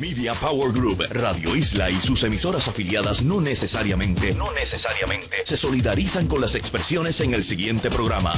Media 0.00 0.32
Power 0.32 0.72
Group, 0.72 1.04
Radio 1.10 1.54
Isla 1.54 1.90
y 1.90 1.96
sus 1.96 2.24
emisoras 2.24 2.66
afiliadas 2.68 3.22
no 3.22 3.38
necesariamente, 3.38 4.32
no 4.32 4.50
necesariamente 4.52 5.36
se 5.44 5.58
solidarizan 5.58 6.26
con 6.26 6.40
las 6.40 6.54
expresiones 6.54 7.20
en 7.20 7.34
el 7.34 7.44
siguiente 7.44 7.90
programa. 7.90 8.32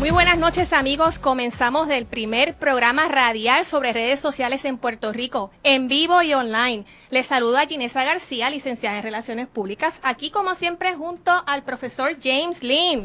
Muy 0.00 0.10
buenas 0.10 0.38
noches 0.38 0.72
amigos, 0.72 1.20
comenzamos 1.20 1.86
del 1.86 2.06
primer 2.06 2.54
programa 2.56 3.06
radial 3.06 3.64
sobre 3.64 3.92
redes 3.92 4.18
sociales 4.18 4.64
en 4.64 4.76
Puerto 4.76 5.12
Rico, 5.12 5.52
en 5.62 5.86
vivo 5.86 6.22
y 6.22 6.34
online. 6.34 6.86
Les 7.10 7.28
saluda 7.28 7.66
Ginesa 7.66 8.02
García, 8.02 8.50
licenciada 8.50 8.96
en 8.96 9.04
Relaciones 9.04 9.46
Públicas, 9.46 10.00
aquí 10.02 10.32
como 10.32 10.56
siempre 10.56 10.92
junto 10.94 11.30
al 11.46 11.62
profesor 11.62 12.16
James 12.20 12.64
Lim. 12.64 13.04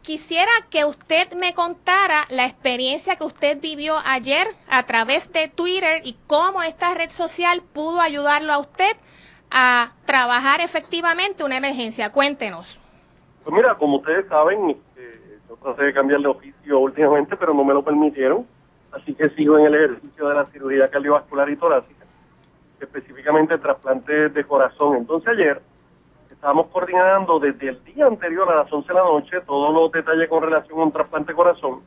Quisiera 0.00 0.52
que 0.70 0.84
usted 0.84 1.32
me 1.32 1.54
contara 1.54 2.22
la 2.30 2.46
experiencia 2.46 3.16
que 3.16 3.24
usted 3.24 3.60
vivió 3.60 3.96
ayer 4.04 4.46
a 4.70 4.84
través 4.84 5.32
de 5.32 5.48
Twitter 5.48 6.02
y 6.04 6.16
cómo 6.28 6.62
esta 6.62 6.94
red 6.94 7.10
social 7.10 7.62
pudo 7.72 8.00
ayudarlo 8.00 8.52
a 8.52 8.60
usted 8.60 8.96
a 9.50 9.90
trabajar 10.04 10.60
efectivamente 10.60 11.42
una 11.42 11.56
emergencia. 11.56 12.12
Cuéntenos. 12.12 12.78
Pues 13.42 13.56
mira, 13.56 13.74
como 13.74 13.96
ustedes 13.96 14.28
saben, 14.28 14.70
eh, 14.70 15.38
yo 15.48 15.56
traté 15.56 15.86
de 15.86 15.92
cambiar 15.92 16.20
de 16.20 16.28
oficio 16.28 16.78
últimamente, 16.78 17.36
pero 17.36 17.52
no 17.52 17.64
me 17.64 17.74
lo 17.74 17.82
permitieron 17.82 18.46
así 18.92 19.14
que 19.14 19.30
sigo 19.30 19.58
en 19.58 19.66
el 19.66 19.74
ejercicio 19.74 20.28
de 20.28 20.34
la 20.34 20.46
cirugía 20.46 20.90
cardiovascular 20.90 21.48
y 21.50 21.56
torácica, 21.56 22.04
específicamente 22.80 23.58
trasplante 23.58 24.28
de 24.28 24.44
corazón. 24.44 24.96
Entonces 24.96 25.28
ayer 25.28 25.60
estábamos 26.30 26.66
coordinando 26.68 27.38
desde 27.38 27.68
el 27.68 27.84
día 27.84 28.06
anterior 28.06 28.50
a 28.50 28.56
las 28.56 28.72
11 28.72 28.88
de 28.88 28.94
la 28.94 29.04
noche 29.04 29.40
todos 29.46 29.72
los 29.72 29.92
detalles 29.92 30.28
con 30.28 30.42
relación 30.42 30.80
a 30.80 30.84
un 30.84 30.92
trasplante 30.92 31.32
de 31.32 31.36
corazón, 31.36 31.80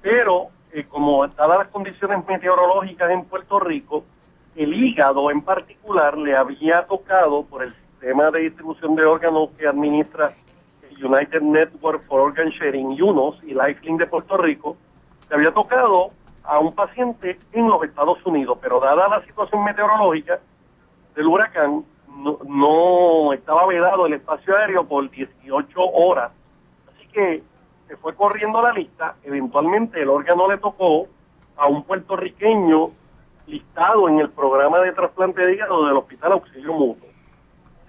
pero 0.00 0.48
eh, 0.72 0.84
como 0.88 1.26
dadas 1.26 1.58
las 1.58 1.68
condiciones 1.68 2.26
meteorológicas 2.26 3.10
en 3.10 3.24
Puerto 3.24 3.60
Rico, 3.60 4.04
el 4.56 4.74
hígado 4.74 5.30
en 5.30 5.42
particular 5.42 6.16
le 6.18 6.36
había 6.36 6.86
tocado 6.86 7.44
por 7.44 7.62
el 7.62 7.74
sistema 7.74 8.30
de 8.30 8.40
distribución 8.40 8.94
de 8.94 9.04
órganos 9.04 9.50
que 9.58 9.66
administra 9.66 10.32
United 11.02 11.40
Network 11.40 12.02
for 12.06 12.20
Organ 12.20 12.50
Sharing, 12.50 13.00
UNOS 13.02 13.42
y 13.44 13.54
Lifelink 13.54 13.98
de 13.98 14.06
Puerto 14.06 14.36
Rico, 14.36 14.76
había 15.34 15.52
tocado 15.52 16.10
a 16.44 16.58
un 16.58 16.74
paciente 16.74 17.38
en 17.52 17.68
los 17.68 17.82
Estados 17.84 18.24
Unidos, 18.26 18.58
pero 18.60 18.80
dada 18.80 19.08
la 19.08 19.22
situación 19.24 19.64
meteorológica 19.64 20.40
del 21.14 21.26
huracán, 21.26 21.84
no, 22.46 23.32
estaba 23.32 23.66
vedado 23.66 24.06
el 24.06 24.14
espacio 24.14 24.56
aéreo 24.56 24.84
por 24.84 25.10
18 25.10 25.80
horas. 25.80 26.30
Así 26.88 27.06
que 27.08 27.42
se 27.88 27.96
fue 27.96 28.14
corriendo 28.14 28.60
la 28.62 28.72
lista, 28.72 29.14
eventualmente 29.22 30.00
el 30.02 30.08
órgano 30.08 30.50
le 30.50 30.58
tocó 30.58 31.06
a 31.56 31.66
un 31.66 31.82
puertorriqueño 31.84 32.90
listado 33.46 34.08
en 34.08 34.20
el 34.20 34.30
programa 34.30 34.80
de 34.80 34.92
trasplante 34.92 35.44
de 35.44 35.54
hígado 35.54 35.86
del 35.86 35.96
Hospital 35.96 36.32
Auxilio 36.32 36.72
Mutuo. 36.72 37.08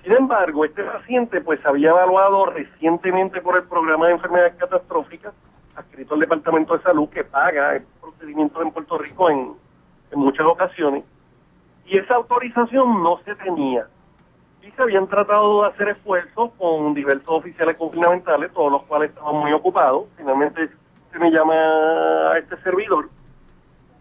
Sin 0.03 0.11
embargo, 0.11 0.65
este 0.65 0.83
paciente 0.83 1.39
pues 1.41 1.65
había 1.65 1.91
evaluado 1.91 2.47
recientemente 2.47 3.39
por 3.41 3.55
el 3.55 3.63
programa 3.63 4.07
de 4.07 4.13
enfermedades 4.13 4.55
catastróficas 4.55 5.33
adscrito 5.75 6.13
al 6.13 6.22
Departamento 6.22 6.78
de 6.78 6.84
Salud 6.84 7.09
que 7.09 7.23
paga 7.23 7.75
el 7.75 7.84
procedimiento 8.00 8.61
en 8.61 8.72
Puerto 8.72 8.97
Rico 8.97 9.29
en, 9.29 9.53
muchas 10.16 10.45
ocasiones, 10.45 11.03
y 11.88 11.97
esa 11.97 12.13
autorización 12.13 13.01
no 13.01 13.19
se 13.25 13.34
tenía. 13.34 13.88
Y 14.62 14.69
se 14.69 14.81
habían 14.81 15.07
tratado 15.07 15.63
de 15.63 15.69
hacer 15.69 15.89
esfuerzos 15.89 16.51
con 16.57 16.94
diversos 16.94 17.29
oficiales 17.29 17.75
gubernamentales, 17.79 18.53
todos 18.53 18.72
los 18.72 18.83
cuales 18.83 19.09
estaban 19.09 19.38
muy 19.38 19.51
ocupados. 19.51 20.06
Finalmente 20.16 20.69
se 21.12 21.17
me 21.17 21.31
llama 21.31 21.56
a 22.31 22.38
este 22.38 22.56
servidor 22.57 23.09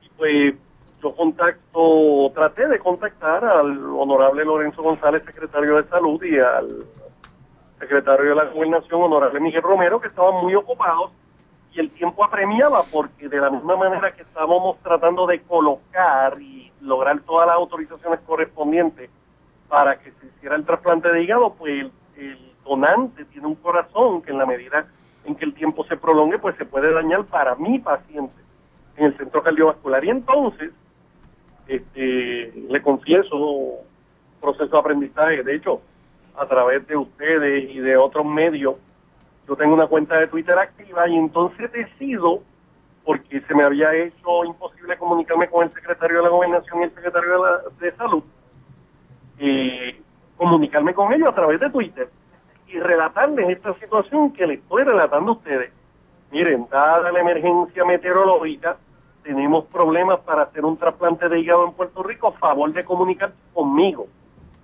y 0.02 0.08
pues 0.18 0.54
yo 1.02 1.16
contacto, 1.16 2.30
traté 2.34 2.68
de 2.68 2.78
contactar 2.78 3.44
al 3.44 3.78
honorable 3.94 4.44
Lorenzo 4.44 4.82
González, 4.82 5.24
secretario 5.24 5.76
de 5.76 5.88
Salud, 5.88 6.22
y 6.22 6.38
al 6.38 6.84
secretario 7.80 8.28
de 8.30 8.34
la 8.36 8.44
Gobernación, 8.44 9.02
honorable 9.02 9.40
Miguel 9.40 9.62
Romero, 9.62 10.00
que 10.00 10.08
estaban 10.08 10.42
muy 10.42 10.54
ocupados 10.54 11.10
y 11.74 11.80
el 11.80 11.90
tiempo 11.90 12.24
apremiaba 12.24 12.82
porque 12.90 13.28
de 13.28 13.40
la 13.40 13.50
misma 13.50 13.76
manera 13.76 14.12
que 14.12 14.22
estábamos 14.22 14.78
tratando 14.82 15.26
de 15.26 15.40
colocar 15.40 16.40
y 16.40 16.70
lograr 16.82 17.20
todas 17.20 17.46
las 17.46 17.56
autorizaciones 17.56 18.20
correspondientes 18.26 19.10
para 19.68 19.98
que 19.98 20.10
se 20.12 20.26
hiciera 20.26 20.56
el 20.56 20.66
trasplante 20.66 21.08
de 21.08 21.22
hígado, 21.22 21.54
pues 21.54 21.86
el, 22.16 22.38
donante 22.64 23.24
tiene 23.24 23.48
un 23.48 23.56
corazón 23.56 24.22
que 24.22 24.30
en 24.30 24.38
la 24.38 24.46
medida 24.46 24.86
en 25.24 25.34
que 25.34 25.44
el 25.44 25.54
tiempo 25.54 25.84
se 25.84 25.96
prolongue, 25.96 26.38
pues 26.38 26.56
se 26.56 26.64
puede 26.64 26.92
dañar 26.92 27.24
para 27.24 27.56
mi 27.56 27.78
paciente 27.80 28.34
en 28.96 29.06
el 29.06 29.16
centro 29.16 29.42
cardiovascular. 29.42 30.04
Y 30.04 30.10
entonces, 30.10 30.70
este, 31.66 32.52
le 32.68 32.82
confieso, 32.82 33.80
proceso 34.40 34.70
de 34.70 34.78
aprendizaje, 34.78 35.42
de 35.42 35.56
hecho, 35.56 35.80
a 36.36 36.46
través 36.46 36.86
de 36.86 36.96
ustedes 36.96 37.70
y 37.70 37.80
de 37.80 37.96
otros 37.96 38.24
medios, 38.24 38.76
yo 39.46 39.56
tengo 39.56 39.74
una 39.74 39.86
cuenta 39.86 40.18
de 40.18 40.28
Twitter 40.28 40.58
activa 40.58 41.08
y 41.08 41.16
entonces 41.16 41.70
decido, 41.72 42.42
porque 43.04 43.40
se 43.40 43.54
me 43.54 43.64
había 43.64 43.94
hecho 43.94 44.44
imposible 44.44 44.96
comunicarme 44.96 45.48
con 45.48 45.64
el 45.64 45.74
secretario 45.74 46.18
de 46.18 46.22
la 46.22 46.28
Gobernación 46.28 46.80
y 46.80 46.84
el 46.84 46.94
secretario 46.94 47.44
de, 47.80 47.92
Salud, 47.92 48.22
eh, 49.38 50.00
comunicarme 50.36 50.94
con 50.94 51.12
ellos 51.12 51.28
a 51.28 51.34
través 51.34 51.58
de 51.60 51.70
Twitter 51.70 52.08
y 52.68 52.78
relatarles 52.78 53.50
esta 53.50 53.74
situación 53.74 54.32
que 54.32 54.46
les 54.46 54.60
estoy 54.60 54.84
relatando 54.84 55.32
a 55.32 55.34
ustedes. 55.34 55.72
Miren, 56.30 56.66
dada 56.70 57.12
la 57.12 57.20
emergencia 57.20 57.84
meteorológica, 57.84 58.76
tenemos 59.22 59.66
problemas 59.66 60.20
para 60.20 60.42
hacer 60.42 60.64
un 60.64 60.76
trasplante 60.76 61.28
de 61.28 61.40
hígado 61.40 61.66
en 61.66 61.72
Puerto 61.72 62.02
Rico, 62.02 62.32
favor 62.32 62.72
de 62.72 62.84
comunicar 62.84 63.32
conmigo 63.52 64.06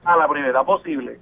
a 0.04 0.16
la 0.16 0.26
brevedad 0.26 0.64
posible. 0.64 1.20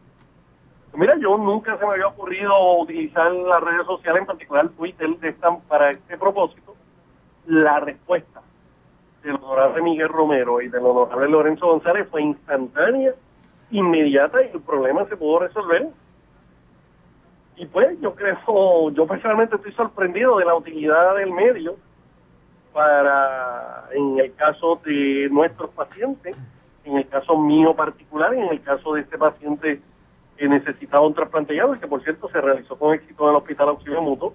Mira, 0.96 1.14
yo 1.18 1.36
nunca 1.36 1.76
se 1.76 1.84
me 1.84 1.92
había 1.92 2.06
ocurrido 2.06 2.78
utilizar 2.78 3.30
las 3.30 3.62
redes 3.62 3.84
sociales, 3.84 4.20
en 4.20 4.26
particular 4.26 4.68
Twitter, 4.70 5.08
de 5.18 5.34
para 5.68 5.90
este 5.90 6.16
propósito. 6.16 6.74
La 7.46 7.80
respuesta 7.80 8.40
del 9.22 9.34
honorable 9.34 9.82
Miguel 9.82 10.08
Romero 10.08 10.62
y 10.62 10.68
del 10.68 10.86
honorable 10.86 11.28
Lorenzo 11.28 11.66
González 11.66 12.08
fue 12.10 12.22
instantánea, 12.22 13.12
inmediata 13.70 14.42
y 14.42 14.48
el 14.54 14.60
problema 14.62 15.04
se 15.04 15.18
pudo 15.18 15.40
resolver. 15.40 15.86
Y 17.56 17.66
pues 17.66 18.00
yo 18.00 18.14
creo, 18.14 18.90
yo 18.90 19.06
personalmente 19.06 19.56
estoy 19.56 19.72
sorprendido 19.72 20.38
de 20.38 20.46
la 20.46 20.54
utilidad 20.54 21.16
del 21.16 21.30
medio 21.30 21.76
para, 22.72 23.84
en 23.92 24.18
el 24.18 24.34
caso 24.34 24.80
de 24.82 25.28
nuestros 25.30 25.68
pacientes, 25.72 26.34
en 26.84 26.96
el 26.96 27.06
caso 27.06 27.36
mío 27.36 27.74
particular 27.74 28.34
y 28.34 28.38
en 28.38 28.48
el 28.48 28.62
caso 28.62 28.94
de 28.94 29.02
este 29.02 29.18
paciente 29.18 29.82
que 30.36 30.48
necesitaba 30.48 31.06
un 31.06 31.14
trasplante 31.14 31.54
y 31.54 31.78
que 31.78 31.86
por 31.86 32.02
cierto 32.02 32.28
se 32.28 32.40
realizó 32.40 32.78
con 32.78 32.94
éxito 32.94 33.24
en 33.24 33.30
el 33.30 33.36
Hospital 33.36 33.68
Auxilio 33.68 34.02
Mutuo, 34.02 34.34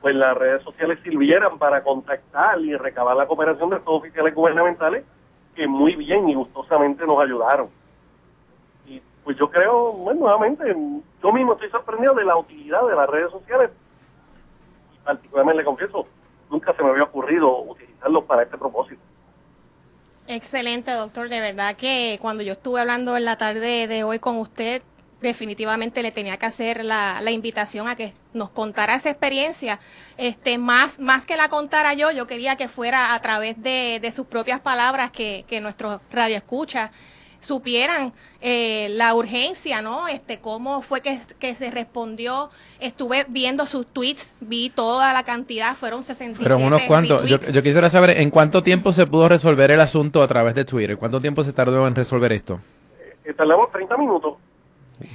pues 0.00 0.14
las 0.14 0.36
redes 0.36 0.62
sociales 0.62 0.98
sirvieran 1.02 1.58
para 1.58 1.82
contactar 1.82 2.60
y 2.60 2.76
recabar 2.76 3.16
la 3.16 3.26
cooperación 3.26 3.70
de 3.70 3.76
estos 3.76 3.94
oficiales 3.94 4.34
gubernamentales 4.34 5.04
que 5.54 5.66
muy 5.66 5.94
bien 5.96 6.28
y 6.28 6.34
gustosamente 6.34 7.06
nos 7.06 7.20
ayudaron. 7.22 7.68
Y 8.86 9.00
pues 9.22 9.36
yo 9.38 9.50
creo, 9.50 9.92
bueno, 9.92 10.20
nuevamente, 10.20 10.64
yo 11.22 11.32
mismo 11.32 11.54
estoy 11.54 11.70
sorprendido 11.70 12.14
de 12.14 12.24
la 12.24 12.36
utilidad 12.36 12.86
de 12.86 12.96
las 12.96 13.08
redes 13.08 13.30
sociales 13.30 13.70
y 14.94 15.04
particularmente 15.04 15.58
le 15.58 15.64
confieso, 15.64 16.06
nunca 16.50 16.74
se 16.74 16.82
me 16.82 16.90
había 16.90 17.04
ocurrido 17.04 17.62
utilizarlos 17.62 18.24
para 18.24 18.42
este 18.42 18.58
propósito. 18.58 19.00
Excelente, 20.26 20.90
doctor. 20.92 21.28
De 21.28 21.40
verdad 21.40 21.76
que 21.76 22.18
cuando 22.20 22.42
yo 22.42 22.54
estuve 22.54 22.80
hablando 22.80 23.16
en 23.16 23.24
la 23.24 23.36
tarde 23.36 23.86
de 23.86 24.04
hoy 24.04 24.18
con 24.18 24.38
usted, 24.38 24.82
definitivamente 25.24 26.02
le 26.02 26.12
tenía 26.12 26.36
que 26.36 26.46
hacer 26.46 26.84
la, 26.84 27.20
la, 27.20 27.30
invitación 27.32 27.88
a 27.88 27.96
que 27.96 28.12
nos 28.32 28.50
contara 28.50 28.94
esa 28.94 29.10
experiencia. 29.10 29.80
Este, 30.16 30.58
más, 30.58 31.00
más 31.00 31.26
que 31.26 31.36
la 31.36 31.48
contara 31.48 31.94
yo, 31.94 32.12
yo 32.12 32.26
quería 32.26 32.56
que 32.56 32.68
fuera 32.68 33.14
a 33.14 33.20
través 33.20 33.60
de, 33.62 33.98
de 34.00 34.12
sus 34.12 34.26
propias 34.26 34.60
palabras 34.60 35.10
que, 35.10 35.44
que 35.48 35.60
nuestro 35.60 36.00
radio 36.12 36.36
escucha 36.36 36.92
supieran 37.40 38.12
eh, 38.40 38.88
la 38.90 39.14
urgencia, 39.14 39.82
¿no? 39.82 40.08
Este, 40.08 40.38
cómo 40.38 40.82
fue 40.82 41.00
que, 41.00 41.20
que, 41.38 41.54
se 41.54 41.70
respondió. 41.70 42.50
Estuve 42.80 43.26
viendo 43.28 43.66
sus 43.66 43.86
tweets, 43.86 44.34
vi 44.40 44.70
toda 44.70 45.12
la 45.12 45.22
cantidad, 45.24 45.74
fueron 45.74 46.02
67 46.02 46.42
Pero 46.42 46.56
unos 46.56 46.82
cuantos, 46.82 47.28
yo, 47.28 47.38
yo, 47.38 47.62
quisiera 47.62 47.90
saber 47.90 48.18
en 48.18 48.30
cuánto 48.30 48.62
tiempo 48.62 48.92
se 48.92 49.06
pudo 49.06 49.28
resolver 49.28 49.70
el 49.70 49.80
asunto 49.80 50.22
a 50.22 50.28
través 50.28 50.54
de 50.54 50.64
Twitter. 50.64 50.96
¿Cuánto 50.96 51.20
tiempo 51.20 51.44
se 51.44 51.52
tardó 51.52 51.86
en 51.86 51.94
resolver 51.94 52.32
esto? 52.32 52.60
Eh, 53.24 53.34
tardamos 53.34 53.70
30 53.72 53.96
minutos. 53.98 54.34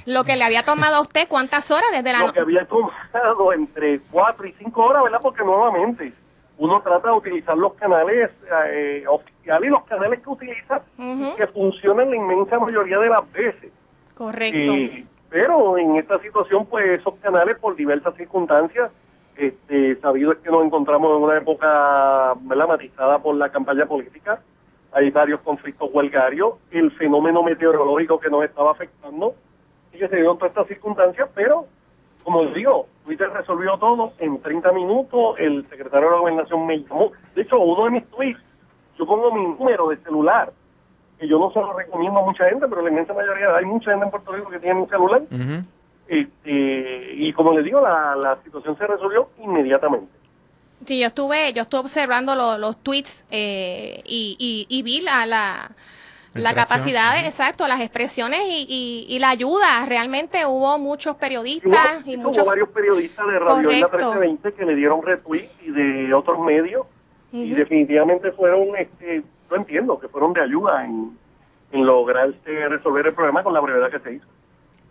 Lo 0.06 0.24
que 0.24 0.36
le 0.36 0.44
había 0.44 0.62
tomado 0.62 0.96
a 0.96 1.00
usted, 1.00 1.28
¿cuántas 1.28 1.70
horas 1.70 1.90
desde 1.92 2.12
la 2.12 2.26
Lo 2.26 2.32
que 2.32 2.40
había 2.40 2.64
tomado 2.66 3.52
entre 3.52 4.00
4 4.10 4.46
y 4.46 4.52
5 4.52 4.82
horas, 4.82 5.02
¿verdad? 5.04 5.20
Porque 5.22 5.44
nuevamente 5.44 6.12
uno 6.58 6.80
trata 6.82 7.08
de 7.08 7.16
utilizar 7.16 7.56
los 7.56 7.72
canales 7.74 8.30
eh, 8.66 9.04
oficiales 9.08 9.68
y 9.68 9.70
los 9.70 9.84
canales 9.84 10.20
que 10.20 10.28
utiliza 10.28 10.82
uh 10.98 11.02
-huh. 11.02 11.34
que 11.36 11.46
funcionan 11.46 12.10
la 12.10 12.16
inmensa 12.16 12.58
mayoría 12.58 12.98
de 12.98 13.08
las 13.08 13.32
veces. 13.32 13.72
Correcto. 14.14 14.72
Eh, 14.72 15.06
pero 15.30 15.78
en 15.78 15.96
esta 15.96 16.18
situación, 16.18 16.66
pues 16.66 17.00
esos 17.00 17.14
canales, 17.22 17.56
por 17.58 17.76
diversas 17.76 18.14
circunstancias, 18.16 18.90
este, 19.36 19.96
sabido 20.00 20.32
es 20.32 20.38
que 20.40 20.50
nos 20.50 20.64
encontramos 20.66 21.16
en 21.16 21.22
una 21.22 21.38
época 21.38 22.34
¿verdad? 22.42 22.68
matizada 22.68 23.18
por 23.20 23.36
la 23.36 23.48
campaña 23.48 23.86
política, 23.86 24.40
hay 24.92 25.10
varios 25.10 25.40
conflictos 25.40 25.88
huelgarios, 25.92 26.54
el 26.70 26.90
fenómeno 26.90 27.42
meteorológico 27.42 28.18
que 28.18 28.28
nos 28.28 28.44
estaba 28.44 28.72
afectando, 28.72 29.34
y 29.92 29.98
que 29.98 30.08
se 30.08 30.16
dieron 30.16 30.38
todas 30.38 30.50
estas 30.50 30.68
circunstancias, 30.68 31.28
pero 31.34 31.66
como 32.22 32.44
les 32.44 32.54
digo, 32.54 32.86
Twitter 33.04 33.30
resolvió 33.30 33.76
todo 33.78 34.12
en 34.18 34.40
30 34.40 34.72
minutos, 34.72 35.36
el 35.38 35.66
secretario 35.68 36.08
de 36.08 36.14
la 36.14 36.20
gobernación 36.20 36.66
me 36.66 36.78
llamó, 36.82 37.12
de 37.34 37.42
hecho 37.42 37.58
uno 37.58 37.84
de 37.86 37.90
mis 37.90 38.06
tweets, 38.10 38.40
yo 38.98 39.06
pongo 39.06 39.32
mi 39.32 39.42
número 39.42 39.88
de 39.88 39.96
celular, 39.98 40.52
que 41.18 41.26
yo 41.26 41.38
no 41.38 41.50
se 41.52 41.60
lo 41.60 41.72
recomiendo 41.72 42.20
a 42.20 42.24
mucha 42.24 42.48
gente, 42.48 42.66
pero 42.68 42.82
la 42.82 42.90
inmensa 42.90 43.14
mayoría, 43.14 43.54
hay 43.56 43.64
mucha 43.64 43.90
gente 43.90 44.04
en 44.04 44.10
Puerto 44.10 44.32
Rico 44.32 44.50
que 44.50 44.58
tiene 44.58 44.80
un 44.80 44.88
celular, 44.88 45.22
uh 45.22 45.34
-huh. 45.34 45.64
este, 46.08 47.14
y 47.14 47.32
como 47.32 47.52
les 47.52 47.64
digo, 47.64 47.80
la, 47.80 48.14
la 48.16 48.38
situación 48.44 48.76
se 48.76 48.86
resolvió 48.86 49.28
inmediatamente. 49.42 50.20
Sí, 50.84 50.98
yo 51.00 51.08
estuve, 51.08 51.52
yo 51.52 51.62
estuve 51.62 51.80
observando 51.80 52.34
lo, 52.34 52.56
los 52.56 52.76
tweets 52.78 53.24
eh, 53.30 54.02
y, 54.06 54.36
y, 54.38 54.66
y, 54.68 54.82
vi 54.82 55.02
la, 55.02 55.26
la, 55.26 55.70
la 56.34 56.54
capacidad, 56.54 57.14
de, 57.14 57.26
exacto, 57.26 57.66
las 57.66 57.80
expresiones 57.80 58.40
y, 58.46 58.66
y, 58.68 59.06
y, 59.08 59.18
la 59.18 59.30
ayuda. 59.30 59.84
Realmente 59.86 60.46
hubo 60.46 60.78
muchos 60.78 61.16
periodistas 61.16 62.02
hubo, 62.02 62.10
y 62.10 62.16
muchos... 62.16 62.42
Hubo 62.42 62.50
varios 62.50 62.68
periodistas 62.68 63.26
de 63.26 63.38
Radio 63.38 63.70
Isla 63.70 63.88
1320 63.88 64.52
que 64.52 64.64
le 64.64 64.74
dieron 64.76 65.02
retweet 65.02 65.48
y 65.62 65.70
de 65.70 66.14
otros 66.14 66.38
medios 66.38 66.86
uh 67.32 67.36
-huh. 67.36 67.46
y 67.46 67.50
definitivamente 67.54 68.30
fueron, 68.32 68.76
este, 68.76 69.22
yo 69.50 69.56
entiendo 69.56 69.98
que 69.98 70.08
fueron 70.08 70.32
de 70.32 70.42
ayuda 70.42 70.84
en, 70.84 71.18
en 71.72 71.86
lograr 71.86 72.28
este, 72.30 72.68
resolver 72.68 73.06
el 73.06 73.14
problema 73.14 73.42
con 73.42 73.52
la 73.52 73.60
brevedad 73.60 73.90
que 73.90 73.98
se 73.98 74.14
hizo. 74.14 74.26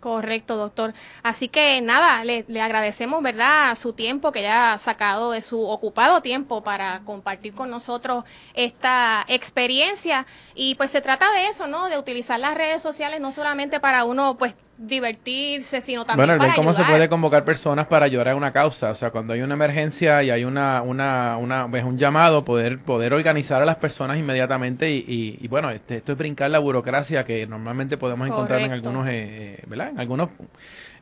Correcto, 0.00 0.56
doctor. 0.56 0.94
Así 1.22 1.48
que 1.48 1.78
nada, 1.82 2.24
le, 2.24 2.46
le, 2.48 2.62
agradecemos, 2.62 3.22
¿verdad?, 3.22 3.76
su 3.76 3.92
tiempo 3.92 4.32
que 4.32 4.40
ya 4.40 4.72
ha 4.72 4.78
sacado 4.78 5.32
de 5.32 5.42
su 5.42 5.68
ocupado 5.68 6.22
tiempo 6.22 6.62
para 6.62 7.02
compartir 7.04 7.54
con 7.54 7.68
nosotros 7.68 8.24
esta 8.54 9.26
experiencia. 9.28 10.26
Y 10.54 10.74
pues 10.76 10.90
se 10.90 11.02
trata 11.02 11.30
de 11.32 11.48
eso, 11.48 11.66
¿no?, 11.66 11.90
de 11.90 11.98
utilizar 11.98 12.40
las 12.40 12.54
redes 12.54 12.80
sociales 12.80 13.20
no 13.20 13.30
solamente 13.30 13.78
para 13.78 14.04
uno, 14.04 14.38
pues, 14.38 14.54
divertirse, 14.80 15.82
sino 15.82 16.06
también 16.06 16.26
bueno, 16.26 16.42
ver 16.42 16.54
cómo 16.56 16.70
ayudar. 16.70 16.86
se 16.86 16.92
puede 16.92 17.08
convocar 17.10 17.44
personas 17.44 17.86
para 17.86 18.06
ayudar 18.06 18.28
a 18.28 18.36
una 18.36 18.50
causa, 18.50 18.90
o 18.90 18.94
sea, 18.94 19.10
cuando 19.10 19.34
hay 19.34 19.42
una 19.42 19.54
emergencia 19.54 20.22
y 20.22 20.30
hay 20.30 20.44
una, 20.44 20.80
una, 20.80 21.36
una 21.36 21.70
pues 21.70 21.84
un 21.84 21.98
llamado, 21.98 22.44
poder, 22.44 22.78
poder 22.78 23.12
organizar 23.12 23.60
a 23.60 23.66
las 23.66 23.76
personas 23.76 24.16
inmediatamente 24.16 24.90
y, 24.90 25.04
y, 25.06 25.38
y 25.44 25.48
bueno, 25.48 25.70
este, 25.70 25.98
esto 25.98 26.12
es 26.12 26.18
brincar 26.18 26.50
la 26.50 26.60
burocracia 26.60 27.24
que 27.24 27.46
normalmente 27.46 27.98
podemos 27.98 28.26
encontrar 28.26 28.62
en 28.62 28.72
algunos, 28.72 29.06
eh, 29.08 29.62
¿verdad? 29.66 29.90
En 29.90 30.00
algunos 30.00 30.30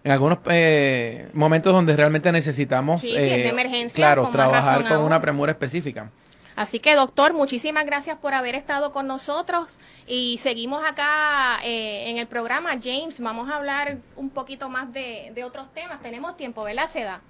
en 0.04 0.12
algunos 0.12 0.38
eh, 0.48 1.28
momentos 1.32 1.72
donde 1.72 1.96
realmente 1.96 2.30
necesitamos, 2.32 3.00
sí, 3.00 3.16
eh, 3.16 3.48
emergencia, 3.48 3.96
claro, 3.96 4.28
trabajar 4.32 4.86
con 4.88 4.98
una 4.98 5.20
premura 5.20 5.52
específica. 5.52 6.10
Así 6.58 6.80
que, 6.80 6.96
doctor, 6.96 7.34
muchísimas 7.34 7.86
gracias 7.86 8.16
por 8.16 8.34
haber 8.34 8.56
estado 8.56 8.90
con 8.90 9.06
nosotros 9.06 9.78
y 10.08 10.40
seguimos 10.42 10.84
acá 10.84 11.60
eh, 11.64 12.10
en 12.10 12.18
el 12.18 12.26
programa. 12.26 12.70
James, 12.82 13.20
vamos 13.20 13.48
a 13.48 13.58
hablar 13.58 13.98
un 14.16 14.28
poquito 14.28 14.68
más 14.68 14.92
de, 14.92 15.32
otros 15.46 15.72
temas. 15.72 16.02
Tenemos 16.02 16.36
tiempo, 16.36 16.64
¿verdad, 16.64 16.90
Seda? 16.92 17.20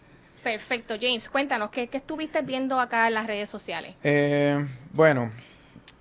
Perfecto, 0.42 0.94
James, 0.98 1.28
cuéntanos, 1.28 1.68
¿qué, 1.68 1.88
qué 1.88 1.98
estuviste 1.98 2.40
viendo 2.40 2.80
acá 2.80 3.06
en 3.06 3.12
las 3.12 3.26
redes 3.26 3.50
sociales? 3.50 3.96
Eh, 4.02 4.64
bueno, 4.94 5.30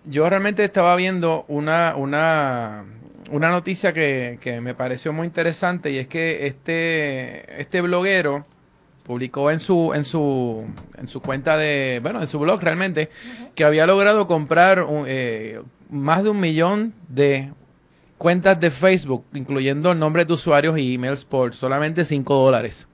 yo 0.06 0.30
realmente 0.30 0.64
estaba 0.64 0.96
viendo 0.96 1.44
una, 1.50 1.96
una, 1.98 2.86
una 3.30 3.52
noticia 3.52 3.92
que, 3.92 4.40
que 4.40 4.62
me 4.62 4.74
pareció 4.74 5.12
muy 5.12 5.28
interesante 5.28 5.92
y 5.92 5.98
es 5.98 6.08
que 6.08 6.48
este, 6.48 7.62
este 7.62 7.82
bloguero 7.82 8.46
publicó 9.08 9.50
en 9.50 9.60
su 9.60 9.94
en 9.96 10.04
su 10.04 10.66
en 10.98 11.08
su 11.08 11.22
cuenta 11.22 11.58
de 11.58 12.00
bueno 12.04 12.22
en 12.22 12.28
su 12.28 12.38
blog 12.40 12.62
realmente 12.62 13.10
que 13.56 13.64
había 13.64 13.88
logrado 13.88 14.28
comprar 14.28 14.84
un, 14.84 15.06
eh, 15.08 15.62
más 15.90 16.24
de 16.24 16.30
un 16.30 16.40
millón 16.40 16.94
de 17.08 17.52
cuentas 18.18 18.60
de 18.60 18.70
Facebook 18.70 19.26
incluyendo 19.34 19.96
nombres 19.96 20.28
de 20.28 20.34
usuarios 20.34 20.78
y 20.78 20.96
emails 20.96 21.24
por 21.24 21.56
solamente 21.56 22.04
5 22.06 22.36
dólares. 22.36 22.88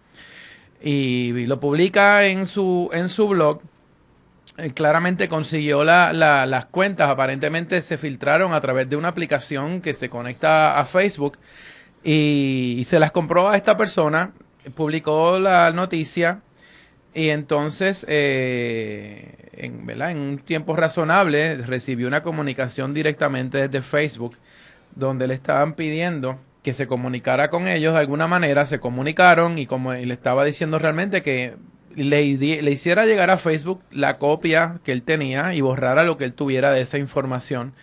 Y, 0.82 1.46
lo 1.48 1.60
publica 1.60 2.26
en 2.26 2.46
su 2.46 2.90
en 2.94 3.08
su 3.08 3.30
blog. 3.30 3.62
Eh, 4.58 4.72
claramente 4.72 5.30
consiguió 5.30 5.84
la, 5.84 6.12
la, 6.12 6.46
las 6.46 6.66
cuentas. 6.66 7.10
Aparentemente 7.10 7.82
se 7.82 7.98
filtraron 7.98 8.54
a 8.54 8.62
través 8.62 8.90
de 8.90 8.98
una 8.98 9.08
aplicación 9.08 9.82
que 9.82 9.94
se 9.94 10.10
conecta 10.10 10.78
a 10.78 10.86
Facebook 10.86 11.38
y 12.04 12.84
se 12.86 13.00
las 13.00 13.14
compró 13.14 13.50
a 13.50 13.56
esta 13.56 13.78
persona 13.78 14.34
publicó 14.76 15.40
la 15.40 15.72
noticia 15.72 16.42
y 17.14 17.30
entonces 17.30 18.06
eh, 18.10 19.50
en, 19.54 19.86
¿verdad? 19.86 20.12
en 20.12 20.18
un 20.18 20.38
tiempo 20.40 20.76
razonable 20.76 21.58
recibió 21.58 22.08
una 22.08 22.24
comunicación 22.24 22.94
directamente 22.94 23.68
desde 23.68 23.82
Facebook 23.82 24.38
donde 24.96 25.28
le 25.28 25.34
estaban 25.34 25.74
pidiendo 25.74 26.40
que 26.64 26.74
se 26.74 26.88
comunicara 26.88 27.50
con 27.50 27.68
ellos 27.68 27.94
de 27.94 28.00
alguna 28.00 28.28
manera, 28.28 28.66
se 28.66 28.80
comunicaron 28.80 29.58
y 29.58 29.66
como 29.66 29.94
le 29.94 30.14
estaba 30.14 30.46
diciendo 30.46 30.80
realmente 30.80 31.22
que 31.22 31.56
le, 31.96 32.38
le 32.38 32.72
hiciera 32.72 33.06
llegar 33.06 33.30
a 33.30 33.38
Facebook 33.38 33.82
la 33.92 34.18
copia 34.18 34.80
que 34.84 34.92
él 34.94 35.04
tenía 35.04 35.54
y 35.54 35.62
borrara 35.62 36.04
lo 36.04 36.18
que 36.18 36.24
él 36.24 36.34
tuviera 36.34 36.72
de 36.72 36.82
esa 36.82 36.98
información 36.98 37.74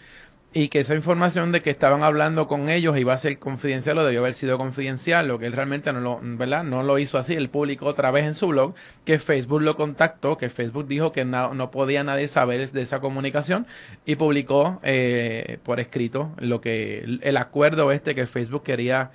y 0.52 0.68
que 0.68 0.80
esa 0.80 0.96
información 0.96 1.52
de 1.52 1.62
que 1.62 1.70
estaban 1.70 2.02
hablando 2.02 2.48
con 2.48 2.68
ellos 2.68 2.98
iba 2.98 3.14
a 3.14 3.18
ser 3.18 3.38
confidencial 3.38 3.98
o 3.98 4.04
debió 4.04 4.20
haber 4.20 4.34
sido 4.34 4.58
confidencial, 4.58 5.28
lo 5.28 5.38
que 5.38 5.46
él 5.46 5.52
realmente 5.52 5.92
no 5.92 6.00
lo, 6.00 6.18
¿verdad? 6.22 6.64
No 6.64 6.82
lo 6.82 6.98
hizo 6.98 7.18
así, 7.18 7.34
él 7.34 7.48
publicó 7.50 7.86
otra 7.86 8.10
vez 8.10 8.24
en 8.24 8.34
su 8.34 8.48
blog 8.48 8.74
que 9.04 9.20
Facebook 9.20 9.62
lo 9.62 9.76
contactó, 9.76 10.36
que 10.36 10.48
Facebook 10.48 10.88
dijo 10.88 11.12
que 11.12 11.24
no, 11.24 11.54
no 11.54 11.70
podía 11.70 12.02
nadie 12.02 12.26
saber 12.26 12.68
de 12.68 12.82
esa 12.82 12.98
comunicación 13.00 13.66
y 14.04 14.16
publicó 14.16 14.80
eh, 14.82 15.58
por 15.62 15.78
escrito 15.78 16.32
lo 16.38 16.60
que 16.60 17.18
el, 17.22 17.36
acuerdo 17.36 17.92
este 17.92 18.16
que 18.16 18.26
Facebook 18.26 18.64
quería 18.64 19.12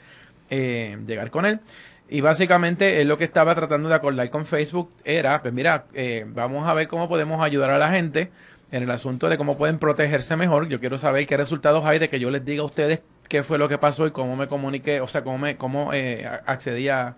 eh, 0.50 0.98
llegar 1.06 1.32
con 1.32 1.46
él. 1.46 1.60
Y 2.08 2.22
básicamente 2.22 3.02
él 3.02 3.08
lo 3.08 3.18
que 3.18 3.24
estaba 3.24 3.56
tratando 3.56 3.90
de 3.90 3.96
acordar 3.96 4.30
con 4.30 4.46
Facebook 4.46 4.90
era, 5.04 5.42
pues 5.42 5.54
mira, 5.54 5.86
eh, 5.94 6.24
vamos 6.28 6.68
a 6.68 6.74
ver 6.74 6.88
cómo 6.88 7.10
podemos 7.10 7.44
ayudar 7.44 7.72
a 7.72 7.80
la 7.80 7.90
gente 7.90 8.32
en 8.72 8.84
el 8.84 8.92
asunto 8.92 9.30
de 9.30 9.38
cómo 9.38 9.58
pueden 9.58 9.80
protegerse 9.80 10.36
mejor. 10.36 10.68
Yo 10.68 10.80
quiero 10.80 10.98
saber 10.98 11.28
qué 11.28 11.38
resultados 11.38 11.86
hay 11.86 12.00
de 12.00 12.10
que 12.10 12.20
yo 12.20 12.30
les 12.32 12.44
diga 12.44 12.64
a 12.64 12.66
ustedes 12.66 13.02
qué 13.28 13.44
fue 13.44 13.58
lo 13.58 13.68
que 13.70 13.78
pasó 13.78 14.08
y 14.08 14.12
cómo 14.12 14.36
me 14.36 14.48
comuniqué, 14.48 15.02
o 15.02 15.08
sea, 15.08 15.24
cómo, 15.24 15.38
me, 15.38 15.58
cómo 15.58 15.94
eh, 15.94 16.28
accedí 16.46 16.90
a, 16.90 17.16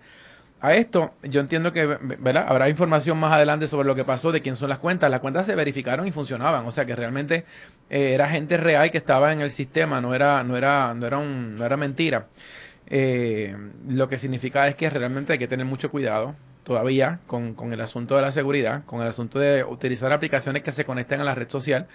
esto, 0.60 1.12
yo 1.22 1.40
entiendo 1.40 1.72
que 1.72 1.86
¿verdad? 1.86 2.46
habrá 2.48 2.68
información 2.68 3.16
más 3.16 3.32
adelante 3.32 3.68
sobre 3.68 3.86
lo 3.86 3.94
que 3.94 4.04
pasó, 4.04 4.32
de 4.32 4.42
quién 4.42 4.56
son 4.56 4.68
las 4.68 4.80
cuentas. 4.80 5.08
Las 5.08 5.20
cuentas 5.20 5.46
se 5.46 5.54
verificaron 5.54 6.08
y 6.08 6.12
funcionaban, 6.12 6.66
o 6.66 6.72
sea 6.72 6.84
que 6.84 6.96
realmente 6.96 7.44
eh, 7.90 8.12
era 8.14 8.28
gente 8.28 8.56
real 8.56 8.90
que 8.90 8.98
estaba 8.98 9.32
en 9.32 9.40
el 9.40 9.52
sistema, 9.52 10.00
no 10.00 10.14
era, 10.14 10.42
no 10.42 10.56
era, 10.56 10.94
no 10.94 11.06
era, 11.06 11.18
un, 11.18 11.56
no 11.56 11.64
era 11.64 11.76
mentira. 11.76 12.26
Eh, 12.88 13.54
lo 13.86 14.08
que 14.08 14.18
significa 14.18 14.66
es 14.66 14.74
que 14.74 14.90
realmente 14.90 15.34
hay 15.34 15.38
que 15.38 15.46
tener 15.46 15.66
mucho 15.66 15.90
cuidado 15.90 16.34
todavía 16.68 17.20
con, 17.26 17.54
con, 17.54 17.72
el 17.72 17.80
asunto 17.80 18.14
de 18.14 18.20
la 18.20 18.30
seguridad, 18.30 18.84
con 18.84 19.00
el 19.00 19.08
asunto 19.08 19.38
de 19.38 19.64
utilizar 19.64 20.12
aplicaciones 20.12 20.62
que 20.62 20.70
se 20.70 20.84
conecten 20.84 21.18
a 21.18 21.24
la 21.24 21.34
red 21.34 21.48
social 21.48 21.86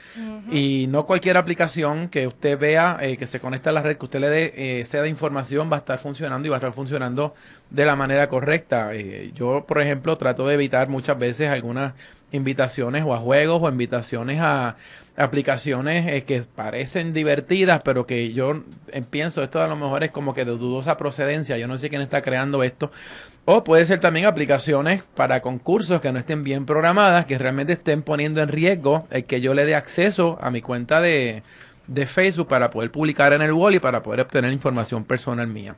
y 0.51 0.87
no 0.89 1.05
cualquier 1.05 1.37
aplicación 1.37 2.09
que 2.09 2.25
usted 2.25 2.57
vea 2.57 2.97
eh, 2.99 3.15
que 3.15 3.27
se 3.27 3.39
conecta 3.39 3.69
a 3.69 3.73
la 3.73 3.83
red, 3.83 3.97
que 3.97 4.05
usted 4.05 4.19
le 4.19 4.29
dé 4.29 4.53
eh, 4.55 4.85
sea 4.85 5.03
de 5.03 5.09
información, 5.09 5.69
va 5.71 5.75
a 5.75 5.79
estar 5.79 5.99
funcionando 5.99 6.47
y 6.47 6.49
va 6.49 6.55
a 6.55 6.57
estar 6.57 6.73
funcionando 6.73 7.35
de 7.69 7.85
la 7.85 7.95
manera 7.95 8.27
correcta. 8.29 8.95
Eh, 8.95 9.31
yo, 9.35 9.63
por 9.67 9.79
ejemplo, 9.79 10.17
trato 10.17 10.47
de 10.47 10.55
evitar 10.55 10.89
muchas 10.89 11.19
veces 11.19 11.51
algunas 11.51 11.93
invitaciones 12.31 13.03
o 13.05 13.13
a 13.13 13.19
juegos 13.19 13.61
o 13.61 13.69
invitaciones 13.69 14.41
a 14.41 14.75
aplicaciones 15.15 16.23
que 16.23 16.43
parecen 16.55 17.13
divertidas, 17.13 17.83
pero 17.85 18.07
que 18.07 18.33
yo 18.33 18.63
pienso 19.11 19.43
esto 19.43 19.61
a 19.61 19.67
lo 19.67 19.75
mejor 19.75 20.03
es 20.03 20.09
como 20.09 20.33
que 20.33 20.43
de 20.43 20.57
dudosa 20.57 20.97
procedencia. 20.97 21.59
Yo 21.59 21.67
no 21.67 21.77
sé 21.77 21.89
quién 21.89 22.01
está 22.01 22.23
creando 22.23 22.63
esto, 22.63 22.91
o 23.45 23.63
puede 23.63 23.85
ser 23.85 23.99
también 23.99 24.25
aplicaciones 24.25 25.03
para 25.15 25.41
concursos 25.41 26.01
que 26.01 26.11
no 26.11 26.19
estén 26.19 26.43
bien 26.43 26.65
programadas, 26.65 27.25
que 27.25 27.37
realmente 27.37 27.73
estén 27.73 28.01
poniendo 28.01 28.41
en 28.41 28.49
riesgo 28.49 29.07
el 29.11 29.25
que 29.25 29.41
yo 29.41 29.53
le 29.53 29.65
dé 29.65 29.75
acceso 29.75 30.37
a 30.41 30.49
mi 30.49 30.61
cuenta 30.61 31.01
de, 31.01 31.43
de 31.87 32.05
Facebook 32.05 32.47
para 32.47 32.69
poder 32.69 32.91
publicar 32.91 33.33
en 33.33 33.41
el 33.41 33.53
wall 33.53 33.75
y 33.75 33.79
para 33.79 34.01
poder 34.03 34.21
obtener 34.21 34.53
información 34.53 35.03
personal 35.03 35.47
mía 35.47 35.75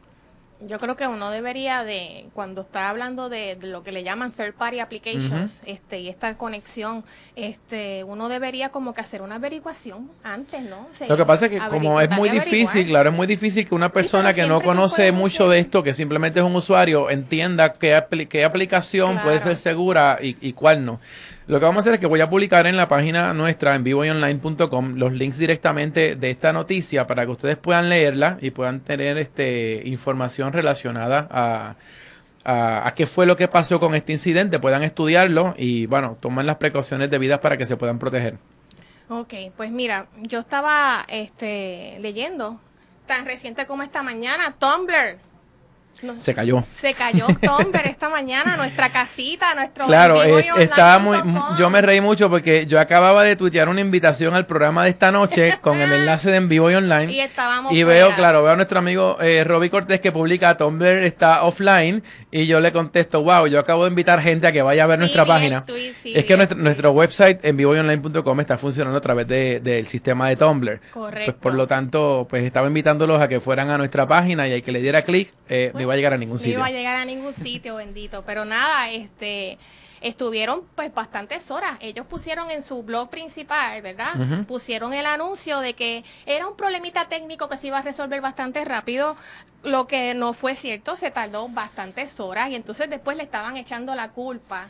yo 0.62 0.80
creo 0.80 0.96
que 0.96 1.08
uno 1.08 1.32
debería 1.32 1.84
de, 1.84 2.26
cuando 2.34 2.62
está 2.62 2.90
hablando 2.90 3.30
de, 3.30 3.58
lo 3.62 3.84
que 3.84 3.92
le 3.92 4.04
llaman 4.04 4.32
third 4.32 4.54
party 4.54 4.80
applications, 4.80 5.62
este, 5.66 6.00
y 6.00 6.10
esta 6.10 6.38
conexión, 6.38 7.04
este, 7.36 8.04
uno 8.04 8.30
debería 8.30 8.70
como 8.70 8.94
que 8.94 9.02
hacer 9.02 9.22
una 9.22 9.36
averiguación 9.36 10.10
antes, 10.24 10.62
¿no? 10.64 10.88
lo 11.08 11.18
que 11.18 11.26
pasa 11.26 11.46
es 11.48 11.52
que 11.52 11.60
como 11.70 12.00
es 12.00 12.10
muy 12.12 12.30
difícil, 12.30 12.88
claro, 12.88 13.10
es 13.10 13.16
muy 13.16 13.28
difícil 13.28 13.68
que 13.68 13.76
una 13.76 13.90
persona 13.90 14.34
que 14.34 14.48
no 14.48 14.62
conoce 14.62 15.12
mucho 15.12 15.50
de 15.50 15.60
esto, 15.60 15.84
que 15.84 15.94
simplemente 15.94 16.40
es 16.40 16.46
un 16.46 16.56
usuario, 16.56 17.10
entienda 17.10 17.74
qué, 17.74 18.02
qué 18.30 18.46
aplicación 18.46 19.20
puede 19.22 19.40
ser 19.42 19.58
segura 19.58 20.20
y, 20.22 20.38
y 20.42 20.54
cuál 20.54 20.86
no. 20.86 21.00
Lo 21.48 21.60
que 21.60 21.66
vamos 21.66 21.78
a 21.78 21.82
hacer 21.82 21.94
es 21.94 22.00
que 22.00 22.08
voy 22.08 22.22
a 22.22 22.30
publicar 22.30 22.66
en 22.66 22.76
la 22.76 22.90
página 22.90 23.32
nuestra 23.36 23.76
en 23.76 23.84
vivoyonline.com 23.84 24.96
los 24.96 25.14
links 25.14 25.38
directamente 25.38 26.16
de 26.16 26.32
esta 26.32 26.52
noticia 26.52 27.06
para 27.06 27.24
que 27.24 27.32
ustedes 27.34 27.56
puedan 27.56 27.88
leerla 27.88 28.40
y 28.42 28.50
puedan 28.50 28.80
tener 28.80 29.20
este 29.20 29.84
información 29.86 30.54
relacionada 30.54 31.28
a, 31.30 32.94
qué 32.96 33.06
fue 33.06 33.28
lo 33.28 33.38
que 33.38 33.48
pasó 33.48 33.80
con 33.80 33.94
este 33.94 34.12
incidente, 34.12 34.60
puedan 34.60 34.82
estudiarlo 34.82 35.54
y 35.56 35.86
bueno, 35.86 36.18
tomen 36.20 36.48
las 36.48 36.56
precauciones 36.56 37.12
debidas 37.12 37.40
para 37.40 37.58
que 37.58 37.68
se 37.68 37.78
puedan 37.78 38.00
proteger. 38.00 38.38
Ok, 39.10 39.34
pues 39.56 39.70
mira, 39.70 40.08
yo 40.24 40.40
estaba 40.40 41.06
este, 41.08 41.98
leyendo 42.02 42.60
tan 43.06 43.26
reciente 43.26 43.68
como 43.68 43.84
esta 43.84 44.02
mañana, 44.02 44.56
Tumblr 44.58 45.20
se 46.20 46.34
cayó. 46.34 46.64
Se 46.74 46.94
cayó 46.94 47.28
Tumblr 47.28 47.86
esta 47.86 48.10
mañana, 48.10 48.56
nuestra 48.58 48.90
casita, 48.90 49.56
nuestro 49.56 49.86
Claro, 49.86 50.24
eh, 50.24 50.46
estaba 50.60 51.00
muy, 51.00 51.18
yo 51.58 51.70
me 51.70 51.82
reí 51.82 52.02
mucho 52.02 52.30
porque 52.30 52.66
yo 52.66 52.80
acababa 52.80 53.24
de 53.24 53.36
tuitear 53.36 53.70
una 53.70 53.82
invitación 53.82 54.36
al 54.36 54.46
programa 54.46 54.84
de 54.84 54.92
esta 54.92 55.12
noche 55.12 55.58
con 55.62 55.80
el 55.80 55.92
enlace 55.92 56.32
de 56.32 56.38
en 56.38 56.50
vivo 56.50 56.70
y 56.70 56.76
online. 56.76 57.12
Y 57.12 57.20
estábamos 57.20 57.72
Y 57.72 57.84
veo, 57.84 58.14
claro, 58.16 58.44
veo 58.44 58.54
a 58.54 58.56
nuestro 58.56 58.80
amigo 58.80 59.18
eh, 59.22 59.44
Robbie 59.44 59.70
Cortés 59.70 60.02
que 60.02 60.12
publica 60.12 60.58
Tumblr 60.58 61.04
está 61.04 61.44
offline 61.44 62.04
y 62.32 62.46
yo 62.46 62.60
le 62.60 62.72
contesto, 62.72 63.24
wow, 63.24 63.48
yo 63.48 63.60
acabo 63.60 63.84
de 63.84 63.90
invitar 63.90 64.22
gente 64.22 64.48
a 64.48 64.52
que 64.52 64.62
vaya 64.62 64.84
a 64.84 64.88
ver 64.88 65.00
nuestra 65.00 65.26
página. 65.26 65.64
es 66.04 66.26
que 66.26 66.38
nuestro, 66.38 66.58
nuestro, 66.58 66.92
website 66.92 67.44
en 67.44 67.58
vivoyonline.com 67.58 68.40
está 68.40 68.58
funcionando 68.58 68.98
a 68.98 69.02
través 69.02 69.28
del 69.28 69.64
de, 69.64 69.86
sistema 69.86 70.30
de 70.30 70.36
Tumblr. 70.36 70.80
Correcto. 70.92 71.32
Pues 71.32 71.42
por 71.42 71.54
lo 71.54 71.68
tanto, 71.68 72.28
pues 72.30 72.44
estaba 72.44 72.68
invitándolos 72.68 73.22
a 73.22 73.28
que 73.28 73.40
fueran 73.40 73.70
a 73.70 73.78
nuestra 73.78 74.08
página 74.08 74.48
y 74.48 74.54
hay 74.54 74.62
que 74.62 74.72
le 74.72 74.82
diera 74.82 75.02
clic, 75.02 75.34
eh, 75.48 75.72
iba 75.86 75.94
a 75.94 75.98
llegar 75.98 76.14
a 76.14 76.18
ningún 76.18 76.40
sitio. 76.40 76.58
No 76.58 76.60
iba 76.60 76.68
a 76.68 76.72
llegar 76.72 76.96
a 76.98 77.06
ningún 77.06 77.34
sitio, 77.34 77.76
bendito. 77.76 78.24
Pero 78.26 78.46
nada, 78.46 78.90
este 78.92 79.58
estuvieron 80.02 80.64
pues 80.76 80.94
bastantes 80.94 81.50
horas. 81.50 81.78
Ellos 81.80 82.06
pusieron 82.06 82.52
en 82.52 82.62
su 82.62 82.84
blog 82.84 83.10
principal, 83.10 83.82
¿verdad? 83.82 84.46
Pusieron 84.48 84.94
el 84.94 85.06
anuncio 85.06 85.60
de 85.62 85.74
que 85.74 86.04
era 86.28 86.48
un 86.48 86.56
problemita 86.56 87.08
técnico 87.08 87.50
que 87.50 87.58
se 87.58 87.68
iba 87.68 87.80
a 87.80 87.82
resolver 87.82 88.22
bastante 88.22 88.64
rápido, 88.66 89.16
lo 89.64 89.88
que 89.88 90.14
no 90.14 90.34
fue 90.34 90.56
cierto, 90.56 90.96
se 90.96 91.10
tardó 91.10 91.48
bastantes 91.50 92.20
horas 92.20 92.52
y 92.52 92.56
entonces 92.56 92.88
después 92.88 93.18
le 93.18 93.24
estaban 93.24 93.58
echando 93.58 93.96
la 93.96 94.10
culpa 94.10 94.70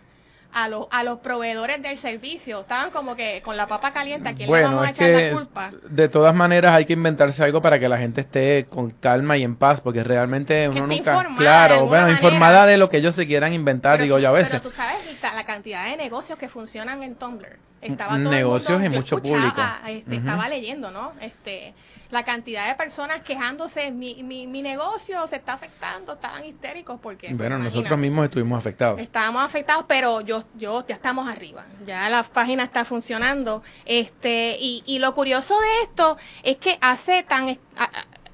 a, 0.56 0.70
los 0.70 0.88
a 0.90 1.04
los 1.04 1.20
proveedores 1.20 1.82
del 1.82 1.98
servicio. 1.98 2.62
Estaban 2.62 2.90
como 2.90 3.16
que 3.16 3.42
con 3.44 3.58
la 3.58 3.68
papa 3.68 3.92
caliente, 3.92 4.30
¿a 4.30 4.34
quién 4.34 4.50
le 4.50 4.62
vamos 4.62 4.86
a 4.86 4.90
echar 4.90 5.10
la 5.10 5.32
culpa? 5.32 5.72
De 5.90 6.08
todas 6.08 6.34
maneras 6.34 6.74
hay 6.74 6.86
que 6.86 6.94
inventarse 6.94 7.44
algo 7.44 7.62
para 7.62 7.78
que 7.78 7.90
la 7.90 7.98
gente 7.98 8.22
esté 8.22 8.66
con 8.70 8.90
calma 8.90 9.36
y 9.36 9.44
en 9.44 9.58
paz, 9.58 9.82
porque 9.82 10.04
realmente 10.04 10.70
uno 10.70 10.88
nunca... 10.88 11.28
Claro, 11.38 11.88
bueno, 11.88 12.10
informada 12.10 12.66
de 12.66 12.78
lo 12.78 12.90
que 12.90 12.98
ellos 12.98 13.16
se 13.16 13.28
quieran 13.28 13.54
inventar, 13.54 14.02
digo 14.02 14.18
yo 14.18 14.30
a 14.30 14.32
veces. 14.32 14.52
Pero 14.52 14.64
tú 14.64 14.72
sabes 14.72 14.96
la 15.22 15.44
cantidad 15.44 15.90
de 15.90 15.98
negocios 15.98 16.40
que 16.40 16.48
funcionan 16.48 17.04
en 17.04 17.16
Tumblr. 17.16 17.60
Estaba 17.92 18.18
todo 18.18 18.32
negocios 18.32 18.84
y 18.84 18.90
mucho 18.90 19.22
público. 19.22 19.62
Este, 19.88 20.16
Estaba 20.16 20.50
leyendo, 20.50 20.92
¿no? 20.92 21.14
Este 21.22 21.74
la 22.12 22.24
cantidad 22.24 22.68
de 22.68 22.76
personas 22.76 23.22
quejándose, 23.22 23.92
mi, 23.92 24.24
mi, 24.24 24.48
mi 24.48 24.62
negocio 24.62 25.26
se 25.28 25.38
está 25.38 25.54
afectando, 25.54 26.14
estaban 26.14 26.46
histéricos 26.46 27.00
porque... 27.02 27.34
Bueno, 27.34 27.58
nosotros 27.58 27.98
mismos 28.00 28.26
estuvimos 28.26 28.58
afectados. 28.58 29.02
Estábamos 29.02 29.44
afectados, 29.44 29.86
pero 29.88 30.22
yo, 30.22 30.44
yo, 30.56 30.86
ya 30.88 30.96
estamos 30.96 31.28
arriba, 31.28 31.66
ya 31.86 32.10
la 32.10 32.24
página 32.24 32.64
está 32.64 32.86
funcionando. 32.86 33.64
este 33.86 34.58
Y, 34.60 34.84
y 34.86 35.00
lo 35.00 35.14
curioso 35.14 35.60
de 35.60 35.84
esto 35.84 36.18
es 36.44 36.58
que 36.58 36.78
hace 36.82 37.24
tan... 37.24 37.58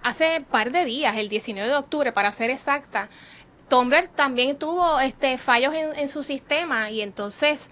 Hace 0.04 0.44
par 0.50 0.72
de 0.72 0.84
días, 0.84 1.16
el 1.16 1.30
19 1.30 1.70
de 1.70 1.76
octubre, 1.76 2.12
para 2.12 2.32
ser 2.32 2.50
exacta, 2.50 3.08
Tumblr 3.70 4.08
también 4.08 4.58
tuvo 4.58 5.00
este 5.00 5.38
fallos 5.38 5.76
en, 5.76 5.96
en 5.96 6.10
su 6.10 6.24
sistema 6.24 6.90
y 6.90 7.02
entonces 7.02 7.70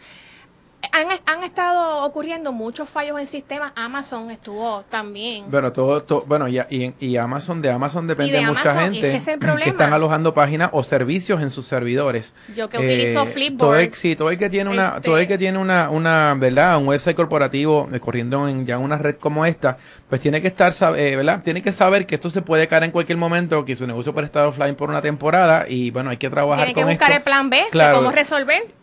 han, 0.92 1.08
han, 1.26 1.44
estado 1.44 2.06
ocurriendo 2.06 2.52
muchos 2.52 2.90
fallos 2.90 3.20
en 3.20 3.28
sistemas. 3.28 3.72
Amazon 3.76 4.32
estuvo 4.32 4.84
también. 4.90 5.50
Bueno, 5.50 5.72
todo, 5.72 6.24
bueno, 6.26 6.48
y, 6.48 6.60
y, 7.00 7.18
Amazon, 7.18 7.62
de 7.62 7.72
Amazon 7.72 8.08
depende 8.08 8.42
mucha 8.42 8.80
gente 8.80 9.22
que 9.64 9.70
están 9.70 9.94
alojando 9.94 10.34
páginas 10.34 10.70
o 10.74 10.84
servicios 10.84 11.42
en 11.42 11.50
sus 11.50 11.66
servidores. 11.66 12.34
Yo 12.56 12.70
que 12.70 12.78
utilizo 12.78 13.24
eh, 13.24 13.28
Flipboard. 13.28 13.58
Todo 13.58 13.76
el, 13.76 13.94
sí, 13.94 14.16
todo 14.16 14.30
el 14.30 14.38
que 14.38 14.50
tiene 14.50 14.70
una, 14.70 15.02
todo 15.02 15.18
el 15.18 15.28
que 15.28 15.38
tiene 15.38 15.58
una, 15.58 15.90
una, 15.90 16.36
¿verdad? 16.38 16.78
Un 16.78 16.88
website 16.88 17.16
corporativo 17.16 17.90
eh, 17.94 18.00
corriendo 18.00 18.48
en 18.48 18.66
ya 18.66 18.78
una 18.78 18.98
red 18.98 19.16
como 19.16 19.46
esta, 19.46 19.78
pues 20.08 20.22
tiene 20.22 20.42
que 20.42 20.48
estar, 20.48 20.74
eh, 20.96 21.16
¿verdad? 21.16 21.42
Tiene 21.44 21.62
que 21.62 21.72
saber 21.72 22.06
que 22.06 22.16
esto 22.16 22.30
se 22.30 22.42
puede 22.42 22.68
caer 22.68 22.84
en 22.84 22.92
cualquier 22.92 23.18
momento, 23.18 23.66
que 23.66 23.76
su 23.76 23.86
negocio 23.88 24.14
puede 24.14 24.26
estar 24.26 24.48
offline 24.48 24.76
por 24.76 24.90
una 24.90 25.02
temporada 25.02 25.66
y 25.68 25.92
bueno, 25.92 26.10
hay 26.10 26.18
que 26.18 26.30
trabajar 26.30 26.66
Tiene 26.66 26.82
que 26.82 26.86
buscar 26.86 27.12
el 27.12 27.22
plan 27.22 27.50
B 27.50 27.66
de 27.72 27.92
cómo 27.92 28.12
resolver. 28.12 28.79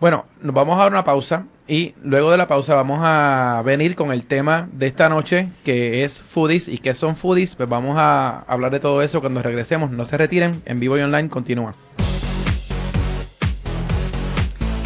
Bueno, 0.00 0.24
nos 0.40 0.54
vamos 0.54 0.76
a 0.76 0.84
dar 0.84 0.92
una 0.92 1.04
pausa 1.04 1.44
y 1.68 1.94
luego 2.02 2.30
de 2.30 2.38
la 2.38 2.48
pausa 2.48 2.74
vamos 2.74 3.00
a 3.02 3.60
venir 3.66 3.94
con 3.96 4.12
el 4.12 4.24
tema 4.24 4.66
de 4.72 4.86
esta 4.86 5.10
noche 5.10 5.48
que 5.62 6.04
es 6.04 6.22
foodies 6.22 6.68
y 6.68 6.78
qué 6.78 6.94
son 6.94 7.16
foodies. 7.16 7.54
Pues 7.54 7.68
vamos 7.68 7.96
a 7.98 8.40
hablar 8.48 8.72
de 8.72 8.80
todo 8.80 9.02
eso 9.02 9.20
cuando 9.20 9.42
regresemos. 9.42 9.90
No 9.90 10.06
se 10.06 10.16
retiren, 10.16 10.62
en 10.64 10.80
vivo 10.80 10.96
y 10.96 11.02
online 11.02 11.28
continúa. 11.28 11.74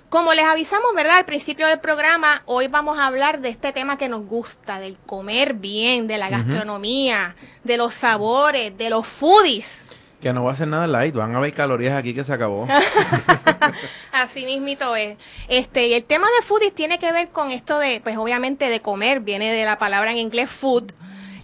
Como 0.09 0.33
les 0.33 0.45
avisamos, 0.45 0.91
¿verdad? 0.95 1.17
Al 1.17 1.25
principio 1.25 1.67
del 1.67 1.79
programa, 1.79 2.41
hoy 2.45 2.67
vamos 2.67 2.97
a 2.97 3.05
hablar 3.05 3.41
de 3.41 3.49
este 3.49 3.71
tema 3.71 3.95
que 3.95 4.09
nos 4.09 4.25
gusta, 4.25 4.79
del 4.79 4.97
comer 5.05 5.53
bien, 5.53 6.07
de 6.07 6.17
la 6.17 6.29
gastronomía, 6.29 7.35
de 7.63 7.77
los 7.77 7.93
sabores, 7.93 8.75
de 8.75 8.89
los 8.89 9.05
foodies. 9.05 9.77
Que 10.19 10.33
no 10.33 10.43
va 10.43 10.53
a 10.53 10.55
ser 10.55 10.67
nada 10.67 10.87
light, 10.87 11.13
van 11.13 11.35
a 11.35 11.37
haber 11.37 11.53
calorías 11.53 11.95
aquí 11.95 12.15
que 12.15 12.23
se 12.23 12.33
acabó. 12.33 12.67
Así 14.11 14.45
mismito 14.45 14.95
es. 14.95 15.15
Este, 15.47 15.87
y 15.87 15.93
el 15.93 16.03
tema 16.03 16.25
de 16.39 16.45
foodies 16.45 16.73
tiene 16.73 16.97
que 16.97 17.11
ver 17.11 17.29
con 17.29 17.51
esto 17.51 17.77
de, 17.77 18.01
pues 18.03 18.17
obviamente 18.17 18.67
de 18.67 18.81
comer, 18.81 19.19
viene 19.19 19.53
de 19.53 19.63
la 19.63 19.77
palabra 19.77 20.09
en 20.09 20.17
inglés 20.17 20.49
food. 20.49 20.91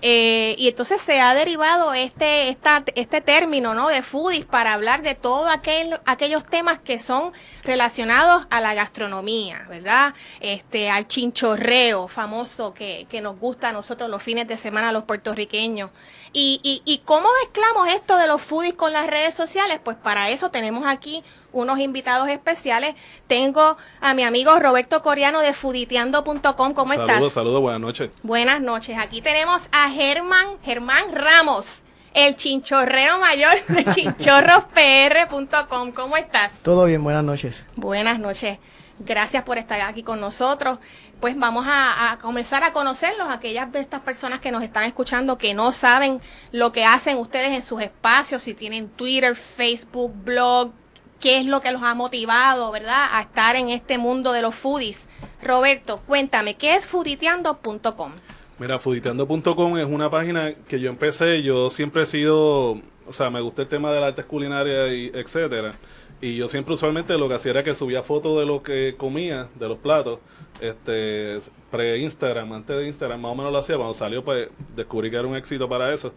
Eh, 0.07 0.53
y 0.59 0.67
entonces 0.67 1.01
se 1.01 1.19
ha 1.19 1.33
derivado 1.33 1.95
este, 1.95 2.49
esta, 2.49 2.83
este 2.93 3.21
término 3.21 3.73
¿no? 3.73 3.87
de 3.87 4.03
foodies 4.03 4.45
para 4.45 4.73
hablar 4.73 5.01
de 5.01 5.15
todos 5.15 5.49
aquel, 5.51 5.99
aquellos 6.05 6.45
temas 6.45 6.77
que 6.77 6.99
son 6.99 7.33
relacionados 7.63 8.45
a 8.51 8.61
la 8.61 8.75
gastronomía, 8.75 9.65
¿verdad? 9.67 10.13
Este, 10.41 10.91
al 10.91 11.07
chinchorreo 11.07 12.07
famoso 12.07 12.71
que, 12.75 13.07
que 13.09 13.19
nos 13.19 13.39
gusta 13.39 13.69
a 13.69 13.71
nosotros 13.71 14.07
los 14.07 14.21
fines 14.21 14.47
de 14.47 14.57
semana, 14.57 14.91
los 14.91 15.05
puertorriqueños. 15.05 15.89
Y, 16.33 16.59
y, 16.61 16.83
y 16.85 16.99
cómo 16.99 17.27
mezclamos 17.41 17.87
esto 17.87 18.17
de 18.17 18.27
los 18.27 18.43
foodies 18.43 18.75
con 18.75 18.93
las 18.93 19.07
redes 19.07 19.33
sociales? 19.33 19.79
Pues 19.83 19.97
para 19.97 20.29
eso 20.29 20.51
tenemos 20.51 20.85
aquí 20.85 21.23
unos 21.55 21.79
invitados 21.79 22.27
especiales. 22.29 22.95
Tengo 23.27 23.77
a 24.01 24.13
mi 24.13 24.23
amigo 24.23 24.59
Roberto 24.59 25.01
Coriano 25.01 25.39
de 25.39 25.53
fuditeando.com. 25.53 26.73
¿Cómo 26.73 26.93
estás? 26.93 27.13
Saludos, 27.13 27.33
saludos, 27.33 27.61
buenas 27.61 27.81
noches. 27.81 28.11
Buenas 28.21 28.61
noches. 28.61 28.97
Aquí 28.99 29.21
tenemos 29.21 29.69
a 29.71 29.89
Germán, 29.89 30.57
Germán 30.63 31.13
Ramos, 31.13 31.81
el 32.13 32.35
chinchorrero 32.35 33.17
mayor 33.19 33.55
de 33.67 33.85
chinchorrospr.com. 33.93 35.91
¿Cómo 35.93 36.17
estás? 36.17 36.59
Todo 36.61 36.85
bien, 36.85 37.03
buenas 37.03 37.23
noches. 37.23 37.65
Buenas 37.75 38.19
noches. 38.19 38.59
Gracias 38.99 39.43
por 39.43 39.57
estar 39.57 39.81
aquí 39.81 40.03
con 40.03 40.19
nosotros. 40.19 40.79
Pues 41.19 41.37
vamos 41.37 41.65
a, 41.67 42.11
a, 42.11 42.17
comenzar 42.19 42.63
a 42.63 42.73
conocerlos, 42.73 43.29
aquellas 43.29 43.71
de 43.71 43.79
estas 43.79 44.01
personas 44.01 44.39
que 44.39 44.51
nos 44.51 44.61
están 44.63 44.83
escuchando 44.83 45.37
que 45.37 45.53
no 45.53 45.71
saben 45.71 46.19
lo 46.51 46.73
que 46.73 46.83
hacen 46.83 47.17
ustedes 47.17 47.53
en 47.53 47.63
sus 47.63 47.81
espacios, 47.81 48.43
si 48.43 48.53
tienen 48.53 48.89
Twitter, 48.89 49.35
Facebook, 49.35 50.11
blog, 50.23 50.71
qué 51.19 51.37
es 51.37 51.45
lo 51.45 51.61
que 51.61 51.71
los 51.71 51.81
ha 51.81 51.93
motivado, 51.95 52.71
¿verdad?, 52.71 53.07
a 53.11 53.21
estar 53.21 53.55
en 53.55 53.69
este 53.69 53.97
mundo 53.97 54.31
de 54.31 54.41
los 54.41 54.55
foodies. 54.55 55.07
Roberto, 55.41 56.01
cuéntame, 56.05 56.55
¿qué 56.55 56.75
es 56.75 56.87
fooditeando.com? 56.87 58.11
Mira, 58.57 58.79
fooditeando.com 58.79 59.77
es 59.77 59.85
una 59.85 60.09
página 60.09 60.53
que 60.53 60.79
yo 60.79 60.89
empecé, 60.89 61.43
yo 61.43 61.69
siempre 61.69 62.03
he 62.03 62.05
sido, 62.05 62.79
o 63.05 63.11
sea, 63.11 63.29
me 63.29 63.41
gusta 63.41 63.63
el 63.63 63.67
tema 63.67 63.91
de 63.91 63.99
las 63.99 64.09
artes 64.09 64.25
culinarias 64.25 64.91
y 64.91 65.11
etcétera. 65.13 65.75
Y 66.21 66.37
yo 66.37 66.47
siempre 66.47 66.73
usualmente 66.73 67.17
lo 67.17 67.27
que 67.27 67.35
hacía 67.35 67.51
era 67.51 67.63
que 67.63 67.75
subía 67.75 68.01
fotos 68.01 68.39
de 68.39 68.45
lo 68.45 68.63
que 68.63 68.95
comía, 68.97 69.49
de 69.55 69.67
los 69.67 69.77
platos, 69.77 70.19
este 70.61 71.39
pre-Instagram, 71.69 72.53
antes 72.53 72.77
de 72.77 72.87
Instagram, 72.87 73.19
más 73.19 73.31
o 73.33 73.35
menos 73.35 73.51
lo 73.51 73.59
hacía, 73.59 73.75
cuando 73.75 73.93
salió 73.93 74.23
pues 74.23 74.49
descubrí 74.75 75.11
que 75.11 75.17
era 75.17 75.27
un 75.27 75.35
éxito 75.35 75.67
para 75.67 75.93
eso. 75.93 76.13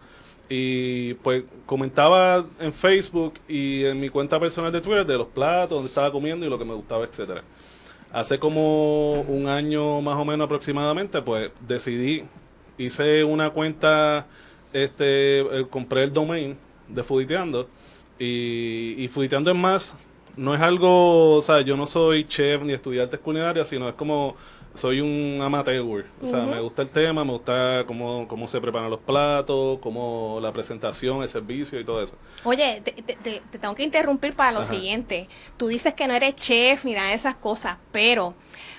Y 0.49 1.13
pues 1.15 1.43
comentaba 1.67 2.43
en 2.59 2.73
Facebook 2.73 3.35
y 3.47 3.85
en 3.85 3.99
mi 3.99 4.09
cuenta 4.09 4.39
personal 4.39 4.71
de 4.71 4.81
Twitter 4.81 5.05
de 5.05 5.17
los 5.17 5.27
platos, 5.27 5.69
donde 5.69 5.89
estaba 5.89 6.11
comiendo 6.11 6.45
y 6.45 6.49
lo 6.49 6.57
que 6.57 6.65
me 6.65 6.73
gustaba, 6.73 7.05
etcétera. 7.05 7.43
Hace 8.11 8.39
como 8.39 9.21
un 9.21 9.47
año 9.47 10.01
más 10.01 10.17
o 10.17 10.25
menos 10.25 10.45
aproximadamente, 10.45 11.21
pues 11.21 11.51
decidí, 11.67 12.23
hice 12.79 13.23
una 13.23 13.51
cuenta, 13.51 14.25
este, 14.73 15.41
eh, 15.41 15.67
compré 15.69 16.03
el 16.03 16.13
domain 16.13 16.57
de 16.87 17.03
Fuditeando 17.03 17.67
y, 18.17 18.95
y 18.97 19.07
Fuditeando 19.09 19.51
es 19.51 19.57
más, 19.57 19.95
no 20.35 20.55
es 20.55 20.61
algo, 20.61 21.35
o 21.35 21.41
sea, 21.43 21.61
yo 21.61 21.77
no 21.77 21.85
soy 21.85 22.23
chef 22.25 22.63
ni 22.63 22.73
estudiante 22.73 23.19
culinarias, 23.19 23.67
sino 23.67 23.87
es 23.87 23.95
como 23.95 24.35
soy 24.75 25.01
un 25.01 25.41
amateur. 25.41 26.05
O 26.21 26.27
sea, 26.27 26.41
me 26.43 26.59
gusta 26.59 26.83
el 26.83 26.89
tema, 26.89 27.23
me 27.23 27.31
gusta 27.31 27.83
cómo, 27.85 28.27
cómo 28.27 28.47
se 28.47 28.61
preparan 28.61 28.89
los 28.89 28.99
platos, 28.99 29.79
cómo 29.79 30.39
la 30.41 30.51
presentación, 30.51 31.23
el 31.23 31.29
servicio 31.29 31.79
y 31.79 31.85
todo 31.85 32.01
eso. 32.01 32.15
Oye, 32.43 32.81
te, 32.83 32.91
te, 32.91 33.15
te 33.15 33.59
tengo 33.59 33.75
que 33.75 33.83
interrumpir 33.83 34.35
para 34.35 34.51
lo 34.51 34.59
Ajá. 34.59 34.73
siguiente. 34.73 35.27
Tú 35.57 35.67
dices 35.67 35.93
que 35.93 36.07
no 36.07 36.13
eres 36.13 36.35
chef 36.35 36.83
de 36.83 37.13
esas 37.13 37.35
cosas, 37.35 37.77
pero 37.91 38.33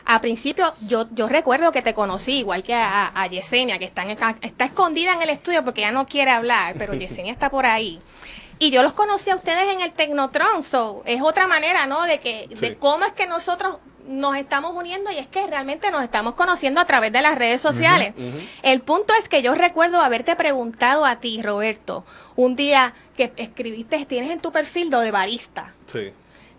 a 0.04 0.20
principio 0.20 0.74
yo, 0.80 1.06
yo 1.12 1.28
recuerdo 1.28 1.72
que 1.72 1.82
te 1.82 1.94
conocí, 1.94 2.38
igual 2.38 2.62
que 2.62 2.74
a, 2.74 3.12
a 3.14 3.26
Yesenia, 3.26 3.78
que 3.78 3.84
está, 3.84 4.02
en, 4.02 4.18
está 4.42 4.64
escondida 4.64 5.12
en 5.14 5.22
el 5.22 5.30
estudio 5.30 5.64
porque 5.64 5.82
ya 5.82 5.92
no 5.92 6.06
quiere 6.06 6.30
hablar, 6.30 6.74
pero 6.78 6.94
Yesenia 6.98 7.32
está 7.32 7.50
por 7.50 7.66
ahí. 7.66 7.98
Y 8.58 8.70
yo 8.70 8.82
los 8.82 8.92
conocí 8.92 9.30
a 9.30 9.36
ustedes 9.36 9.72
en 9.72 9.80
el 9.80 9.92
Tecnotron, 9.92 10.62
so 10.62 11.02
es 11.06 11.22
otra 11.22 11.46
manera, 11.46 11.86
¿no? 11.86 12.02
De 12.02 12.20
que 12.20 12.48
sí. 12.54 12.60
de 12.60 12.76
cómo 12.76 13.06
es 13.06 13.12
que 13.12 13.26
nosotros 13.26 13.78
nos 14.10 14.36
estamos 14.36 14.74
uniendo 14.74 15.10
y 15.12 15.18
es 15.18 15.28
que 15.28 15.46
realmente 15.46 15.90
nos 15.90 16.02
estamos 16.02 16.34
conociendo 16.34 16.80
a 16.80 16.84
través 16.84 17.12
de 17.12 17.22
las 17.22 17.38
redes 17.38 17.62
sociales. 17.62 18.12
Uh 18.16 18.20
-huh, 18.20 18.28
uh 18.28 18.36
-huh. 18.38 18.48
El 18.62 18.80
punto 18.80 19.14
es 19.18 19.28
que 19.28 19.40
yo 19.40 19.54
recuerdo 19.54 20.00
haberte 20.00 20.34
preguntado 20.34 21.06
a 21.06 21.20
ti, 21.20 21.40
Roberto, 21.40 22.04
un 22.34 22.56
día 22.56 22.92
que 23.16 23.32
escribiste, 23.36 24.04
tienes 24.06 24.32
en 24.32 24.40
tu 24.40 24.50
perfil 24.50 24.90
lo 24.90 25.00
de 25.00 25.12
barista. 25.12 25.72
Sí. 25.86 26.12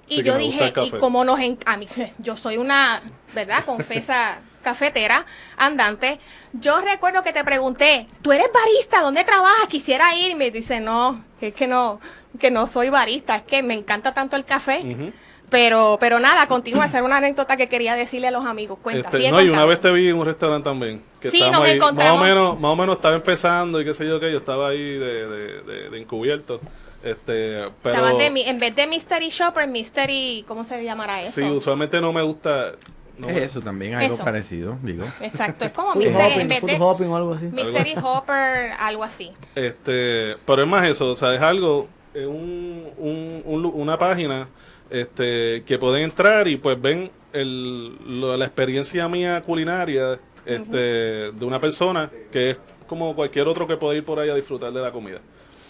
Y 0.08 0.18
sí, 0.18 0.24
yo 0.24 0.38
dije, 0.38 0.74
y 0.82 0.92
como 0.92 1.24
nos 1.26 1.40
en, 1.40 1.58
a 1.66 1.78
mí, 1.78 1.88
yo 2.20 2.38
soy 2.38 2.58
una, 2.58 3.02
¿verdad? 3.36 3.66
Confesa 3.66 4.40
cafetera 4.64 5.26
andante. 5.58 6.20
Yo 6.54 6.80
recuerdo 6.80 7.22
que 7.24 7.34
te 7.34 7.44
pregunté, 7.44 8.08
¿tú 8.22 8.32
eres 8.32 8.48
barista? 8.54 9.02
¿Dónde 9.02 9.24
trabajas? 9.24 9.68
Quisiera 9.68 10.16
ir. 10.16 10.32
Y 10.32 10.36
me 10.36 10.52
dice, 10.52 10.80
no, 10.80 11.24
es 11.42 11.54
que 11.54 11.68
no, 11.68 12.00
que 12.40 12.50
no 12.50 12.68
soy 12.68 12.90
barista, 12.90 13.36
es 13.36 13.44
que 13.44 13.62
me 13.62 13.74
encanta 13.74 14.14
tanto 14.14 14.36
el 14.38 14.46
café. 14.46 14.80
Uh 14.84 14.88
-huh. 14.88 15.14
Pero, 15.52 15.98
pero 16.00 16.20
nada, 16.20 16.48
continúa. 16.48 16.86
Esa 16.86 16.98
era 17.00 17.06
una 17.06 17.18
anécdota 17.18 17.58
que 17.58 17.68
quería 17.68 17.94
decirle 17.96 18.30
a 18.30 18.32
los 18.32 18.46
amigos. 18.46 18.80
Cuenta. 18.82 19.10
Este, 19.10 19.30
no, 19.30 19.42
y 19.42 19.50
una 19.50 19.66
vez 19.66 19.80
te 19.82 19.92
vi 19.92 20.08
en 20.08 20.16
un 20.16 20.26
restaurante 20.26 20.64
también. 20.68 21.04
Que 21.20 21.30
sí, 21.30 21.42
nos 21.52 21.62
ahí, 21.62 21.74
encontramos. 21.74 22.20
Más 22.20 22.22
o, 22.22 22.26
menos, 22.26 22.60
más 22.60 22.72
o 22.72 22.76
menos 22.78 22.96
estaba 22.96 23.16
empezando 23.16 23.82
y 23.82 23.86
qué 23.86 23.94
sé 23.94 24.08
yo 24.08 24.20
qué. 24.20 24.32
Yo 24.32 24.38
estaba 24.38 24.70
ahí 24.70 24.80
de, 24.80 25.28
de, 25.28 25.62
de, 25.62 25.90
de 25.90 26.02
encubierto. 26.02 26.62
Este, 27.04 27.68
pero... 27.84 28.18
De, 28.18 28.28
en 28.28 28.60
vez 28.60 28.76
de 28.76 28.88
Mystery 28.88 29.30
Shopper, 29.30 29.68
Mystery, 29.68 30.46
¿cómo 30.48 30.64
se 30.64 30.84
llamará 30.84 31.22
eso? 31.22 31.34
Sí, 31.34 31.44
usualmente 31.44 32.00
no 32.00 32.14
me 32.14 32.22
gusta. 32.22 32.72
No 33.18 33.28
es 33.28 33.38
eso 33.38 33.60
también, 33.60 33.94
algo 33.96 34.16
eso. 34.16 34.24
parecido, 34.24 34.78
digo. 34.82 35.04
Exacto, 35.20 35.66
es 35.66 35.72
como 35.72 35.96
Mystery, 35.96 36.14
Mystery, 36.16 36.32
hopping, 36.34 36.42
en 36.42 36.48
vez 36.48 36.62
de 36.62 36.78
hopping 36.80 37.08
o 37.08 37.18
algo 37.18 37.34
así. 37.34 37.46
Mystery 37.48 37.96
Hopper, 38.02 38.72
algo 38.80 39.04
así. 39.04 39.32
Este, 39.54 40.38
pero 40.46 40.62
es 40.64 40.68
más 40.68 40.88
eso, 40.88 41.12
o 41.12 41.16
sea, 41.16 41.36
es 41.36 41.42
algo, 41.42 41.88
es 42.14 42.26
un, 42.26 42.88
un, 42.98 43.44
un, 43.46 43.66
una 43.66 43.98
página 44.00 44.48
este, 44.92 45.64
que 45.66 45.78
pueden 45.78 46.04
entrar 46.04 46.48
y 46.48 46.58
pues 46.58 46.80
ven 46.82 47.10
el, 47.34 47.96
lo, 48.20 48.36
la 48.36 48.46
experiencia 48.46 49.08
mía 49.08 49.42
culinaria 49.42 50.20
este, 50.46 51.30
uh 51.30 51.32
-huh. 51.32 51.40
de 51.40 51.46
una 51.46 51.60
persona 51.60 52.10
que 52.32 52.52
es 52.52 52.58
como 52.88 53.16
cualquier 53.16 53.48
otro 53.48 53.66
que 53.66 53.78
puede 53.78 54.00
ir 54.00 54.04
por 54.04 54.20
ahí 54.20 54.30
a 54.30 54.36
disfrutar 54.36 54.72
de 54.74 54.82
la 54.82 54.92
comida. 54.92 55.20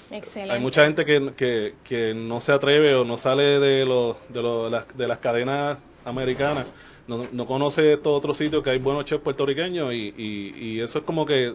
Excelente. 0.10 0.54
Hay 0.54 0.60
mucha 0.60 0.84
gente 0.84 1.06
que, 1.06 1.32
que, 1.38 1.76
que 1.84 2.14
no 2.14 2.42
se 2.42 2.52
atreve 2.52 2.96
o 2.96 3.06
no 3.06 3.18
sale 3.18 3.60
de, 3.60 3.86
los, 3.86 4.18
de, 4.30 4.42
los, 4.42 4.72
las, 4.72 4.98
de 4.98 5.08
las 5.08 5.20
cadenas 5.20 5.78
americanas, 6.04 6.66
no, 7.08 7.22
no 7.32 7.46
conoce 7.46 7.94
estos 7.94 8.18
otros 8.18 8.38
sitios 8.38 8.64
que 8.64 8.72
hay 8.72 8.80
buenos 8.80 9.06
chefs 9.06 9.24
puertorriqueños 9.24 9.94
y, 9.94 10.14
y, 10.18 10.56
y 10.60 10.80
eso 10.82 11.00
es 11.00 11.06
como 11.06 11.26
que 11.26 11.54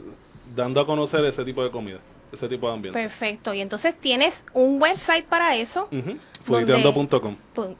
dando 0.54 0.80
a 0.80 0.86
conocer 0.86 1.24
ese 1.24 1.44
tipo 1.44 1.62
de 1.64 1.70
comida, 1.70 1.98
ese 2.32 2.48
tipo 2.48 2.68
de 2.68 2.74
ambiente. 2.74 2.98
Perfecto, 2.98 3.54
y 3.54 3.60
entonces 3.60 3.94
tienes 3.98 4.44
un 4.52 4.80
website 4.80 5.24
para 5.24 5.56
eso. 5.56 5.88
Uh 5.90 5.96
-huh. 5.96 6.18
Fuditeando.com. 6.44 7.36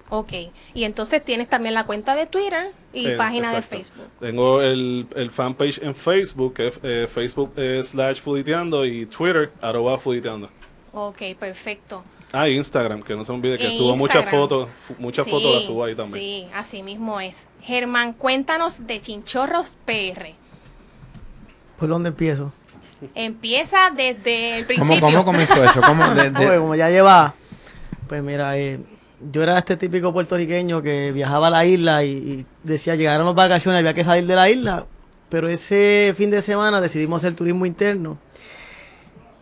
Ok, 0.09 0.33
y 0.75 0.85
entonces 0.85 1.25
tienes 1.25 1.49
también 1.49 1.75
la 1.75 1.87
cuenta 1.87 2.17
de 2.17 2.27
Twitter 2.27 2.73
y 2.93 3.07
eh, 3.07 3.17
página 3.17 3.49
exacto. 3.49 3.77
de 3.77 3.85
Facebook. 3.85 4.07
Tengo 4.19 4.61
el, 4.61 5.07
el 5.15 5.31
fanpage 5.31 5.79
en 5.83 5.95
Facebook, 5.95 6.55
que 6.55 6.67
es 6.69 6.81
eh, 6.83 7.07
Facebook 7.09 7.53
eh, 7.57 7.83
slash 7.85 8.21
Fuditeando 8.21 8.85
y 8.85 9.07
Twitter, 9.07 9.53
arroba 9.61 9.99
Fuditeando. 9.99 10.51
Ok, 10.93 11.23
perfecto. 11.39 12.03
Ah, 12.33 12.49
Instagram, 12.49 13.03
que 13.03 13.15
no 13.15 13.25
se 13.25 13.31
olvide 13.31 13.57
que 13.57 13.73
subo 13.73 13.97
muchas 13.97 14.29
fotos, 14.29 14.69
muchas 14.99 15.25
sí, 15.25 15.31
fotos 15.31 15.55
las 15.55 15.65
subo 15.65 15.85
ahí 15.85 15.95
también. 15.95 16.23
Sí, 16.23 16.49
así 16.53 16.83
mismo 16.83 17.21
es. 17.21 17.47
Germán, 17.63 18.15
cuéntanos 18.15 18.87
de 18.87 19.01
Chinchorros 19.01 19.77
PR. 19.85 20.35
¿Por 21.79 21.89
dónde 21.89 22.09
empiezo? 22.09 22.53
Empieza 23.15 23.91
desde 23.91 24.59
el 24.59 24.67
principio. 24.67 25.01
¿Cómo, 25.01 25.13
cómo 25.13 25.25
comenzó 25.25 25.63
eso? 25.63 25.81
¿Cómo, 25.81 26.07
de, 26.15 26.31
de... 26.31 26.47
Oye, 26.49 26.59
como 26.59 26.75
ya 26.75 26.89
lleva, 26.89 27.35
pues 28.09 28.23
mira, 28.23 28.57
eh, 28.57 28.81
yo 29.33 29.43
era 29.43 29.59
este 29.59 29.77
típico 29.77 30.13
puertorriqueño 30.13 30.83
que 30.83 31.13
viajaba 31.13 31.49
a 31.49 31.51
la 31.51 31.65
isla 31.65 32.05
y, 32.05 32.11
y 32.11 32.47
decía, 32.63 32.95
llegaron 32.95 33.27
las 33.27 33.35
vacaciones, 33.35 33.81
había 33.81 33.95
que 33.95 34.05
salir 34.05 34.27
de 34.27 34.35
la 34.35 34.49
isla, 34.49 34.87
pero 35.29 35.49
ese 35.49 36.15
fin 36.17 36.31
de 36.31 36.41
semana 36.43 36.81
decidimos 36.81 37.23
hacer 37.23 37.35
turismo 37.35 37.67
interno 37.67 38.19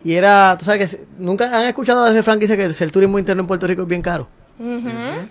y 0.04 0.14
era, 0.14 0.56
tú 0.58 0.64
sabes 0.66 0.96
que 0.96 1.04
nunca 1.18 1.46
han 1.46 1.66
escuchado 1.66 2.06
el 2.06 2.14
refrán 2.14 2.38
que 2.38 2.46
dice 2.46 2.56
que 2.56 2.84
el 2.84 2.92
turismo 2.92 3.18
interno 3.18 3.40
en 3.42 3.46
Puerto 3.46 3.66
Rico 3.66 3.82
es 3.82 3.88
bien 3.88 4.02
caro. 4.02 4.28
Uh 4.58 4.64
-huh. 4.64 5.28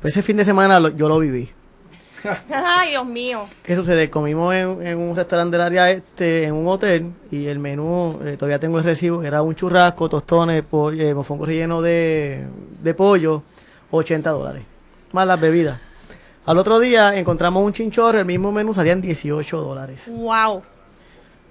Pues 0.00 0.14
ese 0.14 0.22
fin 0.22 0.36
de 0.36 0.44
semana 0.44 0.78
lo, 0.78 0.90
yo 0.90 1.08
lo 1.08 1.18
viví. 1.18 1.50
Ay, 2.50 2.90
Dios 2.90 3.06
mío. 3.06 3.46
¿Qué 3.62 3.74
sucede? 3.76 4.10
Comimos 4.10 4.54
en, 4.54 4.86
en, 4.86 4.98
un 4.98 5.16
restaurante 5.16 5.56
del 5.56 5.66
área 5.66 5.90
este, 5.90 6.44
en 6.44 6.54
un 6.54 6.68
hotel, 6.68 7.12
y 7.30 7.46
el 7.46 7.58
menú, 7.58 8.18
eh, 8.24 8.36
todavía 8.36 8.58
tengo 8.58 8.78
el 8.78 8.84
recibo, 8.84 9.22
era 9.22 9.42
un 9.42 9.54
churrasco, 9.54 10.08
tostones, 10.08 10.62
pollo, 10.62 11.02
eh, 11.02 11.14
mofongo 11.14 11.46
relleno 11.46 11.82
de, 11.82 12.46
de 12.82 12.94
pollo, 12.94 13.42
80 13.90 14.30
dólares. 14.30 14.62
Más 15.12 15.26
las 15.26 15.40
bebidas. 15.40 15.80
Al 16.46 16.58
otro 16.58 16.78
día 16.78 17.16
encontramos 17.16 17.62
un 17.64 17.72
chinchorro, 17.72 18.18
el 18.18 18.24
mismo 18.24 18.50
menú 18.50 18.72
salían 18.74 19.00
18 19.00 19.56
dólares. 19.60 20.00
Wow. 20.06 20.62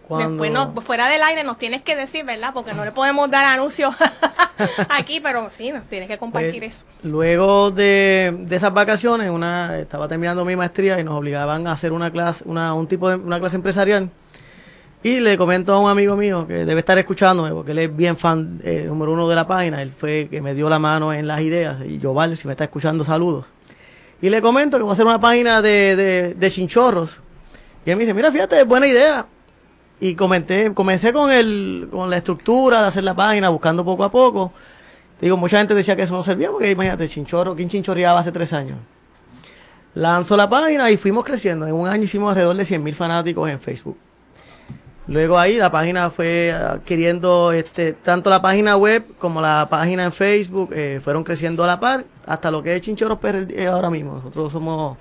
Cuando... 0.09 0.43
Después, 0.43 0.51
no, 0.51 0.73
fuera 0.81 1.07
del 1.07 1.21
aire, 1.21 1.43
nos 1.43 1.59
tienes 1.59 1.83
que 1.83 1.95
decir, 1.95 2.25
¿verdad? 2.25 2.49
Porque 2.51 2.73
no 2.73 2.83
le 2.83 2.91
podemos 2.91 3.29
dar 3.29 3.45
anuncios 3.45 3.93
aquí, 4.89 5.19
pero 5.19 5.51
sí, 5.51 5.71
nos 5.71 5.83
tienes 5.83 6.09
que 6.09 6.17
compartir 6.17 6.61
pues, 6.61 6.77
eso. 6.77 6.85
Luego 7.03 7.69
de, 7.69 8.35
de, 8.39 8.55
esas 8.55 8.73
vacaciones, 8.73 9.29
una 9.29 9.77
estaba 9.77 10.07
terminando 10.07 10.43
mi 10.45 10.55
maestría 10.55 10.99
y 10.99 11.03
nos 11.03 11.13
obligaban 11.13 11.67
a 11.67 11.73
hacer 11.73 11.91
una 11.91 12.09
clase, 12.09 12.43
una, 12.47 12.73
un 12.73 12.87
tipo 12.87 13.07
de 13.07 13.17
una 13.17 13.39
clase 13.39 13.57
empresarial. 13.57 14.09
Y 15.03 15.19
le 15.19 15.37
comento 15.37 15.73
a 15.73 15.79
un 15.79 15.91
amigo 15.91 16.17
mío 16.17 16.47
que 16.47 16.65
debe 16.65 16.79
estar 16.79 16.97
escuchándome 16.97 17.51
porque 17.51 17.71
él 17.71 17.77
es 17.77 17.95
bien 17.95 18.17
fan 18.17 18.59
eh, 18.63 18.85
número 18.87 19.13
uno 19.13 19.29
de 19.29 19.35
la 19.35 19.45
página. 19.45 19.79
Él 19.83 19.93
fue 19.95 20.27
que 20.31 20.41
me 20.41 20.55
dio 20.55 20.69
la 20.69 20.79
mano 20.79 21.13
en 21.13 21.27
las 21.27 21.39
ideas. 21.41 21.77
Y 21.85 21.99
yo, 21.99 22.15
vale, 22.15 22.35
si 22.35 22.47
me 22.47 22.53
está 22.53 22.63
escuchando, 22.63 23.03
saludos. 23.05 23.45
Y 24.23 24.29
le 24.29 24.41
comento 24.41 24.77
que 24.77 24.83
voy 24.83 24.89
a 24.89 24.93
hacer 24.93 25.05
una 25.05 25.19
página 25.19 25.61
de, 25.61 25.95
de, 25.95 26.33
de 26.33 26.51
chinchorros. 26.51 27.19
Y 27.85 27.91
él 27.91 27.95
me 27.95 28.01
dice, 28.01 28.15
mira, 28.15 28.31
fíjate, 28.31 28.63
buena 28.63 28.87
idea. 28.87 29.27
Y 30.01 30.15
comenté, 30.15 30.73
comencé 30.73 31.11
con, 31.11 31.31
el, 31.31 31.87
con 31.91 32.09
la 32.09 32.17
estructura 32.17 32.81
de 32.81 32.87
hacer 32.87 33.03
la 33.03 33.13
página, 33.13 33.49
buscando 33.49 33.83
poco 33.83 34.03
a 34.03 34.11
poco. 34.11 34.53
Digo, 35.19 35.35
mucha 35.35 35.57
gente 35.57 35.75
decía 35.75 35.95
que 35.95 36.03
eso 36.03 36.13
no 36.13 36.23
servía 36.23 36.51
porque 36.51 36.71
imagínate, 36.71 37.07
chinchorro, 37.09 37.55
¿quién 37.55 37.67
chinchorreaba 37.67 38.19
hace 38.19 38.31
tres 38.31 38.53
años? 38.53 38.77
Lanzó 39.95 40.37
la 40.37 40.49
página 40.49 40.89
y 40.91 40.97
fuimos 40.97 41.25
creciendo. 41.25 41.67
En 41.67 41.73
un 41.73 41.87
año 41.87 42.03
hicimos 42.03 42.29
alrededor 42.29 42.55
de 42.55 42.63
100.000 42.63 42.93
fanáticos 42.93 43.49
en 43.49 43.59
Facebook. 43.59 43.97
Luego 45.09 45.39
ahí 45.39 45.57
la 45.57 45.71
página 45.71 46.11
fue 46.11 46.53
adquiriendo, 46.53 47.51
este, 47.51 47.93
tanto 47.93 48.29
la 48.29 48.43
página 48.43 48.77
web 48.77 49.03
como 49.17 49.41
la 49.41 49.67
página 49.67 50.03
en 50.03 50.13
Facebook 50.13 50.69
eh, 50.71 51.01
fueron 51.03 51.23
creciendo 51.23 51.63
a 51.63 51.67
la 51.67 51.79
par 51.79 52.05
hasta 52.27 52.51
lo 52.51 52.61
que 52.61 52.75
es 52.75 52.81
Chinchorros 52.81 53.17
PR 53.17 53.47
ahora 53.67 53.89
mismo. 53.89 54.13
Nosotros 54.13 54.51
somos, 54.51 54.97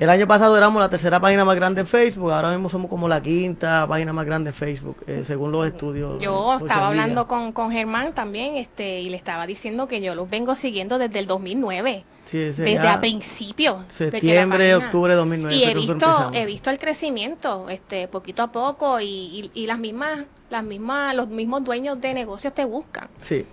el 0.00 0.10
año 0.10 0.26
pasado 0.26 0.56
éramos 0.56 0.80
la 0.80 0.88
tercera 0.88 1.20
página 1.20 1.44
más 1.44 1.54
grande 1.54 1.82
en 1.82 1.86
Facebook, 1.86 2.32
ahora 2.32 2.50
mismo 2.50 2.68
somos 2.68 2.88
como 2.90 3.06
la 3.06 3.20
quinta 3.22 3.86
página 3.86 4.12
más 4.12 4.26
grande 4.26 4.50
en 4.50 4.54
Facebook, 4.54 4.96
eh, 5.06 5.22
según 5.26 5.52
los 5.52 5.66
estudios. 5.66 6.20
Yo 6.20 6.56
estaba 6.58 6.88
hablando 6.88 7.28
con, 7.28 7.52
con 7.52 7.70
Germán 7.70 8.12
también 8.14 8.56
este 8.56 9.00
y 9.00 9.10
le 9.10 9.16
estaba 9.16 9.46
diciendo 9.46 9.86
que 9.86 10.00
yo 10.00 10.14
los 10.14 10.28
vengo 10.28 10.54
siguiendo 10.54 10.98
desde 10.98 11.18
el 11.20 11.26
2009. 11.26 12.04
Sí, 12.24 12.38
ese 12.38 12.62
Desde 12.62 12.74
ya 12.82 12.94
a 12.94 13.00
principio. 13.00 13.84
de 13.88 13.92
septiembre, 13.92 14.70
página- 14.70 14.86
octubre 14.86 15.12
de 15.12 15.16
2009. 15.18 15.54
Y 15.56 15.64
he 15.64 15.74
visto, 15.74 16.30
he 16.32 16.46
visto 16.46 16.70
el 16.70 16.78
crecimiento, 16.78 17.68
este, 17.68 18.06
poquito 18.08 18.42
a 18.42 18.52
poco, 18.52 19.00
y, 19.00 19.04
y, 19.06 19.50
y 19.52 19.66
las 19.66 19.78
mismas, 19.78 20.20
las 20.48 20.62
mismas, 20.62 21.14
los 21.14 21.28
mismos 21.28 21.64
dueños 21.64 22.00
de 22.00 22.14
negocios 22.14 22.54
te 22.54 22.64
buscan. 22.64 23.08
Sí. 23.20 23.44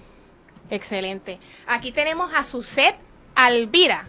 Excelente. 0.70 1.40
Aquí 1.68 1.92
tenemos 1.92 2.32
a 2.34 2.44
Suset 2.44 2.96
Alvira. 3.36 4.06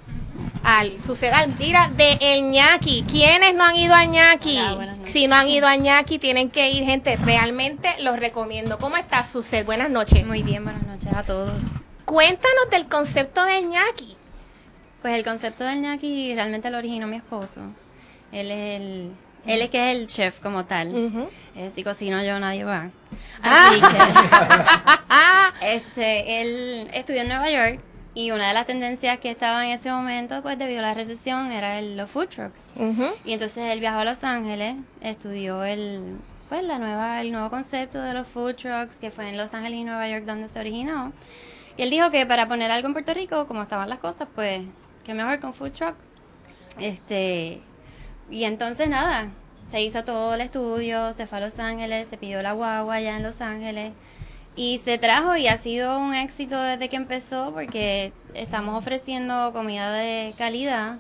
Al 0.63 0.99
Suset 0.99 1.33
Alvira 1.33 1.91
de 1.97 2.19
El 2.21 2.51
Ñaki. 2.51 3.05
¿Quiénes 3.11 3.55
no 3.55 3.65
han 3.65 3.77
ido 3.77 3.95
a 3.95 4.05
Ñaki? 4.05 4.59
Hola, 4.59 4.95
noches. 4.95 5.13
Si 5.13 5.27
no 5.27 5.37
han 5.37 5.49
ido 5.49 5.67
a 5.67 5.77
Ñaki, 5.77 6.19
tienen 6.19 6.51
que 6.51 6.71
ir, 6.71 6.85
gente. 6.85 7.17
Realmente 7.17 7.91
los 8.01 8.19
recomiendo. 8.19 8.79
¿Cómo 8.79 8.97
estás, 8.97 9.31
Suset? 9.31 9.65
Buenas 9.65 9.91
noches. 9.91 10.27
Muy 10.27 10.43
bien, 10.43 10.65
buenas 10.65 10.83
noches 10.85 11.13
a 11.15 11.23
todos. 11.23 11.63
Cuéntanos 12.05 12.71
del 12.71 12.87
concepto 12.89 13.45
de 13.45 13.63
Ñaki. 13.63 14.17
Pues 15.03 15.15
el 15.15 15.25
concepto 15.25 15.65
del 15.65 15.81
ñaki 15.81 16.35
realmente 16.35 16.71
lo 16.71 16.79
originó 16.79 17.07
mi 17.07 17.17
esposo. 17.17 17.61
Él 18.33 18.51
es 18.51 18.81
el, 18.81 19.13
él 19.47 19.63
es 19.63 19.71
que 19.71 19.93
es 19.93 19.97
el 19.97 20.07
chef 20.09 20.41
como 20.41 20.65
tal. 20.65 20.89
Ujú. 20.89 21.29
Eh, 21.55 21.71
si 21.75 21.85
cocino 21.85 22.23
yo, 22.23 22.39
nadie 22.41 22.65
va. 22.65 22.91
Ah. 23.43 23.71
Que, 25.61 25.77
este, 25.77 26.43
él 26.43 26.91
estudió 26.93 27.23
en 27.23 27.29
Nueva 27.29 27.51
York 27.51 27.81
y 28.19 28.33
una 28.33 28.49
de 28.49 28.55
las 28.55 28.67
tendencias 28.67 29.21
que 29.21 29.31
estaba 29.31 29.65
en 29.65 29.71
ese 29.71 29.93
momento, 29.93 30.43
pues 30.43 30.59
debido 30.59 30.81
a 30.81 30.83
la 30.83 30.95
recesión, 30.95 31.53
era 31.53 31.79
el, 31.79 31.97
los 31.97 32.11
food 32.11 32.27
trucks. 32.27 32.69
Y 33.25 33.33
entonces 33.33 33.63
él 33.71 33.79
viajó 33.79 34.01
a 34.01 34.05
Los 34.05 34.25
Ángeles, 34.25 34.75
estudió 35.01 35.63
el, 35.63 36.17
pues 36.49 36.65
la 36.65 36.81
nueva, 36.81 37.21
el 37.21 37.31
nuevo 37.31 37.49
concepto 37.49 38.03
de 38.03 38.15
los 38.15 38.27
food 38.27 38.57
trucks, 38.57 38.99
que 38.99 39.13
fue 39.13 39.29
en 39.29 39.37
Los 39.37 39.55
Ángeles 39.55 39.79
y 39.79 39.85
Nueva 39.85 40.09
York 40.09 40.25
donde 40.25 40.49
se 40.49 40.59
originó. 40.59 41.13
Y 41.77 41.83
él 41.83 41.91
dijo 41.91 42.11
que 42.11 42.27
para 42.27 42.49
poner 42.49 42.73
algo 42.73 42.89
en 42.89 42.95
Puerto 42.95 43.15
Rico, 43.15 43.47
como 43.47 43.63
estaban 43.63 43.89
las 43.89 44.01
cosas, 44.01 44.27
pues, 44.35 44.63
que 45.05 45.15
mejor 45.15 45.39
con 45.39 45.55
food 45.55 45.71
truck. 45.71 45.95
Este, 46.81 47.61
y 48.33 48.43
entonces 48.43 48.89
nada, 48.89 49.29
se 49.69 49.81
hizo 49.81 50.03
todo 50.03 50.35
el 50.35 50.41
estudio, 50.41 51.13
se 51.13 51.27
fue 51.27 51.39
a 51.39 51.43
Los 51.43 51.61
Ángeles, 51.61 52.09
se 52.09 52.17
pidió 52.17 52.43
la 52.43 52.51
guagua 52.51 52.97
allá 52.97 53.17
en 53.17 53.23
Los 53.23 53.41
Ángeles. 53.41 53.93
Y 54.57 54.79
se 54.79 54.99
trajo 54.99 55.37
y 55.37 55.47
ha 55.47 55.57
sido 55.57 55.99
un 55.99 56.15
éxito 56.15 56.61
desde 56.61 56.89
que 56.89 56.97
empezó 56.97 57.53
porque 57.53 58.13
estamos 58.35 58.75
ofreciendo 58.77 59.53
comida 59.53 59.93
de 59.93 60.35
calidad 60.37 60.97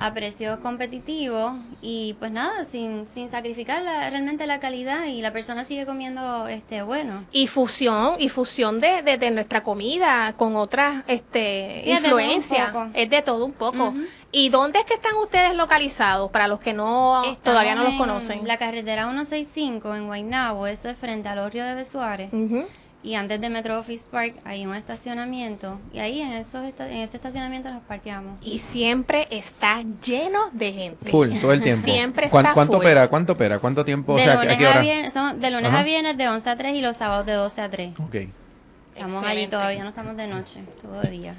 a 0.00 0.14
precios 0.14 0.60
competitivos 0.60 1.54
y 1.82 2.14
pues 2.20 2.30
nada, 2.30 2.64
sin, 2.66 3.08
sin 3.08 3.30
sacrificar 3.30 3.82
la- 3.82 4.08
realmente 4.10 4.46
la 4.46 4.60
calidad 4.60 5.06
y 5.06 5.20
la 5.22 5.32
persona 5.32 5.64
sigue 5.64 5.86
comiendo 5.86 6.46
este 6.46 6.82
bueno. 6.82 7.24
Y 7.32 7.48
fusión, 7.48 8.14
y 8.18 8.28
fusión 8.28 8.80
de, 8.80 9.02
de, 9.02 9.18
de 9.18 9.30
nuestra 9.32 9.64
comida 9.64 10.34
con 10.36 10.54
otras 10.54 11.02
este, 11.08 11.80
Sí, 11.82 11.90
influencias. 11.90 12.72
Es 12.94 13.10
de 13.10 13.22
todo 13.22 13.44
un 13.44 13.52
poco. 13.52 13.92
¿Y 14.30 14.50
dónde 14.50 14.78
es 14.80 14.84
que 14.84 14.94
están 14.94 15.16
ustedes 15.16 15.54
localizados? 15.56 16.30
Para 16.30 16.46
los 16.46 16.60
que 16.60 16.74
no 16.74 17.22
Estamos 17.24 17.40
todavía 17.42 17.74
no 17.74 17.82
los 17.82 17.92
en 17.92 17.98
conocen. 17.98 18.46
La 18.46 18.56
carretera 18.58 19.02
165 19.04 19.96
en 19.96 20.06
Guaynabo, 20.06 20.68
eso 20.68 20.90
es 20.90 20.96
frente 20.98 21.28
al 21.28 21.40
Orrio 21.40 21.64
de 21.64 21.74
Besuárez. 21.74 22.32
Ujú. 22.32 22.66
Y 23.00 23.14
antes 23.14 23.40
de 23.40 23.48
Metro 23.48 23.78
Office 23.78 24.10
Park 24.10 24.34
hay 24.44 24.66
un 24.66 24.74
estacionamiento 24.74 25.78
y 25.94 26.00
ahí 26.00 26.20
en, 26.20 26.32
esos 26.32 26.64
en 26.80 26.96
ese 26.96 27.16
estacionamiento 27.16 27.70
nos 27.70 27.82
parqueamos. 27.84 28.38
Y 28.44 28.58
siempre 28.58 29.28
está 29.30 29.82
lleno 30.04 30.40
de 30.52 30.72
gente. 30.72 31.08
Full, 31.10 31.38
todo 31.40 31.52
el 31.52 31.62
tiempo. 31.62 31.86
Siempre 31.88 32.28
¿Cuán- 32.28 32.44
está 32.46 32.54
¿Cuánto 32.54 32.72
full. 32.74 32.84
opera? 32.84 33.08
¿Cuánto 33.08 33.32
opera? 33.34 33.58
¿Cuánto 33.60 33.84
tiempo? 33.84 34.16
de 34.16 34.22
o 34.22 34.24
sea, 34.24 34.34
lunes, 34.34 34.54
¿a 34.54 34.58
qué 34.58 34.66
a 34.66 34.70
hora? 34.70 34.80
viernes, 34.80 35.12
son- 35.12 35.40
de 35.40 35.50
lunes 35.52 35.68
Ajá. 35.68 35.78
a 35.80 35.82
viernes 35.84 36.16
de 36.18 36.28
11 36.28 36.50
a 36.50 36.56
3 36.56 36.74
y 36.74 36.80
los 36.80 36.96
sábados 36.96 37.24
de 37.24 37.34
12 37.34 37.60
a 37.60 37.70
3. 37.70 37.92
Ok. 38.00 38.14
Estamos 38.14 39.22
allí 39.22 39.42
Excelente. 39.42 39.48
todavía, 39.56 39.82
no 39.84 39.88
estamos 39.90 40.16
de 40.16 40.26
noche, 40.26 40.60
todo 40.82 41.00
el 41.02 41.10
día. 41.10 41.34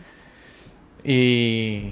Y, 1.04 1.92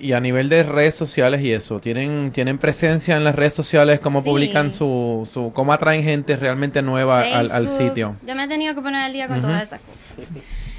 y 0.00 0.12
a 0.12 0.20
nivel 0.20 0.48
de 0.48 0.62
redes 0.62 0.94
sociales 0.94 1.40
y 1.40 1.52
eso, 1.52 1.80
¿tienen, 1.80 2.30
tienen 2.30 2.58
presencia 2.58 3.16
en 3.16 3.24
las 3.24 3.34
redes 3.34 3.54
sociales? 3.54 4.00
¿Cómo 4.00 4.20
Sí. 4.22 4.28
publican 4.28 4.72
su, 4.72 5.28
su, 5.32 5.52
cómo 5.52 5.72
atraen 5.72 6.02
gente 6.04 6.36
realmente 6.36 6.82
nueva 6.82 7.20
al, 7.22 7.50
al 7.50 7.68
sitio? 7.68 8.16
Yo 8.26 8.34
me 8.34 8.44
he 8.44 8.48
tenido 8.48 8.74
que 8.74 8.80
poner 8.82 9.02
al 9.02 9.12
día 9.12 9.26
con 9.28 9.40
todas 9.40 9.62
esas 9.64 9.80
cosas. 9.80 10.28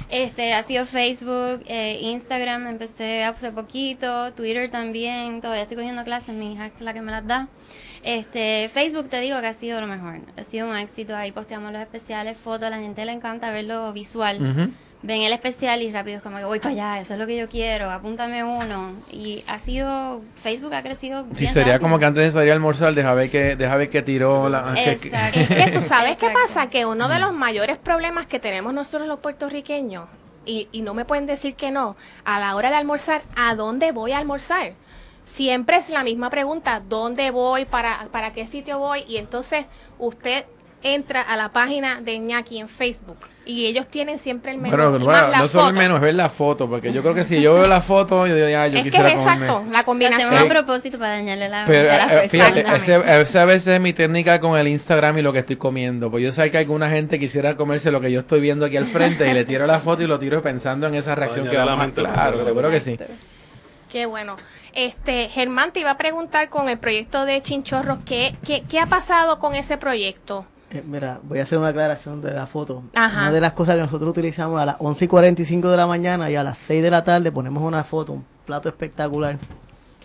Este, 0.08 0.54
ha 0.54 0.62
sido 0.64 0.86
Facebook, 0.86 1.62
eh, 1.66 1.98
Instagram, 2.02 2.66
empecé 2.66 3.22
hace 3.22 3.52
poquito, 3.52 4.32
Twitter 4.32 4.68
también, 4.68 5.40
todavía 5.40 5.62
estoy 5.62 5.76
cogiendo 5.76 6.02
clases, 6.02 6.34
mi 6.34 6.52
hija 6.54 6.66
es 6.66 6.72
la 6.80 6.92
que 6.92 7.00
me 7.00 7.12
las 7.12 7.24
da. 7.26 7.46
Este, 8.02 8.68
Facebook 8.72 9.08
te 9.08 9.20
digo 9.20 9.40
que 9.40 9.46
ha 9.46 9.54
sido 9.54 9.80
lo 9.80 9.86
mejor, 9.86 10.18
ha 10.36 10.42
sido 10.42 10.68
un 10.68 10.76
éxito, 10.76 11.14
ahí 11.14 11.30
posteamos 11.30 11.70
los 11.72 11.80
especiales, 11.82 12.36
fotos, 12.38 12.64
a 12.64 12.70
la 12.70 12.78
gente 12.80 13.04
le 13.04 13.12
encanta 13.12 13.50
verlo 13.52 13.92
visual. 13.92 14.72
Ven 15.02 15.22
el 15.22 15.32
especial 15.32 15.80
y 15.80 15.90
rápido 15.90 16.18
es 16.18 16.22
como 16.22 16.36
que 16.36 16.44
voy 16.44 16.58
para 16.60 16.72
allá, 16.72 17.00
eso 17.00 17.14
es 17.14 17.20
lo 17.20 17.26
que 17.26 17.34
yo 17.36 17.48
quiero, 17.48 17.90
apúntame 17.90 18.44
uno. 18.44 18.92
Y 19.10 19.42
ha 19.46 19.58
sido, 19.58 20.20
Facebook 20.36 20.74
ha 20.74 20.82
crecido 20.82 21.22
Sí, 21.34 21.40
bien 21.40 21.52
sería 21.54 21.72
rápido. 21.72 21.80
como 21.88 21.98
que 21.98 22.04
antes 22.04 22.24
de 22.24 22.30
salir 22.32 22.50
a 22.50 22.54
almorzar, 22.54 22.94
deja 22.94 23.14
ver 23.14 23.30
que, 23.30 23.56
deja 23.56 23.76
ver 23.76 23.88
que 23.88 24.02
tiró 24.02 24.50
la... 24.50 24.74
que- 24.74 24.96
que- 24.98 25.08
Exacto. 25.08 25.40
Es 25.40 25.48
que 25.64 25.70
tú 25.70 25.80
sabes 25.80 26.18
qué 26.18 26.28
pasa, 26.28 26.68
que 26.68 26.84
uno 26.84 27.08
de 27.08 27.18
los 27.18 27.32
mayores 27.32 27.78
problemas 27.78 28.26
que 28.26 28.38
tenemos 28.40 28.74
nosotros 28.74 29.08
los 29.08 29.20
puertorriqueños, 29.20 30.04
y, 30.44 30.68
y 30.70 30.82
no 30.82 30.92
me 30.92 31.06
pueden 31.06 31.24
decir 31.26 31.54
que 31.54 31.70
no, 31.70 31.96
a 32.26 32.38
la 32.38 32.54
hora 32.54 32.68
de 32.70 32.76
almorzar, 32.76 33.22
¿a 33.36 33.54
dónde 33.54 33.92
voy 33.92 34.12
a 34.12 34.18
almorzar? 34.18 34.72
Siempre 35.32 35.76
es 35.76 35.88
la 35.88 36.02
misma 36.04 36.28
pregunta, 36.28 36.82
¿dónde 36.86 37.30
voy? 37.30 37.64
¿Para, 37.64 38.08
para 38.10 38.32
qué 38.34 38.46
sitio 38.46 38.78
voy? 38.78 39.04
Y 39.08 39.16
entonces 39.16 39.64
usted 39.98 40.44
entra 40.82 41.20
a 41.20 41.36
la 41.36 41.50
página 41.52 42.00
de 42.00 42.18
Ñaki 42.18 42.58
en 42.58 42.68
Facebook 42.68 43.18
y 43.44 43.66
ellos 43.66 43.86
tienen 43.86 44.18
siempre 44.18 44.52
el 44.52 44.58
menú 44.58 44.76
Bueno, 44.76 44.96
y 44.96 45.04
bueno, 45.04 45.06
más 45.06 45.30
la 45.30 45.38
no 45.38 45.48
solo 45.48 45.68
el 45.68 45.74
menú, 45.74 45.96
es 45.96 46.00
ver 46.00 46.14
la 46.14 46.28
foto, 46.28 46.68
porque 46.68 46.92
yo 46.92 47.02
creo 47.02 47.14
que 47.14 47.24
si 47.24 47.40
yo 47.40 47.54
veo 47.54 47.66
la 47.66 47.80
foto, 47.80 48.26
yo 48.26 48.34
diría, 48.34 48.62
ah, 48.62 48.68
yo 48.68 48.78
es 48.78 48.82
que 48.84 48.88
es 48.88 48.94
quisiera 48.94 49.14
comerme. 49.14 49.44
exacto, 49.44 49.64
la 49.72 49.84
combinación. 49.84 50.34
hacemos 50.34 50.44
a 50.44 50.48
propósito 50.48 50.98
para 50.98 51.14
dañarle 51.14 51.48
la 51.48 51.64
Pero 51.66 51.88
eh, 51.88 52.28
fíjate, 52.28 52.62
personas. 52.62 52.82
ese, 52.88 53.20
ese 53.20 53.38
a 53.38 53.44
veces 53.44 53.68
es 53.68 53.80
mi 53.80 53.92
técnica 53.92 54.40
con 54.40 54.56
el 54.56 54.68
Instagram 54.68 55.18
y 55.18 55.22
lo 55.22 55.32
que 55.32 55.40
estoy 55.40 55.56
comiendo. 55.56 56.10
Pues 56.10 56.22
yo 56.22 56.32
sé 56.32 56.50
que 56.50 56.58
alguna 56.58 56.88
gente 56.88 57.18
quisiera 57.18 57.56
comerse 57.56 57.90
lo 57.90 58.00
que 58.00 58.12
yo 58.12 58.20
estoy 58.20 58.40
viendo 58.40 58.66
aquí 58.66 58.76
al 58.76 58.86
frente 58.86 59.28
y 59.28 59.34
le 59.34 59.44
tiro 59.44 59.66
la 59.66 59.80
foto 59.80 60.02
y 60.02 60.06
lo 60.06 60.18
tiro 60.18 60.42
pensando 60.42 60.86
en 60.86 60.94
esa 60.94 61.14
reacción 61.14 61.48
que 61.48 61.56
la 61.56 61.64
vamos 61.64 61.82
a... 61.82 61.86
mente, 61.86 62.02
¿no? 62.02 62.12
Claro, 62.12 62.44
seguro 62.44 62.70
que 62.70 62.80
sí. 62.80 62.98
Qué 63.90 64.06
bueno. 64.06 64.36
Este, 64.72 65.28
Germán, 65.28 65.72
te 65.72 65.80
iba 65.80 65.90
a 65.90 65.96
preguntar 65.96 66.48
con 66.48 66.68
el 66.68 66.78
proyecto 66.78 67.24
de 67.24 67.42
Chinchorros, 67.42 67.98
¿qué, 68.06 68.36
qué, 68.46 68.62
qué 68.68 68.78
ha 68.78 68.86
pasado 68.86 69.40
con 69.40 69.54
ese 69.56 69.76
proyecto? 69.76 70.46
Eh, 70.70 70.82
mira, 70.86 71.18
voy 71.24 71.40
a 71.40 71.42
hacer 71.42 71.58
una 71.58 71.68
aclaración 71.68 72.22
de 72.22 72.32
la 72.32 72.46
foto. 72.46 72.82
Ajá. 72.94 73.22
Una 73.22 73.32
de 73.32 73.40
las 73.40 73.52
cosas 73.52 73.74
que 73.76 73.82
nosotros 73.82 74.10
utilizamos 74.10 74.60
a 74.60 74.66
las 74.66 74.76
11 74.78 75.04
y 75.04 75.08
45 75.08 75.68
de 75.68 75.76
la 75.76 75.86
mañana 75.86 76.30
y 76.30 76.36
a 76.36 76.42
las 76.44 76.58
6 76.58 76.82
de 76.82 76.90
la 76.90 77.02
tarde 77.02 77.32
ponemos 77.32 77.62
una 77.62 77.82
foto, 77.84 78.12
un 78.12 78.24
plato 78.46 78.68
espectacular. 78.68 79.36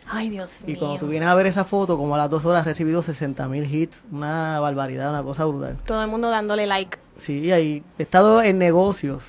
Ay, 0.08 0.30
Dios 0.30 0.52
Y 0.68 0.72
mío. 0.72 0.80
cuando 0.80 0.98
tú 1.00 1.08
vienes 1.08 1.30
a 1.30 1.36
ver 1.36 1.48
esa 1.48 1.66
foto, 1.66 1.98
como 1.98 2.14
a 2.16 2.18
las 2.18 2.30
2 2.30 2.46
horas 2.46 2.62
has 2.62 2.68
recibido 2.68 3.02
60 3.04 3.48
mil 3.48 3.66
hits, 3.74 4.04
una 4.12 4.60
barbaridad, 4.60 5.10
una 5.10 5.24
cosa 5.24 5.46
brutal. 5.46 5.78
Todo 5.86 6.04
el 6.04 6.10
mundo 6.10 6.30
dándole 6.30 6.66
like. 6.68 6.98
Sí, 7.18 7.52
ahí 7.52 7.84
he 7.98 8.04
estado 8.04 8.42
en 8.42 8.58
negocios 8.58 9.24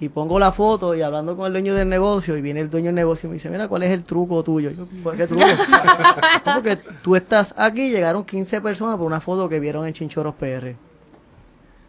y 0.00 0.08
pongo 0.08 0.38
la 0.38 0.52
foto 0.52 0.94
y 0.94 1.02
hablando 1.02 1.36
con 1.36 1.46
el 1.46 1.52
dueño 1.52 1.74
del 1.74 1.88
negocio 1.88 2.36
y 2.36 2.42
viene 2.42 2.60
el 2.60 2.68
dueño 2.68 2.86
del 2.86 2.94
negocio 2.96 3.26
y 3.26 3.30
me 3.30 3.34
dice, 3.34 3.48
mira, 3.48 3.68
¿cuál 3.68 3.84
es 3.84 3.90
el 3.90 4.02
truco 4.02 4.42
tuyo? 4.42 4.70
Yo, 4.70 4.86
¿Por 5.02 5.16
qué 5.16 5.26
truco? 5.26 5.44
"No, 6.46 6.54
Porque 6.54 6.76
tú 7.02 7.16
estás 7.16 7.54
aquí, 7.56 7.90
llegaron 7.90 8.24
15 8.24 8.60
personas 8.60 8.96
por 8.96 9.06
una 9.06 9.20
foto 9.20 9.48
que 9.48 9.60
vieron 9.60 9.86
en 9.86 9.92
Chinchoros 9.92 10.34
PR. 10.34 10.74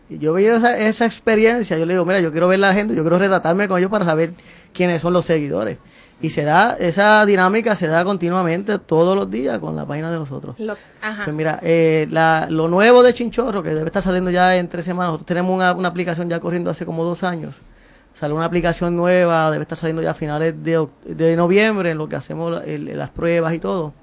Y 0.08 0.20
yo 0.20 0.34
veía 0.34 0.56
esa, 0.58 0.78
esa 0.78 1.06
experiencia, 1.06 1.78
yo 1.80 1.86
le 1.86 1.94
digo, 1.96 2.06
mira, 2.06 2.20
yo 2.20 2.32
quiero 2.32 2.48
ver 2.48 2.60
la 2.60 2.74
gente, 2.76 2.94
yo 2.96 3.02
quiero 3.02 3.18
retratarme 3.18 3.68
con 3.68 3.80
ellos 3.80 3.90
para 3.90 4.06
saber 4.06 4.34
quiénes 4.72 5.02
son 5.02 5.14
los 5.14 5.26
seguidores. 5.26 5.80
Y 6.22 6.30
se 6.30 6.44
da, 6.44 6.78
esa 6.80 7.26
dinámica 7.26 7.76
se 7.76 7.88
da 7.88 8.06
continuamente 8.06 8.78
todos 8.80 9.18
los 9.18 9.30
días 9.30 9.58
con 9.60 9.76
la 9.76 9.86
página 9.86 10.12
de 10.12 10.20
nosotros. 10.20 10.56
Lo- 10.60 10.78
ajá. 11.02 11.26
Pues 11.26 11.36
mira, 11.36 11.60
eh, 11.64 12.08
la- 12.12 12.48
lo 12.52 12.68
nuevo 12.68 13.02
de 13.04 13.14
Chinchorro, 13.16 13.64
que 13.64 13.70
debe 13.70 13.88
estar 13.88 14.04
saliendo 14.04 14.30
ya 14.32 14.56
en 14.56 14.70
tres 14.70 14.86
semanas, 14.86 15.08
nosotros 15.14 15.26
tenemos 15.26 15.54
una, 15.54 15.74
una 15.74 15.90
aplicación 15.90 16.30
ya 16.30 16.40
corriendo 16.40 16.70
hace 16.70 16.86
como 16.86 17.04
dos 17.04 17.24
años. 17.24 17.62
Sale 18.16 18.34
una 18.34 18.46
aplicación 18.46 18.96
nueva, 18.96 19.52
debe 19.52 19.64
estar 19.64 19.78
saliendo 19.78 20.02
ya 20.02 20.12
a 20.12 20.14
finales 20.14 20.56
de, 20.64 20.88
de 21.06 21.36
noviembre, 21.36 21.92
en 21.92 21.98
lo 21.98 22.08
que 22.08 22.16
hacemos 22.16 22.62
las 22.66 23.10
pruebas 23.10 23.54
y 23.54 23.60
todo. 23.60 23.94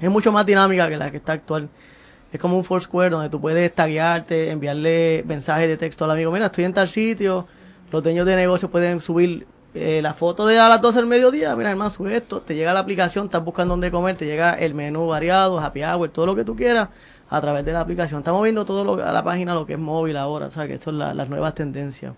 Es 0.00 0.08
mucho 0.10 0.32
más 0.32 0.46
dinámica 0.46 0.88
que 0.88 0.96
la 0.96 1.10
que 1.10 1.18
está 1.18 1.34
actual. 1.34 1.68
Es 2.32 2.40
como 2.40 2.56
un 2.56 2.64
Foursquare 2.64 3.10
donde 3.10 3.28
tú 3.28 3.42
puedes 3.42 3.70
taguearte, 3.74 4.50
enviarle 4.50 5.22
mensajes 5.26 5.68
de 5.68 5.76
texto 5.76 6.06
al 6.06 6.12
amigo. 6.12 6.32
Mira, 6.32 6.46
estoy 6.46 6.64
en 6.64 6.72
tal 6.72 6.88
sitio. 6.88 7.46
Los 7.90 8.02
dueños 8.02 8.24
de 8.24 8.36
negocio 8.36 8.70
pueden 8.70 9.00
subir 9.02 9.46
eh, 9.74 10.00
la 10.02 10.14
foto 10.14 10.46
de 10.46 10.58
a 10.58 10.66
las 10.70 10.80
12 10.80 11.00
del 11.00 11.06
mediodía. 11.06 11.54
Mira, 11.54 11.70
hermano, 11.70 11.90
sube 11.90 12.16
esto. 12.16 12.40
Te 12.40 12.54
llega 12.54 12.72
la 12.72 12.80
aplicación, 12.80 13.26
estás 13.26 13.44
buscando 13.44 13.74
dónde 13.74 13.90
comer, 13.90 14.16
te 14.16 14.24
llega 14.24 14.54
el 14.54 14.72
menú 14.74 15.08
variado, 15.08 15.60
happy 15.60 15.82
hour, 15.84 16.08
todo 16.08 16.24
lo 16.24 16.34
que 16.34 16.44
tú 16.44 16.56
quieras 16.56 16.88
a 17.28 17.40
través 17.42 17.66
de 17.66 17.72
la 17.74 17.80
aplicación. 17.80 18.20
Estamos 18.20 18.42
viendo 18.42 18.64
todo 18.64 18.82
lo, 18.82 19.04
a 19.04 19.12
la 19.12 19.22
página 19.22 19.52
lo 19.52 19.66
que 19.66 19.74
es 19.74 19.78
móvil 19.78 20.16
ahora, 20.16 20.46
o 20.46 20.50
sea, 20.50 20.66
que 20.66 20.74
esto 20.74 20.88
es 20.90 20.96
la- 20.96 21.12
las 21.12 21.28
nuevas 21.28 21.54
tendencias. 21.54 22.14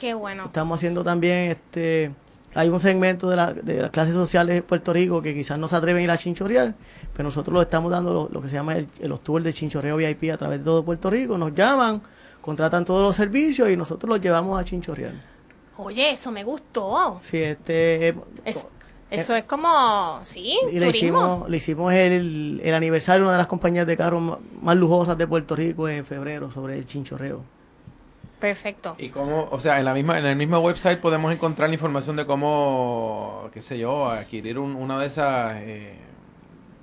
Qué 0.00 0.14
bueno. 0.14 0.44
Estamos 0.46 0.78
haciendo 0.78 1.02
también 1.04 1.50
este 1.52 2.12
hay 2.54 2.70
un 2.70 2.80
segmento 2.80 3.28
de, 3.28 3.36
la- 3.36 3.52
de 3.52 3.82
las 3.82 3.90
clases 3.90 4.14
sociales 4.14 4.54
de 4.56 4.62
Puerto 4.62 4.92
Rico 4.94 5.20
que 5.20 5.34
quizás 5.34 5.58
no 5.58 5.68
se 5.68 5.76
atreven 5.76 6.00
a 6.00 6.04
ir 6.04 6.10
a 6.10 6.16
chinchorrear, 6.16 6.74
pero 7.12 7.24
nosotros 7.24 7.52
lo 7.52 7.60
estamos 7.60 7.92
dando 7.92 8.14
lo, 8.14 8.28
lo 8.32 8.40
que 8.40 8.48
se 8.48 8.54
llama 8.54 8.76
el- 8.76 8.88
los 9.02 9.20
tours 9.22 9.44
de 9.44 9.52
chinchorreo 9.52 9.96
VIP 9.96 10.30
a 10.32 10.38
través 10.38 10.60
de 10.60 10.64
todo 10.64 10.82
Puerto 10.82 11.10
Rico. 11.10 11.36
Nos 11.36 11.54
llaman, 11.54 12.00
contratan 12.40 12.84
todos 12.86 13.02
los 13.02 13.14
servicios 13.14 13.68
y 13.68 13.76
nosotros 13.76 14.08
los 14.08 14.20
llevamos 14.22 14.58
a 14.58 14.64
chinchorrear. 14.64 15.12
Oye, 15.76 16.12
eso 16.12 16.30
me 16.30 16.44
gustó. 16.44 17.18
Sí, 17.20 17.36
este 17.42 18.14
Es- 18.46 18.66
eso 19.10 19.36
es 19.36 19.44
como, 19.44 20.20
sí, 20.24 20.58
y 20.72 20.78
le 20.78 20.86
turismo. 20.86 20.88
hicimos, 20.90 21.50
le 21.50 21.56
hicimos 21.58 21.92
el, 21.92 22.60
el 22.64 22.74
aniversario 22.74 23.20
de 23.20 23.24
una 23.24 23.32
de 23.32 23.38
las 23.38 23.46
compañías 23.46 23.86
de 23.86 23.96
carros 23.98 24.38
más 24.62 24.76
lujosas 24.78 25.18
de 25.18 25.26
Puerto 25.26 25.54
Rico 25.54 25.88
en 25.90 26.06
febrero 26.06 26.50
sobre 26.50 26.78
el 26.78 26.86
chinchorreo. 26.86 27.42
Perfecto. 28.38 28.94
Y 28.98 29.08
cómo, 29.08 29.48
o 29.50 29.60
sea, 29.60 29.78
en 29.78 29.84
la 29.86 29.94
misma, 29.94 30.18
en 30.18 30.26
el 30.26 30.36
mismo 30.36 30.58
website 30.58 31.00
podemos 31.00 31.32
encontrar 31.32 31.68
la 31.70 31.74
información 31.74 32.16
de 32.16 32.26
cómo, 32.26 33.48
qué 33.52 33.62
sé 33.62 33.78
yo, 33.78 34.08
adquirir 34.10 34.58
un- 34.58 34.76
una 34.76 34.98
de 34.98 35.06
esas, 35.06 35.54
eh, 35.56 35.94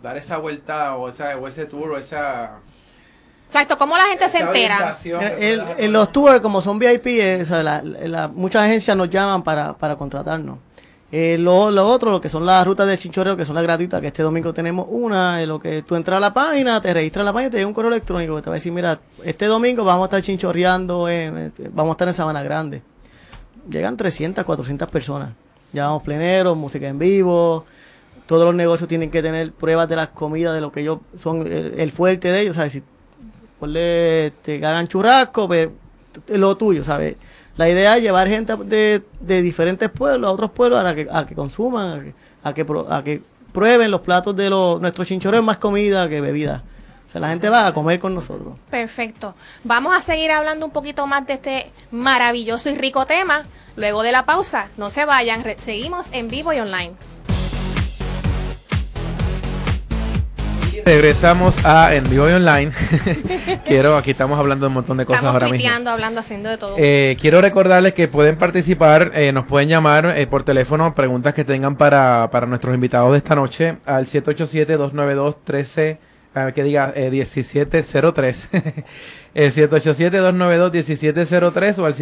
dar 0.02 0.18
esa 0.18 0.38
vuelta 0.38 0.96
o 0.96 1.10
esa, 1.10 1.38
o 1.38 1.48
ese 1.48 1.66
tour 1.66 1.92
o 1.92 1.98
esa. 1.98 2.54
Exacto, 3.48 3.78
¿cómo 3.78 3.96
la 3.96 4.06
gente 4.06 4.28
se 4.30 4.40
entera? 4.40 4.78
El- 5.78 5.94
los 5.94 6.12
tours, 6.12 6.40
como 6.40 6.60
son 6.60 6.80
VIP, 6.80 7.06
eh, 7.22 7.42
o 7.44 7.46
sea, 7.46 7.62
la- 7.62 7.84
la- 7.84 8.28
muchas 8.28 8.64
agencias 8.64 8.98
nos 8.98 9.10
llaman 9.12 9.44
para, 9.44 9.74
para 9.74 9.96
contratarnos. 9.96 10.58
Eh, 11.16 11.38
lo, 11.38 11.70
lo 11.70 11.88
otro, 11.88 12.10
lo 12.10 12.20
que 12.20 12.28
son 12.28 12.44
las 12.44 12.66
rutas 12.66 12.88
de 12.88 12.98
chinchorreo, 12.98 13.38
que 13.38 13.46
son 13.46 13.54
las 13.54 13.64
gratuitas, 13.64 14.02
que 14.02 14.08
este 14.08 14.24
domingo 14.24 14.52
tenemos 14.52 14.88
una, 14.90 15.44
en 15.44 15.48
lo 15.50 15.60
que 15.60 15.84
tú 15.84 15.96
entras 15.96 16.18
a 16.18 16.20
la 16.20 16.34
página, 16.34 16.82
te 16.82 16.92
registras 16.92 17.22
en 17.22 17.26
la 17.28 17.34
página 17.34 17.48
y 17.50 17.52
te 17.52 17.58
llega 17.58 17.68
un 17.68 17.74
correo 17.76 17.92
electrónico 17.92 18.36
que 18.36 18.42
te 18.42 18.50
va 18.50 18.56
a 18.56 18.58
decir, 18.58 18.72
mira, 18.72 19.00
este 19.24 19.46
domingo 19.46 19.84
vamos 19.84 20.02
a 20.02 20.06
estar 20.06 20.22
chinchorreando, 20.24 21.08
este, 21.08 21.70
vamos 21.72 21.92
a 21.92 21.94
estar 21.94 22.08
en 22.08 22.14
Sabana 22.16 22.42
Grande. 22.42 22.82
Llegan 23.70 23.96
300, 23.96 24.44
400 24.44 24.90
personas. 24.90 25.30
Llevamos 25.72 26.02
pleneros, 26.02 26.58
música 26.58 26.88
en 26.88 26.98
vivo, 26.98 27.64
todos 28.26 28.46
los 28.46 28.56
negocios 28.56 28.88
tienen 28.90 29.12
que 29.12 29.22
tener 29.22 29.52
pruebas 29.52 29.88
de 29.88 29.96
las 29.96 30.08
comidas, 30.10 30.56
de 30.56 30.62
lo 30.62 30.72
que 30.72 30.82
ellos 30.82 30.98
son, 31.16 31.42
el, 31.46 31.76
el 31.80 31.92
fuerte 31.92 32.32
de 32.32 32.42
ellos, 32.42 32.56
¿sabes? 32.56 32.74
Si 32.74 32.82
ponle, 33.60 34.34
te 34.42 34.56
hagan 34.66 34.88
churrasco, 34.88 35.48
pero 35.48 35.72
t- 36.26 36.38
lo 36.40 36.58
tuyo, 36.58 36.84
¿sabes? 36.84 37.18
La 37.56 37.70
idea 37.70 37.98
es 37.98 38.04
llevar 38.04 38.28
gente 38.28 38.56
de, 38.56 39.04
de 39.20 39.42
diferentes 39.42 39.90
pueblos 39.90 40.28
a 40.28 40.32
otros 40.32 40.52
pueblos 40.52 40.84
a 40.84 40.96
que, 40.96 41.08
a 41.12 41.26
que 41.26 41.36
consuman, 41.36 42.14
a 42.44 42.54
que, 42.54 42.66
a 42.90 43.04
que, 43.04 43.22
prueben 43.52 43.92
los 43.92 44.02
platos 44.02 44.36
de 44.36 44.50
los, 44.50 44.82
nuestros 44.82 45.08
chinchorreos, 45.08 45.44
más 45.44 45.58
comida 45.58 46.10
que 46.10 46.22
bebida. 46.22 46.64
O 47.08 47.12
sea, 47.12 47.22
la 47.22 47.30
gente 47.30 47.50
va 47.50 47.68
a 47.68 47.74
comer 47.74 48.00
con 48.00 48.16
nosotros. 48.16 48.56
Perfecto. 48.72 49.36
Vamos 49.64 49.96
a 49.96 50.02
seguir 50.02 50.32
hablando 50.32 50.66
un 50.66 50.72
poquito 50.72 51.06
más 51.06 51.28
de 51.28 51.34
este 51.34 51.72
maravilloso 51.92 52.72
y 52.72 52.76
rico 52.76 53.06
tema. 53.06 53.44
Luego 53.76 54.02
de 54.02 54.12
la 54.12 54.26
pausa, 54.26 54.70
no 54.78 54.90
se 54.90 55.06
vayan, 55.06 55.44
seguimos 55.60 56.08
en 56.12 56.28
vivo 56.28 56.54
y 56.54 56.60
online. 56.60 56.94
Regresamos 60.86 61.66
a 61.66 61.96
En 61.96 62.04
Vivo 62.10 62.30
y 62.30 62.34
Online. 62.34 62.70
Quiero, 63.66 63.96
aquí 63.96 64.12
estamos 64.12 64.38
hablando 64.38 64.66
de 64.66 64.68
un 64.68 64.74
montón 64.74 64.98
de 64.98 65.06
cosas 65.06 65.22
Estamos 65.22 65.36
ahora 65.36 65.46
mismo. 65.46 65.60
tuiteando, 65.60 65.90
hablando, 65.92 66.20
haciendo 66.20 66.50
de 66.50 66.58
todo. 66.58 66.76
Eh, 66.78 67.16
quiero 67.22 67.40
recordarles 67.40 67.94
que 67.94 68.10
pueden 68.10 68.36
participar, 68.38 69.14
eh, 69.16 69.32
nos 69.32 69.46
pueden 69.46 69.70
llamar 69.70 70.14
eh, 70.18 70.28
por 70.28 70.44
teléfono, 70.44 70.94
preguntas 70.94 71.34
que 71.34 71.46
tengan 71.46 71.78
para, 71.78 72.28
para 72.32 72.48
nuestros 72.48 72.76
invitados 72.76 73.14
de 73.14 73.20
esta 73.20 73.34
noche 73.36 73.78
al 73.86 74.08
787-292-13, 74.08 75.98
ah, 76.36 76.52
que 76.52 76.64
diga 76.64 76.92
eh, 76.96 77.10
1703. 77.10 78.50
el 79.34 79.54
787-292-1703 79.54 81.80
o 81.80 81.86
al 81.86 81.96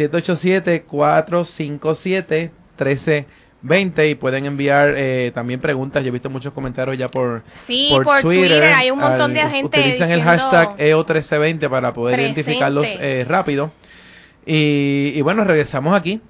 787-457-1320 3.62 4.10
y 4.10 4.14
pueden 4.14 4.46
enviar 4.46 4.94
eh, 4.96 5.32
también 5.34 5.60
preguntas. 5.60 6.02
Yo 6.02 6.08
he 6.08 6.12
visto 6.12 6.30
muchos 6.30 6.52
comentarios 6.52 6.98
ya 6.98 7.08
por, 7.08 7.42
Sí, 7.50 7.90
por 8.02 8.20
Twitter, 8.20 8.62
hay 8.74 8.90
un 8.90 8.98
montón 8.98 9.34
de 9.34 9.40
gente 9.40 9.78
Utilizan 9.80 10.10
el 10.10 10.22
hashtag 10.22 10.74
E 10.78 10.94
EO1320 10.94 11.68
para 11.68 11.92
poder 11.92 12.16
presente. 12.16 12.40
identificarlos 12.40 12.86
eh, 13.00 13.24
rápido. 13.28 13.70
Y, 14.44 15.12
y 15.14 15.20
bueno, 15.22 15.44
regresamos 15.44 15.94
aquí. 15.96 16.20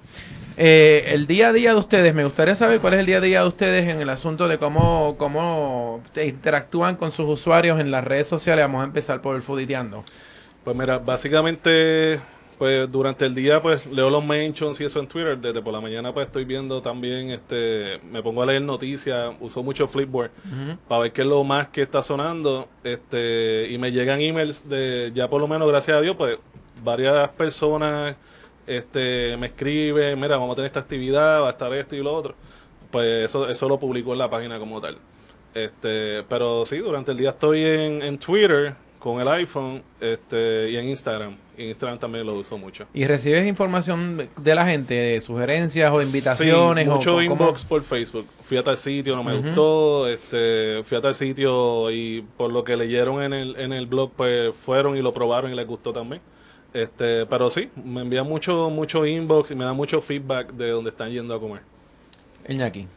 Eh, 0.55 1.05
el 1.07 1.25
día 1.25 1.49
a 1.49 1.53
día 1.53 1.73
de 1.73 1.79
ustedes, 1.79 2.13
me 2.13 2.23
gustaría 2.23 2.53
saber 2.53 2.79
cuál 2.79 2.93
es 2.93 2.99
el 2.99 3.07
día 3.07 3.17
a 3.17 3.21
día 3.21 3.41
de 3.41 3.47
ustedes 3.47 3.89
en 3.89 3.99
el 4.01 4.09
asunto 4.09 4.47
de 4.47 4.59
cómo, 4.59 5.15
cómo 5.17 6.03
interactúan 6.23 6.95
con 6.95 7.11
sus 7.11 7.27
usuarios 7.27 7.79
en 7.79 7.89
las 7.89 8.03
redes 8.03 8.27
sociales. 8.27 8.63
Vamos 8.65 8.81
a 8.81 8.85
empezar 8.85 9.19
por 9.21 9.35
el 9.35 9.41
Fuditeando. 9.41 10.03
Pues 10.63 10.75
mira, 10.77 10.99
básicamente, 10.99 12.19
pues 12.57 12.91
durante 12.91 13.25
el 13.25 13.35
día 13.35 13.61
pues 13.61 13.85
leo 13.85 14.09
los 14.09 14.23
mentions 14.23 14.79
y 14.81 14.85
eso 14.85 14.99
en 14.99 15.07
Twitter. 15.07 15.37
Desde 15.37 15.61
por 15.61 15.73
la 15.73 15.81
mañana 15.81 16.13
pues 16.13 16.27
estoy 16.27 16.45
viendo 16.45 16.81
también, 16.81 17.29
este, 17.31 17.99
me 18.09 18.21
pongo 18.21 18.43
a 18.43 18.45
leer 18.45 18.61
noticias, 18.61 19.33
uso 19.39 19.63
mucho 19.63 19.87
Flipboard 19.87 20.31
para 20.87 21.01
ver 21.01 21.11
qué 21.11 21.21
es 21.21 21.27
lo 21.27 21.43
más 21.43 21.67
que 21.69 21.81
está 21.81 22.01
sonando. 22.03 22.67
Este, 22.83 23.67
y 23.69 23.77
me 23.77 23.91
llegan 23.91 24.21
emails 24.21 24.67
de, 24.67 25.11
ya 25.13 25.29
por 25.29 25.41
lo 25.41 25.47
menos 25.47 25.67
gracias 25.67 25.97
a 25.97 26.01
Dios, 26.01 26.15
pues 26.15 26.37
varias 26.83 27.29
personas 27.29 28.15
este, 28.67 29.35
me 29.37 29.47
escriben, 29.47 30.19
mira, 30.19 30.37
vamos 30.37 30.53
a 30.53 30.55
tener 30.55 30.67
esta 30.67 30.79
actividad, 30.79 31.41
va 31.41 31.47
a 31.49 31.51
estar 31.51 31.73
esto 31.73 31.95
y 31.95 32.03
lo 32.03 32.13
otro. 32.13 32.35
Pues 32.91 33.25
eso, 33.25 33.47
eso 33.49 33.67
lo 33.67 33.79
publicó 33.79 34.13
en 34.13 34.19
la 34.19 34.29
página 34.29 34.59
como 34.59 34.79
tal. 34.79 34.97
Este, 35.53 36.23
pero 36.29 36.65
sí, 36.65 36.77
durante 36.77 37.11
el 37.11 37.17
día 37.17 37.31
estoy 37.31 37.63
en, 37.63 38.01
en 38.01 38.17
Twitter 38.17 38.75
con 38.99 39.19
el 39.19 39.27
iPhone 39.27 39.83
este, 39.99 40.69
y 40.71 40.77
en 40.77 40.89
Instagram. 40.89 41.35
Instagram 41.57 41.99
también 41.99 42.25
lo 42.25 42.35
uso 42.35 42.57
mucho. 42.57 42.85
¿Y 42.93 43.05
recibes 43.05 43.47
información 43.47 44.29
de 44.37 44.55
la 44.55 44.65
gente, 44.65 45.19
sugerencias 45.21 45.91
o 45.91 46.01
invitaciones? 46.01 46.85
Sí, 46.85 46.89
mucho 46.89 47.21
inbox 47.21 47.65
por 47.65 47.83
Facebook. 47.83 48.25
Fui 48.43 48.57
a 48.57 48.63
tal 48.63 48.77
sitio, 48.77 49.15
no 49.15 49.23
me 49.23 49.37
gustó. 49.37 50.07
Este, 50.07 50.83
fui 50.83 50.97
a 50.97 51.01
tal 51.01 51.15
sitio 51.15 51.91
y 51.91 52.25
por 52.37 52.51
lo 52.51 52.63
que 52.63 52.75
leyeron 52.75 53.23
en 53.23 53.33
el, 53.33 53.59
en 53.59 53.73
el 53.73 53.87
blog, 53.87 54.11
pues 54.11 54.55
fueron 54.55 54.97
y 54.97 55.01
lo 55.01 55.13
probaron 55.13 55.51
y 55.51 55.55
les 55.55 55.67
gustó 55.67 55.93
también. 55.93 56.21
Este, 56.73 57.25
pero 57.27 57.51
sí, 57.51 57.69
me 57.83 58.01
envían 58.01 58.27
mucho, 58.27 58.69
mucho 58.69 59.05
inbox 59.05 59.51
y 59.51 59.55
me 59.55 59.63
dan 59.63 59.75
mucho 59.75 60.01
feedback 60.01 60.53
de 60.53 60.69
donde 60.69 60.89
están 60.89 61.11
yendo 61.11 61.35
a 61.35 61.39
comer. 61.39 61.61
Iñaki, 62.47 62.87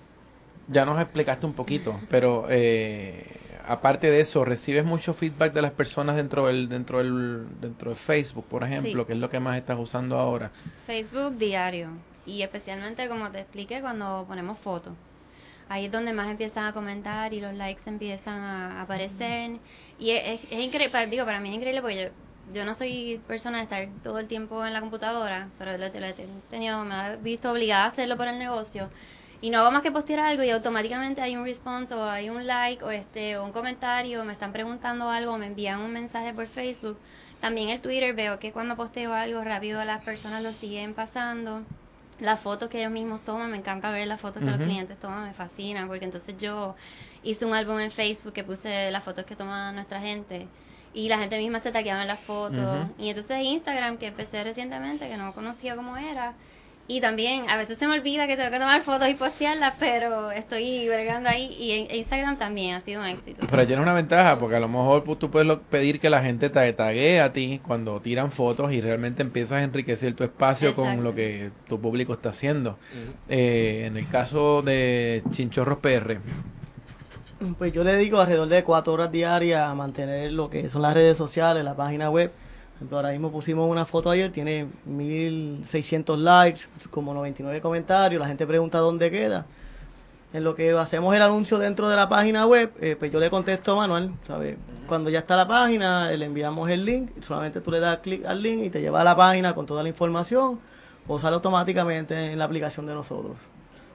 ya 0.69 0.85
nos 0.85 1.01
explicaste 1.01 1.47
un 1.47 1.53
poquito, 1.53 2.01
pero 2.09 2.47
eh, 2.49 3.25
aparte 3.67 4.11
de 4.11 4.21
eso, 4.21 4.45
¿recibes 4.45 4.85
mucho 4.85 5.15
feedback 5.15 5.53
de 5.53 5.63
las 5.63 5.73
personas 5.73 6.17
dentro 6.17 6.47
del, 6.47 6.69
dentro 6.69 6.99
del, 6.99 7.47
dentro 7.61 7.91
de 7.91 7.97
Facebook, 7.97 8.45
por 8.47 8.65
ejemplo, 8.65 9.03
Sí. 9.03 9.07
que 9.07 9.13
es 9.13 9.19
lo 9.19 9.29
que 9.29 9.41
más 9.41 9.57
estás 9.59 9.79
usando 9.79 10.19
ahora? 10.19 10.51
Facebook 10.87 11.37
diario. 11.39 11.91
Y 12.25 12.43
especialmente, 12.43 13.09
como 13.09 13.31
te 13.31 13.41
expliqué, 13.41 13.81
cuando 13.81 14.25
ponemos 14.27 14.59
fotos. 14.59 14.93
Ahí 15.69 15.87
es 15.87 15.93
donde 15.93 16.13
más 16.13 16.29
empiezan 16.29 16.65
a 16.65 16.73
comentar 16.73 17.35
y 17.35 17.41
los 17.41 17.55
likes 17.55 17.83
empiezan 17.87 18.41
a 18.41 18.83
aparecer. 18.83 19.53
Y 19.99 20.11
es, 20.11 20.41
es, 20.51 20.61
increíble, 20.61 20.91
para, 20.91 21.07
digo, 21.07 21.25
para 21.25 21.41
mí 21.41 21.49
es 21.49 21.57
increíble 21.57 21.81
porque 21.81 22.03
yo, 22.05 22.55
yo 22.55 22.65
no 22.65 22.73
soy 22.75 23.21
persona 23.27 23.59
de 23.59 23.65
estar 23.65 23.89
todo 24.03 24.19
el 24.21 24.27
tiempo 24.27 24.65
en 24.65 24.73
la 24.73 24.81
computadora, 24.81 25.49
pero 25.59 25.73
lo, 25.73 25.79
lo 25.79 26.07
he 26.07 26.15
tenido, 26.51 26.85
me 26.85 27.15
he 27.15 27.17
visto 27.17 27.51
obligada 27.51 27.85
a 27.85 27.89
hacerlo 27.89 28.17
por 28.17 28.29
el 28.29 28.39
negocio. 28.39 28.89
Y 29.47 29.51
no 29.51 29.61
hago 29.61 29.71
más 29.71 29.83
que 29.83 29.93
postear 29.93 30.19
algo 30.19 30.43
y 30.43 30.51
automáticamente 30.51 31.23
hay 31.23 31.37
un 31.37 31.45
response 31.45 31.95
o 31.95 32.11
hay 32.11 32.31
un 32.31 32.49
like 32.49 32.83
o 32.83 32.91
este 32.91 33.37
o 33.37 33.45
un 33.45 33.53
comentario, 33.53 34.25
me 34.25 34.33
están 34.33 34.53
preguntando 34.53 35.09
algo, 35.09 35.35
o 35.35 35.39
me 35.39 35.47
envían 35.47 35.79
un 35.79 35.93
mensaje 35.93 36.35
por 36.35 36.49
Facebook. 36.49 36.99
También 37.41 37.69
el 37.69 37.81
Twitter 37.81 38.13
veo 38.13 38.41
que 38.41 38.51
cuando 38.51 38.75
posteo 38.75 39.15
algo 39.15 39.45
rápido 39.45 39.85
las 39.85 40.03
personas 40.03 40.43
lo 40.43 40.53
siguen 40.53 40.95
pasando. 40.95 41.63
Las 42.19 42.41
fotos 42.41 42.69
que 42.69 42.81
ellos 42.81 42.91
mismos 42.91 43.25
toman, 43.25 43.49
me 43.53 43.57
encanta 43.57 43.93
ver 43.93 44.09
las 44.09 44.21
fotos 44.21 44.43
que 44.43 44.51
los 44.51 44.59
clientes 44.59 44.99
toman, 44.99 45.29
me 45.29 45.33
fascina, 45.33 45.87
porque 45.87 46.07
entonces 46.07 46.37
yo 46.39 46.75
hice 47.23 47.45
un 47.45 47.55
álbum 47.55 47.79
en 47.79 47.93
Facebook 47.93 48.33
que 48.33 48.43
puse 48.43 48.91
las 48.91 49.05
fotos 49.05 49.27
que 49.27 49.37
toma 49.37 49.71
nuestra 49.71 50.01
gente 50.01 50.49
y 50.93 51.09
la 51.09 51.19
gente 51.19 51.39
misma 51.39 51.61
se 51.61 51.71
taqueaba 51.71 52.03
en 52.03 52.09
las 52.09 52.19
fotos. 52.19 52.89
Y 52.99 53.11
entonces 53.11 53.45
Instagram, 53.45 53.99
que 53.99 54.09
empecé 54.09 54.43
recientemente, 54.43 55.07
que 55.07 55.17
no 55.17 55.33
conocía 55.33 55.77
cómo 55.77 55.97
era, 55.97 56.35
Y 56.89 57.01
también, 57.01 57.51
a 57.51 57.57
veces 57.57 57.79
se 57.79 57.87
me 57.89 57.95
olvida 57.95 58.29
que 58.29 58.37
tengo 58.37 58.51
que 58.51 58.61
tomar 58.61 58.81
fotos 58.83 59.09
y 59.09 59.15
postearlas, 59.15 59.75
pero 59.81 60.31
estoy 60.31 60.87
bregando 60.89 61.29
ahí. 61.29 61.57
Y 61.59 61.73
en 61.73 61.97
Instagram 61.97 62.39
también 62.39 62.77
ha 62.77 62.81
sido 62.81 63.01
un 63.01 63.09
éxito. 63.09 63.45
Pero 63.51 63.67
tiene 63.67 63.83
una 63.83 63.93
ventaja, 63.93 64.39
porque 64.39 64.57
a 64.57 64.61
lo 64.61 64.69
mejor 64.69 65.03
pues, 65.03 65.19
tú 65.19 65.29
puedes 65.29 65.59
pedir 65.69 65.99
que 65.99 66.11
la 66.11 66.23
gente 66.23 66.49
te 66.49 66.73
tague 66.73 67.21
a 67.21 67.33
ti 67.33 67.61
cuando 67.67 68.01
tiran 68.01 68.31
fotos 68.31 68.73
y 68.73 68.81
realmente 68.81 69.23
empiezas 69.23 69.59
a 69.59 69.63
enriquecer 69.65 70.15
tu 70.15 70.23
espacio 70.23 70.75
con 70.75 71.03
lo 71.03 71.13
que 71.13 71.51
tu 71.69 71.81
público 71.81 72.13
está 72.13 72.29
haciendo. 72.29 72.79
Eh, 73.29 73.85
en 73.87 73.97
el 73.97 74.09
caso 74.09 74.63
de 74.63 75.25
Chinchorros 75.31 75.79
PR, 75.79 76.21
Pues 77.59 77.73
yo 77.73 77.83
le 77.83 77.95
dedico 77.95 78.21
alrededor 78.21 78.49
de 78.49 78.63
cuatro 78.63 78.93
horas 78.93 79.11
diarias 79.11 79.61
a 79.61 79.75
mantener 79.75 80.33
lo 80.33 80.49
que 80.51 80.69
son 80.69 80.83
las 80.83 80.95
redes 80.95 81.17
sociales, 81.17 81.65
la 81.65 81.75
página 81.75 82.11
web. 82.11 82.31
Por 82.77 82.81
ejemplo, 82.81 82.99
ahora 82.99 83.13
mismo 83.13 83.33
pusimos 83.33 83.71
una 83.71 83.87
foto 83.87 84.11
ayer, 84.11 84.31
tiene 84.31 84.67
1600 84.85 86.19
likes, 86.19 86.63
como 86.91 87.15
99 87.15 87.63
comentarios, 87.63 88.21
la 88.21 88.29
gente 88.29 88.47
pregunta 88.47 88.81
dónde 88.81 89.11
queda. 89.11 89.47
En 90.35 90.45
lo 90.45 90.55
que 90.55 90.73
hacemos 90.73 91.17
el 91.17 91.23
anuncio 91.23 91.57
dentro 91.57 91.89
de 91.89 91.97
la 91.97 92.11
página 92.11 92.45
web, 92.45 92.71
eh, 92.79 92.95
pues 92.99 93.11
yo 93.11 93.19
le 93.19 93.31
contesto 93.31 93.73
a 93.73 93.77
Manuel, 93.77 94.11
¿sabes? 94.27 94.59
Cuando 94.87 95.09
ya 95.09 95.21
está 95.21 95.37
la 95.37 95.49
página, 95.49 96.11
le 96.11 96.27
enviamos 96.27 96.69
el 96.69 96.85
link, 96.85 97.23
solamente 97.23 97.63
tú 97.63 97.71
le 97.71 97.81
das 97.81 98.01
clic 98.01 98.27
al 98.27 98.43
link 98.43 98.65
y 98.65 98.69
te 98.69 98.83
lleva 98.83 99.01
a 99.01 99.05
la 99.05 99.17
página 99.17 99.55
con 99.55 99.65
toda 99.65 99.83
la 99.83 99.89
información 99.89 100.61
o 101.09 101.19
sale 101.19 101.37
automáticamente 101.37 102.33
en 102.33 102.39
la 102.39 102.45
aplicación 102.45 102.85
de 102.85 102.93
nosotros. 102.93 103.39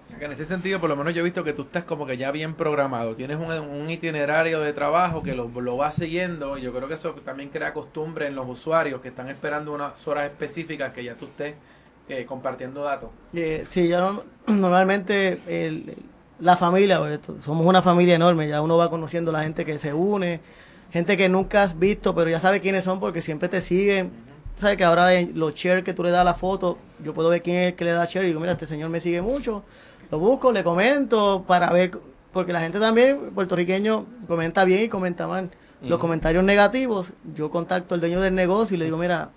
O 0.04 0.08
sea 0.08 0.18
que 0.18 0.26
en 0.26 0.32
este 0.32 0.46
sentido, 0.46 0.80
por 0.80 0.90
lo 0.90 0.96
menos 0.96 1.14
yo 1.14 1.22
he 1.22 1.24
visto 1.24 1.44
que 1.44 1.54
tú 1.54 1.62
estás 1.62 1.84
como 1.84 2.06
que 2.06 2.18
ya 2.18 2.32
bien 2.32 2.56
programado. 2.56 3.16
Tienes 3.16 3.38
un, 3.38 3.52
un 3.52 3.90
itinerario 3.90 4.60
de 4.60 4.74
trabajo 4.74 5.22
que 5.22 5.36
lo, 5.36 5.48
lo 5.48 5.78
vas 5.78 5.96
siguiendo. 5.96 6.58
Y 6.58 6.62
yo 6.64 6.74
creo 6.74 6.88
que 6.88 6.96
eso 6.96 7.12
también 7.24 7.50
crea 7.50 7.72
costumbre 7.74 8.26
en 8.28 8.36
los 8.36 8.48
usuarios 8.50 9.00
que 9.02 9.10
están 9.10 9.30
esperando 9.30 9.72
unas 9.74 10.06
horas 10.08 10.26
específicas 10.26 10.92
que 10.92 11.04
ya 11.04 11.16
tú 11.16 11.26
estés 11.26 11.54
eh, 12.10 12.26
compartiendo 12.26 12.84
datos. 12.84 13.10
Eh, 13.34 13.62
sí, 13.66 13.88
ya 13.88 14.00
no- 14.02 14.24
normalmente 14.48 15.40
el- 15.48 15.96
la 16.40 16.58
familia, 16.58 17.00
pues, 17.00 17.20
somos 17.46 17.66
una 17.66 17.84
familia 17.84 18.16
enorme, 18.16 18.48
ya 18.50 18.62
uno 18.62 18.76
va 18.78 18.90
conociendo 18.90 19.32
la 19.32 19.44
gente 19.44 19.64
que 19.64 19.78
se 19.78 19.94
une, 19.94 20.40
gente 20.92 21.16
que 21.16 21.30
nunca 21.30 21.62
has 21.62 21.78
visto, 21.78 22.16
pero 22.16 22.30
ya 22.30 22.40
sabe 22.40 22.60
quiénes 22.60 22.84
son 22.84 23.00
porque 23.00 23.22
siempre 23.22 23.48
te 23.48 23.62
siguen. 23.62 24.10
Sabes 24.58 24.78
que 24.78 24.84
ahora 24.84 25.14
en 25.14 25.38
los 25.40 25.54
share 25.56 25.84
que 25.84 25.94
tú 25.94 26.04
le 26.04 26.12
das 26.12 26.22
a 26.22 26.24
la 26.24 26.34
foto, 26.34 26.78
yo 27.04 27.14
puedo 27.14 27.30
ver 27.30 27.42
quién 27.42 27.58
es 27.58 27.68
el 27.70 27.76
que 27.76 27.86
le 27.86 27.92
da 27.92 28.06
share 28.06 28.26
y 28.26 28.28
digo, 28.30 28.40
mira, 28.40 28.54
este 28.54 28.66
señor 28.66 28.90
me 28.90 29.00
sigue 29.00 29.22
mucho, 29.22 29.64
lo 30.12 30.20
busco, 30.20 30.52
le 30.52 30.64
comento 30.64 31.44
para 31.48 31.72
ver, 31.72 31.92
porque 32.34 32.54
la 32.54 32.60
gente 32.62 32.80
también, 32.80 33.32
puertorriqueño, 33.34 34.06
comenta 34.28 34.66
bien 34.66 34.84
y 34.84 34.90
comenta 34.90 35.28
mal. 35.28 35.50
Los 35.82 36.00
comentarios 36.00 36.44
negativos, 36.44 37.08
yo 37.36 37.50
contacto 37.50 37.96
al 37.96 38.02
dueño 38.02 38.22
del 38.22 38.36
negocio 38.36 38.76
y 38.76 38.78
le 38.78 38.86
digo, 38.86 38.98
mira, 38.98 39.30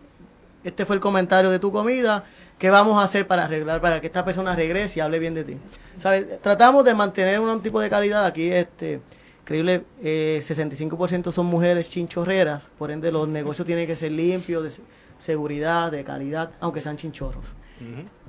este 0.62 0.84
fue 0.84 0.96
el 0.96 1.00
comentario 1.00 1.50
de 1.50 1.58
tu 1.58 1.72
comida, 1.72 2.24
¿qué 2.58 2.68
vamos 2.68 3.00
a 3.00 3.04
hacer 3.04 3.26
para 3.26 3.44
arreglar, 3.44 3.80
para 3.80 3.98
que 4.00 4.08
esta 4.08 4.26
persona 4.26 4.54
regrese 4.54 4.98
y 4.98 5.00
hable 5.00 5.18
bien 5.20 5.32
de 5.32 5.44
ti? 5.44 5.56
¿Sabes? 6.00 6.40
Tratamos 6.42 6.84
de 6.84 6.92
mantener 6.94 7.40
un 7.40 7.62
tipo 7.62 7.80
de 7.80 7.88
calidad 7.88 8.26
aquí, 8.26 8.50
este, 8.50 9.00
increíble, 9.40 9.84
eh, 10.02 10.40
65% 10.42 11.32
son 11.32 11.46
mujeres 11.46 11.88
chinchorreras, 11.88 12.68
por 12.78 12.90
ende 12.90 13.10
los 13.10 13.26
negocios 13.26 13.64
tienen 13.64 13.86
que 13.86 13.96
ser 13.96 14.12
limpios, 14.12 14.62
de 14.64 14.70
se- 14.70 14.82
seguridad, 15.20 15.90
de 15.92 16.04
calidad, 16.04 16.50
aunque 16.60 16.82
sean 16.82 16.98
chinchorros. 16.98 17.52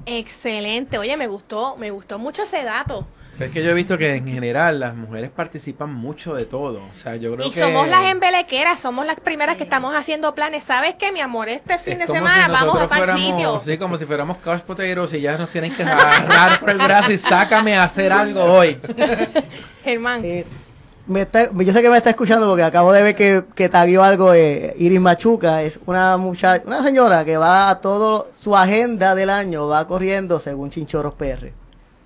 Excelente. 0.06 0.98
Oye, 0.98 1.16
me 1.18 1.28
gustó, 1.28 1.76
me 1.78 1.92
gustó 1.92 2.20
mucho 2.20 2.44
ese 2.44 2.64
dato. 2.64 3.08
Es 3.40 3.52
que 3.52 3.62
yo 3.62 3.72
he 3.72 3.74
visto 3.74 3.98
que 3.98 4.16
en 4.16 4.26
general 4.26 4.80
las 4.80 4.96
mujeres 4.96 5.30
participan 5.30 5.94
mucho 5.94 6.36
de 6.36 6.46
todo. 6.46 6.82
O 6.90 6.96
sea, 6.96 7.18
yo 7.18 7.36
creo 7.36 7.46
Y 7.46 7.52
que... 7.52 7.60
somos 7.60 7.86
las 7.90 8.10
embelequeras, 8.10 8.80
somos 8.80 9.06
las 9.06 9.20
primeras 9.20 9.58
que 9.58 9.64
estamos 9.64 9.94
haciendo 9.94 10.34
planes. 10.34 10.64
¿Sabes 10.64 10.96
qué, 10.98 11.12
mi 11.12 11.20
amor? 11.20 11.50
Este 11.50 11.78
fin 11.80 12.00
Es 12.02 12.08
de 12.08 12.14
semana 12.14 12.46
si 12.46 12.52
vamos 12.52 12.78
a 12.80 12.88
tal 12.88 12.98
fuéramos- 13.00 13.22
sitio. 13.26 13.60
Sí, 13.60 13.78
como 13.78 13.98
si 13.98 14.06
fuéramos 14.06 14.38
couch 14.38 14.62
potatoes 14.62 15.12
y 15.14 15.20
ya 15.22 15.38
nos 15.38 15.50
tienen 15.50 15.76
que 15.76 15.84
agarrar 15.84 16.60
por 16.62 16.70
el 16.70 16.78
brazo 16.78 17.12
y 17.12 17.18
sácame 17.18 17.76
a 17.76 17.84
hacer 17.84 18.14
algo 18.14 18.42
hoy. 18.42 18.78
Germán. 19.84 20.24
Eh, 20.24 20.46
me 21.08 21.22
está- 21.22 21.52
yo 21.52 21.74
sé 21.74 21.82
que 21.82 21.90
me 21.90 21.98
está 21.98 22.10
escuchando 22.12 22.48
porque 22.48 22.64
acabo 22.64 22.92
de 22.92 23.04
ver 23.04 23.16
que, 23.16 23.44
que 23.56 23.70
tagueó 23.70 24.04
algo 24.04 24.34
eh, 24.34 24.74
Iris 24.78 25.00
Machuca, 25.02 25.64
es 25.64 25.80
una 25.86 26.18
muchacha, 26.18 26.64
una 26.66 26.84
señora 26.84 27.24
que 27.26 27.38
va 27.38 27.70
a 27.70 27.80
todo 27.82 28.28
su 28.34 28.56
agenda 28.56 29.14
del 29.16 29.30
año, 29.30 29.68
va 29.68 29.86
corriendo 29.88 30.40
según 30.40 30.70
Chinchorros 30.72 31.14
PR. 31.14 31.52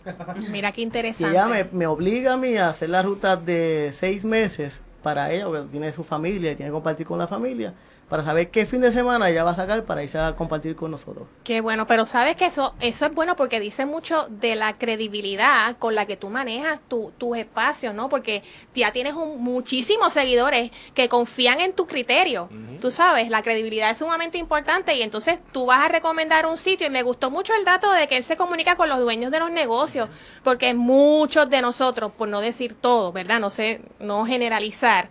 Mira 0.51 0.71
qué 0.71 0.81
Y 0.81 0.83
interesante. 0.85 1.31
ella 1.31 1.45
me, 1.47 1.65
me 1.71 1.87
obliga 1.87 2.33
a 2.33 2.37
mí 2.37 2.57
a 2.57 2.69
hacer 2.69 2.89
la 2.89 3.01
ruta 3.01 3.35
de 3.37 3.91
seis 3.93 4.23
meses 4.25 4.81
para 5.03 5.31
ella, 5.31 5.45
porque 5.45 5.67
tiene 5.71 5.93
su 5.93 6.03
familia 6.03 6.51
y 6.51 6.55
tiene 6.55 6.69
que 6.69 6.73
compartir 6.73 7.05
con 7.05 7.17
la 7.19 7.27
familia, 7.27 7.73
para 8.09 8.23
saber 8.23 8.49
qué 8.49 8.65
fin 8.65 8.81
de 8.81 8.91
semana 8.91 9.29
ella 9.29 9.43
va 9.43 9.51
a 9.51 9.55
sacar 9.55 9.83
para 9.83 10.01
irse 10.03 10.17
a 10.17 10.35
compartir 10.35 10.75
con 10.75 10.89
nosotros. 10.91 11.27
Qué 11.43 11.61
bueno, 11.61 11.85
pero 11.87 12.05
sabes 12.07 12.35
que 12.35 12.47
eso, 12.47 12.73
eso 12.79 13.05
es 13.05 13.13
bueno 13.13 13.35
porque 13.35 13.59
dice 13.59 13.85
mucho 13.85 14.25
de 14.29 14.55
la 14.55 14.77
credibilidad 14.77 15.77
con 15.77 15.93
la 15.93 16.05
que 16.07 16.17
tú 16.17 16.29
manejas 16.29 16.79
tu- 16.87 17.11
tus 17.17 17.37
espacios, 17.37 17.93
¿no? 17.93 18.09
Porque 18.09 18.41
ya 18.73 18.91
tienes 18.91 19.13
un- 19.13 19.41
muchísimos 19.41 20.11
seguidores 20.13 20.71
que 20.95 21.07
confían 21.07 21.59
en 21.61 21.73
tu 21.73 21.85
criterio. 21.85 22.49
Tú 22.81 22.89
sabes, 22.91 23.29
la 23.29 23.41
credibilidad 23.43 23.91
es 23.91 23.99
sumamente 23.99 24.37
importante 24.39 24.95
y 24.95 25.01
entonces 25.03 25.37
tú 25.51 25.67
vas 25.67 25.85
a 25.85 25.87
recomendar 25.89 26.45
un 26.47 26.57
sitio 26.57 26.87
y 26.87 26.89
me 26.89 27.03
gustó 27.03 27.29
mucho 27.29 27.53
el 27.53 27.63
dato 27.63 27.91
de 27.91 28.07
que 28.07 28.17
él 28.17 28.23
se 28.23 28.37
comunica 28.37 28.75
con 28.75 28.89
los 28.89 28.99
dueños 28.99 29.29
de 29.31 29.39
los 29.39 29.51
negocios, 29.51 30.09
porque 30.43 30.73
muchos 30.73 31.49
de 31.49 31.61
nosotros, 31.61 32.11
por 32.11 32.27
no 32.27 32.41
decir 32.41 32.73
todo, 32.73 33.11
¿verdad? 33.11 33.39
No 33.39 33.49
sé, 33.51 33.81
no 33.99 34.25
generalizar, 34.25 35.09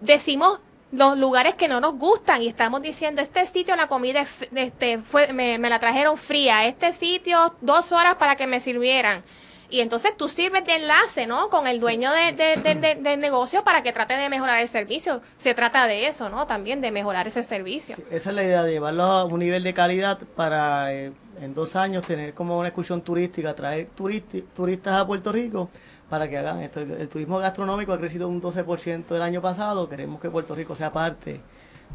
decimos 0.00 0.60
los 0.92 1.16
lugares 1.16 1.54
que 1.54 1.68
no 1.68 1.80
nos 1.80 1.94
gustan 1.94 2.42
y 2.42 2.48
estamos 2.48 2.82
diciendo 2.82 3.22
este 3.22 3.46
sitio 3.46 3.74
la 3.76 3.86
comida 3.88 4.26
este 4.54 4.98
fue 4.98 5.32
me, 5.32 5.58
me 5.58 5.68
la 5.70 5.78
trajeron 5.78 6.18
fría 6.18 6.66
este 6.66 6.92
sitio 6.92 7.54
dos 7.62 7.92
horas 7.92 8.16
para 8.16 8.36
que 8.36 8.46
me 8.46 8.60
sirvieran 8.60 9.22
y 9.70 9.80
entonces 9.80 10.14
tú 10.18 10.28
sirves 10.28 10.66
de 10.66 10.74
enlace 10.74 11.26
no 11.26 11.48
con 11.48 11.66
el 11.66 11.80
dueño 11.80 12.10
de- 12.12 12.32
de- 12.32 12.56
de- 12.62 12.74
de- 12.74 12.94
del 12.96 13.20
negocio 13.20 13.64
para 13.64 13.82
que 13.82 13.90
trate 13.90 14.12
de 14.18 14.28
mejorar 14.28 14.58
el 14.60 14.68
servicio. 14.68 15.22
Se 15.38 15.54
trata 15.54 15.86
de 15.86 16.06
eso 16.08 16.28
no 16.28 16.46
también 16.46 16.82
de 16.82 16.90
mejorar 16.92 17.26
ese 17.26 17.42
servicio. 17.42 17.96
Esa 18.10 18.28
es 18.28 18.36
la 18.36 18.44
idea, 18.44 18.62
de 18.62 18.72
llevarlo 18.72 19.04
a 19.04 19.24
un 19.24 19.38
nivel 19.38 19.62
de 19.62 19.72
calidad 19.72 20.18
para 20.36 20.92
eh, 20.92 21.12
en 21.40 21.54
dos 21.54 21.74
años 21.74 22.06
tener 22.06 22.34
como 22.34 22.58
una 22.58 22.68
excursión 22.68 23.00
turística, 23.00 23.54
traer 23.54 23.88
turistas 23.96 24.92
a 24.92 25.06
Puerto 25.06 25.32
Rico 25.32 25.70
para 26.12 26.28
que 26.28 26.36
hagan 26.36 26.60
esto. 26.60 26.80
El, 26.80 26.90
el 26.92 27.08
turismo 27.08 27.38
gastronómico 27.38 27.90
ha 27.94 27.98
crecido 27.98 28.28
un 28.28 28.38
12% 28.42 29.16
el 29.16 29.22
año 29.22 29.40
pasado, 29.40 29.88
queremos 29.88 30.20
que 30.20 30.28
Puerto 30.28 30.54
Rico 30.54 30.76
sea 30.76 30.92
parte 30.92 31.40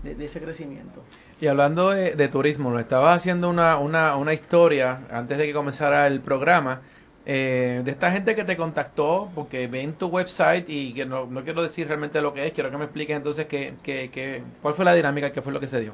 de, 0.02 0.16
de 0.16 0.26
ese 0.26 0.42
crecimiento. 0.42 1.04
Y 1.40 1.46
hablando 1.46 1.92
de, 1.92 2.16
de 2.16 2.28
turismo, 2.28 2.72
nos 2.72 2.82
estabas 2.82 3.16
haciendo 3.18 3.48
una, 3.48 3.78
una, 3.78 4.16
una 4.18 4.34
historia 4.34 5.02
antes 5.12 5.38
de 5.38 5.46
que 5.46 5.54
comenzara 5.54 6.08
el 6.08 6.20
programa 6.20 6.82
eh, 7.28 7.82
de 7.86 7.92
esta 7.92 8.12
gente 8.12 8.34
que 8.36 8.44
te 8.44 8.58
contactó 8.58 9.30
porque 9.36 9.68
ven 9.68 9.94
tu 9.94 10.08
website 10.08 10.66
y 10.68 10.94
que 10.94 11.06
no, 11.06 11.28
no 11.28 11.44
quiero 11.44 11.62
decir 11.62 11.86
realmente 11.88 12.20
lo 12.22 12.34
que 12.34 12.48
es, 12.48 12.54
quiero 12.54 12.72
que 12.72 12.78
me 12.78 12.86
expliques 12.86 13.16
entonces 13.16 13.46
qué, 13.46 13.76
qué, 13.84 14.10
qué- 14.12 14.42
cuál 14.64 14.74
fue 14.74 14.84
la 14.86 14.96
dinámica, 14.96 15.32
qué 15.32 15.44
fue 15.44 15.54
lo 15.54 15.60
que 15.60 15.68
se 15.68 15.80
dio. 15.82 15.94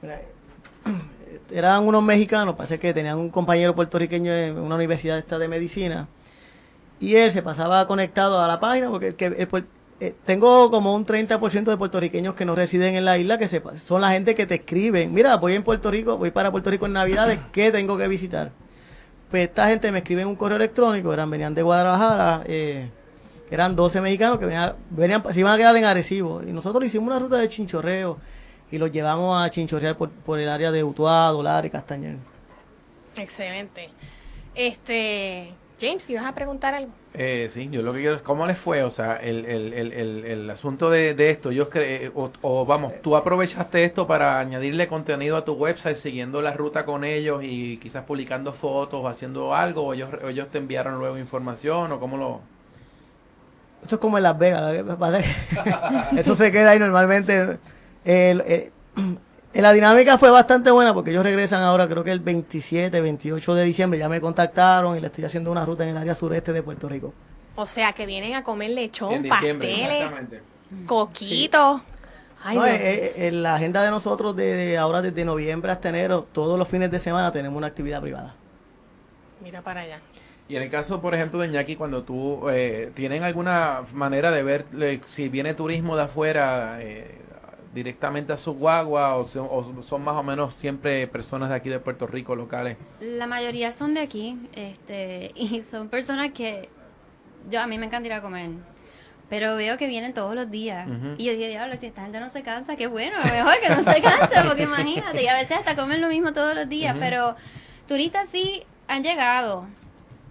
Mira, 0.00 0.16
eh, 0.20 0.32
eran 1.50 1.86
unos 1.86 2.02
mexicanos, 2.02 2.54
parece 2.56 2.78
que 2.78 2.94
tenían 2.94 3.18
un 3.18 3.30
compañero 3.30 3.74
puertorriqueño 3.74 4.32
en 4.32 4.58
una 4.58 4.74
universidad 4.76 5.18
esta 5.18 5.38
de 5.38 5.48
medicina 5.48 6.08
y 7.02 7.16
él 7.16 7.30
se 7.32 7.42
pasaba 7.42 7.86
conectado 7.86 8.40
a 8.40 8.46
la 8.46 8.58
página 8.60 8.88
porque 8.90 9.08
el 9.08 9.14
que- 9.16 9.26
el 9.26 9.48
eh, 10.00 10.14
tengo 10.24 10.70
como 10.70 10.94
un 10.94 11.04
30% 11.06 11.70
de 11.70 11.76
puertorriqueños 11.76 12.34
que 12.34 12.44
no 12.44 12.54
residen 12.56 12.96
en 12.96 13.04
la 13.04 13.18
isla 13.18 13.38
que 13.38 13.46
sepa, 13.46 13.78
son 13.78 14.00
la 14.00 14.10
gente 14.10 14.34
que 14.34 14.46
te 14.46 14.54
escriben, 14.56 15.12
mira, 15.14 15.36
voy 15.36 15.54
en 15.54 15.62
Puerto 15.62 15.90
Rico, 15.92 16.16
voy 16.18 16.30
para 16.32 16.50
Puerto 16.50 16.70
Rico 16.70 16.86
en 16.86 16.92
Navidades, 16.94 17.38
¿qué 17.52 17.70
tengo 17.70 17.96
que 17.96 18.08
visitar? 18.08 18.50
Pues 19.30 19.44
esta 19.48 19.68
gente 19.68 19.92
me 19.92 19.98
escribe 19.98 20.22
en 20.22 20.28
un 20.28 20.36
correo 20.36 20.56
electrónico, 20.56 21.12
eran 21.12 21.30
venían 21.30 21.54
de 21.54 21.62
Guadalajara, 21.62 22.42
eh, 22.46 22.88
eran 23.50 23.76
12 23.76 24.00
mexicanos 24.00 24.38
que 24.38 24.46
venían, 24.46 24.74
venían, 24.90 25.22
se 25.32 25.38
iban 25.40 25.52
a 25.54 25.56
quedar 25.56 25.76
en 25.76 25.84
Arecibo. 25.84 26.42
Y 26.42 26.52
nosotros 26.52 26.80
le 26.80 26.86
hicimos 26.88 27.06
una 27.08 27.18
ruta 27.18 27.36
de 27.36 27.48
chinchorreo 27.48 28.18
y 28.70 28.78
los 28.78 28.90
llevamos 28.90 29.40
a 29.40 29.48
chinchorrear 29.50 29.96
por, 29.96 30.10
por 30.10 30.38
el 30.40 30.48
área 30.48 30.70
de 30.72 30.82
Utuado, 30.82 31.42
Lara 31.42 31.66
y 31.66 31.70
Castañer. 31.70 32.16
excelente 33.16 33.88
este 34.54 35.52
James 35.82 36.08
ibas 36.08 36.24
a 36.24 36.32
preguntar 36.32 36.74
algo 36.74 36.92
Eh, 37.14 37.50
sí, 37.52 37.68
yo 37.72 37.82
lo 37.82 37.92
que 37.92 38.00
quiero 38.00 38.14
es 38.16 38.22
cómo 38.22 38.46
les 38.46 38.56
fue, 38.56 38.84
o 38.84 38.90
sea, 38.90 39.16
el, 39.16 39.44
el, 39.44 39.72
el, 39.74 39.92
el, 39.92 40.24
el 40.24 40.50
asunto 40.50 40.88
de, 40.90 41.14
de 41.14 41.30
esto, 41.30 41.50
yo 41.50 41.68
cre 41.68 42.10
o, 42.14 42.30
o 42.40 42.64
vamos, 42.64 42.92
tú 43.02 43.16
aprovechaste 43.16 43.84
esto 43.84 44.06
para 44.06 44.38
añadirle 44.38 44.86
contenido 44.86 45.36
a 45.36 45.44
tu 45.44 45.54
website 45.54 45.96
siguiendo 45.96 46.40
la 46.40 46.52
ruta 46.52 46.86
con 46.86 47.04
ellos 47.04 47.40
y 47.42 47.78
quizás 47.78 48.04
publicando 48.04 48.52
fotos 48.52 49.00
o 49.02 49.08
haciendo 49.08 49.54
algo, 49.54 49.82
o 49.82 49.92
ellos, 49.92 50.08
ellos 50.26 50.48
te 50.52 50.58
enviaron 50.58 50.98
luego 50.98 51.18
información 51.18 51.90
o 51.92 51.98
cómo 52.00 52.16
lo... 52.16 52.40
Esto 53.82 53.96
es 53.96 54.00
como 54.00 54.16
en 54.16 54.22
Las 54.22 54.38
Vegas, 54.38 54.76
eso 56.16 56.36
se 56.36 56.52
queda 56.52 56.70
ahí 56.70 56.78
normalmente. 56.78 57.58
Eh, 58.04 58.70
la 59.60 59.72
dinámica 59.72 60.16
fue 60.16 60.30
bastante 60.30 60.70
buena 60.70 60.94
porque 60.94 61.10
ellos 61.10 61.22
regresan 61.22 61.62
ahora, 61.62 61.86
creo 61.88 62.02
que 62.02 62.12
el 62.12 62.20
27, 62.20 63.00
28 63.00 63.54
de 63.54 63.64
diciembre, 63.64 63.98
ya 63.98 64.08
me 64.08 64.20
contactaron 64.20 64.96
y 64.96 65.00
le 65.00 65.08
estoy 65.08 65.24
haciendo 65.24 65.50
una 65.50 65.66
ruta 65.66 65.84
en 65.84 65.90
el 65.90 65.96
área 65.96 66.14
sureste 66.14 66.52
de 66.52 66.62
Puerto 66.62 66.88
Rico. 66.88 67.12
o 67.56 67.66
sea 67.66 67.92
que 67.92 68.06
vienen 68.06 68.34
a 68.34 68.42
comer 68.42 68.70
lechón 68.70 69.12
en 69.12 69.28
pasteles 69.28 70.08
coquitos 70.86 71.82
Ay, 72.44 72.56
No, 72.56 72.66
eh, 72.66 72.74
eh, 72.74 73.12
en 73.28 73.42
la 73.42 73.54
agenda 73.54 73.82
de 73.84 73.90
nosotros 73.90 74.34
de, 74.34 74.54
de 74.56 74.78
ahora 74.78 75.00
desde 75.00 75.24
noviembre 75.24 75.70
hasta 75.70 75.90
enero, 75.90 76.26
todos 76.32 76.58
los 76.58 76.66
fines 76.66 76.90
de 76.90 76.98
semana 76.98 77.30
tenemos 77.30 77.56
una 77.56 77.68
actividad 77.68 78.00
privada. 78.00 78.34
Mira 79.42 79.62
para 79.62 79.82
allá. 79.82 80.00
Y 80.48 80.56
en 80.56 80.62
el 80.62 80.68
caso, 80.68 81.00
por 81.00 81.14
ejemplo, 81.14 81.40
de 81.40 81.48
Ñaki, 81.48 81.76
cuando 81.76 82.02
tú, 82.02 82.48
eh, 82.50 82.90
¿tienen 82.94 83.22
alguna 83.22 83.82
manera 83.94 84.30
de 84.30 84.42
ver 84.42 84.66
eh, 84.78 85.00
si 85.06 85.28
viene 85.28 85.54
turismo 85.54 85.96
de 85.96 86.02
afuera 86.02 86.78
eh, 86.80 87.18
directamente 87.74 88.32
a 88.32 88.38
su 88.38 88.52
guagua 88.54 89.16
o 89.16 89.26
son, 89.26 89.48
o 89.50 89.82
son 89.82 90.02
más 90.02 90.14
o 90.14 90.22
menos 90.22 90.54
siempre 90.54 91.06
personas 91.06 91.48
de 91.48 91.54
aquí 91.54 91.68
de 91.68 91.78
Puerto 91.78 92.06
Rico, 92.06 92.36
locales? 92.36 92.76
La 93.00 93.26
mayoría 93.26 93.72
son 93.72 93.94
de 93.94 94.00
aquí, 94.00 94.38
este, 94.54 95.32
y 95.34 95.62
son 95.62 95.88
personas 95.88 96.32
que 96.32 96.68
yo 97.48 97.60
a 97.60 97.66
mí 97.66 97.78
me 97.78 97.86
encanta 97.86 98.06
ir 98.06 98.12
a 98.12 98.22
comer. 98.22 98.50
Pero 99.28 99.56
veo 99.56 99.78
que 99.78 99.86
vienen 99.86 100.12
todos 100.12 100.34
los 100.34 100.50
días. 100.50 100.86
Y 101.16 101.24
yo 101.24 101.32
dije, 101.32 101.48
diablo, 101.48 101.74
si 101.78 101.86
esta 101.86 102.02
gente 102.02 102.20
no 102.20 102.28
se 102.28 102.42
cansa, 102.42 102.76
qué 102.76 102.86
bueno, 102.86 103.16
mejor 103.24 103.54
que 103.60 103.70
no 103.70 103.82
se 103.82 104.02
canse, 104.02 104.42
porque 104.46 104.62
imagínate, 104.64 105.22
y 105.22 105.26
a 105.26 105.34
veces 105.34 105.56
hasta 105.56 105.74
comen 105.74 106.02
lo 106.02 106.08
mismo 106.08 106.34
todos 106.34 106.54
los 106.54 106.68
días. 106.68 106.94
Pero 107.00 107.34
turistas 107.88 108.28
sí 108.28 108.62
han 108.88 109.02
llegado. 109.02 109.66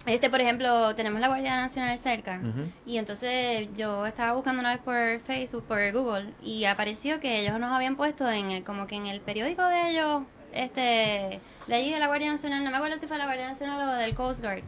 Este, 0.04 0.28
por 0.30 0.40
ejemplo, 0.40 0.94
tenemos 0.96 1.20
la 1.20 1.28
Guardia 1.28 1.60
Nacional 1.60 1.96
cerca. 1.96 2.40
Y 2.84 2.98
entonces 2.98 3.68
yo 3.76 4.04
estaba 4.06 4.32
buscando 4.32 4.60
una 4.60 4.72
vez 4.72 4.80
por 4.82 5.20
Facebook, 5.20 5.64
por 5.64 5.92
Google, 5.92 6.32
y 6.42 6.64
apareció 6.64 7.20
que 7.20 7.40
ellos 7.40 7.58
nos 7.60 7.70
habían 7.72 7.94
puesto 7.96 8.28
en 8.28 8.50
el, 8.50 8.64
como 8.64 8.86
que 8.88 8.96
en 8.96 9.06
el 9.06 9.20
periódico 9.20 9.62
de 9.62 9.90
ellos, 9.90 10.22
este, 10.52 11.40
de 11.68 11.74
allí 11.74 11.90
de 11.92 12.00
la 12.00 12.08
Guardia 12.08 12.32
Nacional, 12.32 12.64
no 12.64 12.70
me 12.72 12.76
acuerdo 12.78 12.98
si 12.98 13.06
fue 13.06 13.16
la 13.16 13.26
Guardia 13.26 13.48
Nacional 13.48 13.88
o 13.88 13.92
del 13.92 14.14
Coast 14.14 14.40
Guard. 14.42 14.62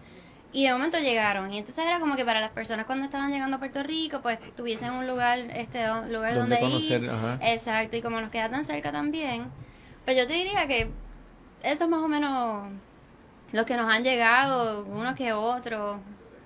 Y 0.52 0.66
de 0.66 0.72
momento 0.72 0.98
llegaron, 1.00 1.52
y 1.52 1.58
entonces 1.58 1.84
era 1.84 1.98
como 1.98 2.14
que 2.14 2.24
para 2.24 2.40
las 2.40 2.50
personas 2.50 2.86
cuando 2.86 3.04
estaban 3.04 3.32
llegando 3.32 3.56
a 3.56 3.58
Puerto 3.58 3.82
Rico, 3.82 4.20
pues 4.22 4.38
tuviesen 4.54 4.92
un 4.92 5.08
lugar, 5.08 5.40
este, 5.52 5.82
do- 5.84 6.04
lugar 6.04 6.36
Donde 6.36 6.54
donde, 6.60 6.60
conocer, 6.60 7.02
ir. 7.02 7.10
ajá. 7.10 7.38
Exacto, 7.42 7.96
y 7.96 8.02
como 8.02 8.20
nos 8.20 8.30
queda 8.30 8.48
tan 8.48 8.64
cerca 8.64 8.92
también, 8.92 9.46
pues 10.04 10.16
yo 10.16 10.28
te 10.28 10.34
diría 10.34 10.64
que 10.68 10.82
eso 11.64 11.84
es 11.84 11.90
más 11.90 12.00
o 12.02 12.06
menos 12.06 12.68
los 13.54 13.64
que 13.66 13.76
nos 13.76 13.90
han 13.90 14.04
llegado, 14.04 14.84
unos 14.84 15.14
que 15.14 15.32
otros, 15.32 15.98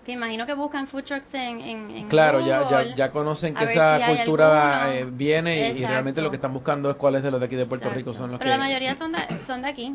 que 0.04 0.12
imagino 0.12 0.46
que 0.46 0.54
buscan 0.54 0.86
food 0.86 1.02
trucks 1.04 1.34
en, 1.34 1.60
en, 1.60 1.90
en 1.90 2.08
Claro, 2.08 2.40
ya, 2.40 2.68
ya, 2.70 2.94
ya 2.94 3.10
conocen 3.10 3.54
que 3.54 3.64
esa 3.64 3.98
si 3.98 4.16
cultura 4.16 4.94
eh, 4.94 5.06
viene 5.10 5.70
y- 5.70 5.78
y, 5.82 5.84
realmente 5.86 6.22
lo 6.22 6.30
que 6.30 6.36
están 6.36 6.52
buscando 6.52 6.88
es 6.90 6.96
cuáles 6.96 7.22
de 7.22 7.30
los 7.30 7.40
de 7.40 7.46
aquí 7.46 7.56
de 7.56 7.66
Puerto 7.66 7.88
Exacto. 7.88 7.98
Rico 8.10 8.12
son 8.12 8.30
los 8.30 8.38
Pero 8.38 8.50
que... 8.50 8.56
la 8.56 8.62
mayoría 8.62 8.94
son 8.94 9.12
de, 9.12 9.18
son 9.44 9.62
de 9.62 9.68
aquí. 9.68 9.94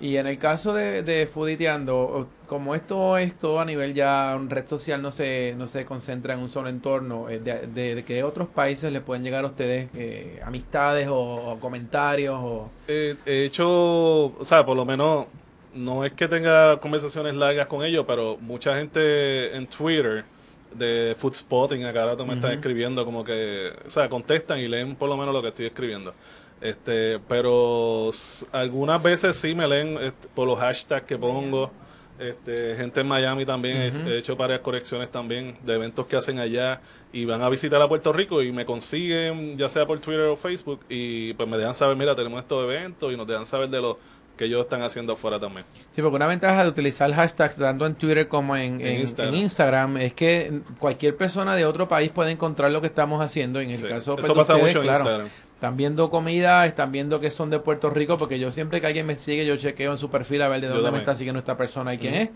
Y 0.00 0.16
en 0.16 0.26
el 0.26 0.38
caso 0.38 0.74
de, 0.74 1.02
de 1.02 1.26
Fooditeando, 1.26 2.28
como 2.46 2.74
esto 2.74 3.16
es 3.16 3.38
todo 3.38 3.60
a 3.60 3.64
nivel 3.64 3.94
ya 3.94 4.34
un 4.36 4.50
red 4.50 4.66
social, 4.66 5.00
no 5.00 5.12
se, 5.12 5.54
no 5.56 5.66
se 5.66 5.84
concentra 5.84 6.34
en 6.34 6.40
un 6.40 6.48
solo 6.50 6.68
entorno, 6.68 7.28
eh, 7.30 7.38
de, 7.38 7.66
de, 7.68 7.94
de 7.94 8.04
que 8.04 8.22
otros 8.24 8.48
países 8.48 8.92
les 8.92 9.02
pueden 9.02 9.22
llegar 9.22 9.44
a 9.44 9.46
ustedes 9.46 9.88
eh, 9.94 10.40
amistades 10.44 11.06
o, 11.08 11.16
o 11.16 11.60
comentarios 11.60 12.36
o... 12.42 12.70
Eh, 12.88 13.14
he 13.24 13.44
hecho, 13.44 13.66
o 13.68 14.44
sea, 14.44 14.66
por 14.66 14.76
lo 14.76 14.84
menos 14.84 15.26
no 15.74 16.04
es 16.04 16.12
que 16.12 16.28
tenga 16.28 16.78
conversaciones 16.78 17.34
largas 17.34 17.66
con 17.66 17.84
ellos, 17.84 18.04
pero 18.06 18.36
mucha 18.40 18.76
gente 18.76 19.54
en 19.56 19.66
Twitter 19.66 20.24
de 20.72 21.14
Food 21.18 21.34
Spotting 21.34 21.84
acá 21.84 22.04
rato 22.06 22.24
me 22.26 22.34
están 22.34 22.50
escribiendo 22.52 23.04
como 23.04 23.22
que, 23.24 23.72
o 23.86 23.90
sea, 23.90 24.08
contestan 24.08 24.58
y 24.58 24.66
leen 24.68 24.96
por 24.96 25.08
lo 25.08 25.16
menos 25.16 25.32
lo 25.34 25.40
que 25.42 25.48
estoy 25.48 25.66
escribiendo. 25.66 26.12
Este, 26.60 27.18
pero 27.28 28.10
algunas 28.52 29.02
veces 29.02 29.36
sí 29.36 29.54
me 29.54 29.68
leen 29.68 29.98
este, 30.00 30.28
por 30.34 30.46
los 30.48 30.58
hashtags 30.58 31.06
que 31.06 31.18
pongo. 31.18 31.70
Este, 32.16 32.76
gente 32.76 33.00
en 33.00 33.08
Miami 33.08 33.44
también, 33.44 33.76
he- 34.06 34.18
hecho 34.18 34.36
varias 34.36 34.60
correcciones 34.60 35.10
también 35.10 35.56
de 35.64 35.74
eventos 35.74 36.06
que 36.06 36.14
hacen 36.14 36.38
allá 36.38 36.80
y 37.12 37.24
van 37.24 37.42
a 37.42 37.48
visitar 37.48 37.82
a 37.82 37.88
Puerto 37.88 38.12
Rico 38.12 38.40
y 38.40 38.52
me 38.52 38.64
consiguen 38.64 39.58
ya 39.58 39.68
sea 39.68 39.84
por 39.84 39.98
Twitter 40.00 40.26
o 40.26 40.36
Facebook 40.36 40.78
y 40.88 41.32
pues 41.34 41.48
me 41.48 41.58
dejan 41.58 41.74
saber, 41.74 41.96
mira, 41.96 42.14
tenemos 42.14 42.40
estos 42.40 42.62
eventos 42.64 43.12
y 43.12 43.16
nos 43.16 43.26
dejan 43.26 43.46
saber 43.46 43.68
de 43.68 43.80
lo 43.80 43.98
que 44.36 44.46
ellos 44.46 44.62
están 44.62 44.82
haciendo 44.82 45.12
afuera 45.12 45.38
también. 45.38 45.64
Sí, 45.94 46.02
porque 46.02 46.16
una 46.16 46.26
ventaja 46.26 46.62
de 46.64 46.68
utilizar 46.68 47.12
hashtags 47.12 47.56
tanto 47.56 47.86
en 47.86 47.94
Twitter 47.94 48.26
como 48.28 48.56
en, 48.56 48.80
En 48.80 48.86
en- 49.06 49.20
en 49.20 49.34
Instagram. 49.34 49.96
Es 49.98 50.12
que 50.14 50.60
cualquier 50.78 51.16
persona 51.16 51.54
de 51.54 51.64
otro 51.64 51.88
país 51.88 52.10
puede 52.10 52.32
encontrar 52.32 52.70
lo 52.70 52.80
que 52.80 52.88
estamos 52.88 53.20
haciendo. 53.20 53.60
En 53.60 53.70
el 53.70 53.78
Sí, 53.78 53.86
caso 53.86 54.14
pues, 54.16 54.24
Eso 54.26 54.34
pasa 54.34 54.54
ustedes, 54.54 54.74
mucho 54.74 54.78
en 54.80 54.84
claro, 54.84 55.04
Instagram. 55.04 55.28
Están 55.54 55.76
viendo 55.76 56.10
comida, 56.10 56.66
están 56.66 56.92
viendo 56.92 57.20
que 57.20 57.30
son 57.30 57.48
de 57.48 57.58
Puerto 57.60 57.88
Rico, 57.90 58.18
porque 58.18 58.38
yo 58.38 58.50
siempre 58.52 58.80
que 58.80 58.86
alguien 58.88 59.06
me 59.06 59.16
sigue, 59.16 59.46
yo 59.46 59.56
chequeo 59.56 59.92
en 59.92 59.98
su 59.98 60.10
perfil 60.10 60.42
a 60.42 60.48
ver 60.48 60.60
de 60.60 60.66
Yo 60.68 60.74
dónde 60.74 60.90
me 60.90 60.98
está 60.98 61.14
siguiendo 61.14 61.38
esta 61.38 61.56
persona 61.56 61.94
y 61.94 61.98
quién 61.98 62.14
es. 62.14 62.28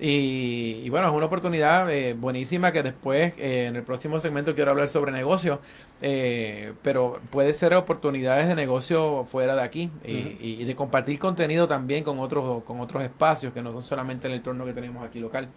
Y, 0.00 0.82
y 0.84 0.90
bueno, 0.90 1.08
es 1.08 1.12
una 1.14 1.26
oportunidad 1.26 1.90
eh, 1.90 2.14
buenísima 2.14 2.70
que 2.72 2.82
después, 2.84 3.32
eh, 3.36 3.66
en 3.66 3.74
el 3.76 3.82
próximo 3.82 4.20
segmento, 4.20 4.54
quiero 4.54 4.70
hablar 4.70 4.88
sobre 4.88 5.10
negocios, 5.10 5.58
eh, 6.02 6.72
pero 6.82 7.20
puede 7.30 7.52
ser 7.52 7.74
oportunidades 7.74 8.46
de 8.46 8.54
negocio 8.54 9.24
fuera 9.24 9.56
de 9.56 9.62
aquí 9.62 9.90
y- 10.04 10.36
y 10.60 10.64
de 10.64 10.76
compartir 10.76 11.18
contenido 11.18 11.66
también 11.66 12.04
con 12.04 12.20
otros, 12.20 12.62
con 12.62 12.78
otros 12.78 13.02
espacios 13.02 13.52
que 13.52 13.60
no 13.60 13.72
son 13.72 13.82
solamente 13.82 14.28
el 14.28 14.34
entorno 14.34 14.64
que 14.64 14.72
tenemos 14.72 15.04
aquí 15.04 15.18
local. 15.18 15.48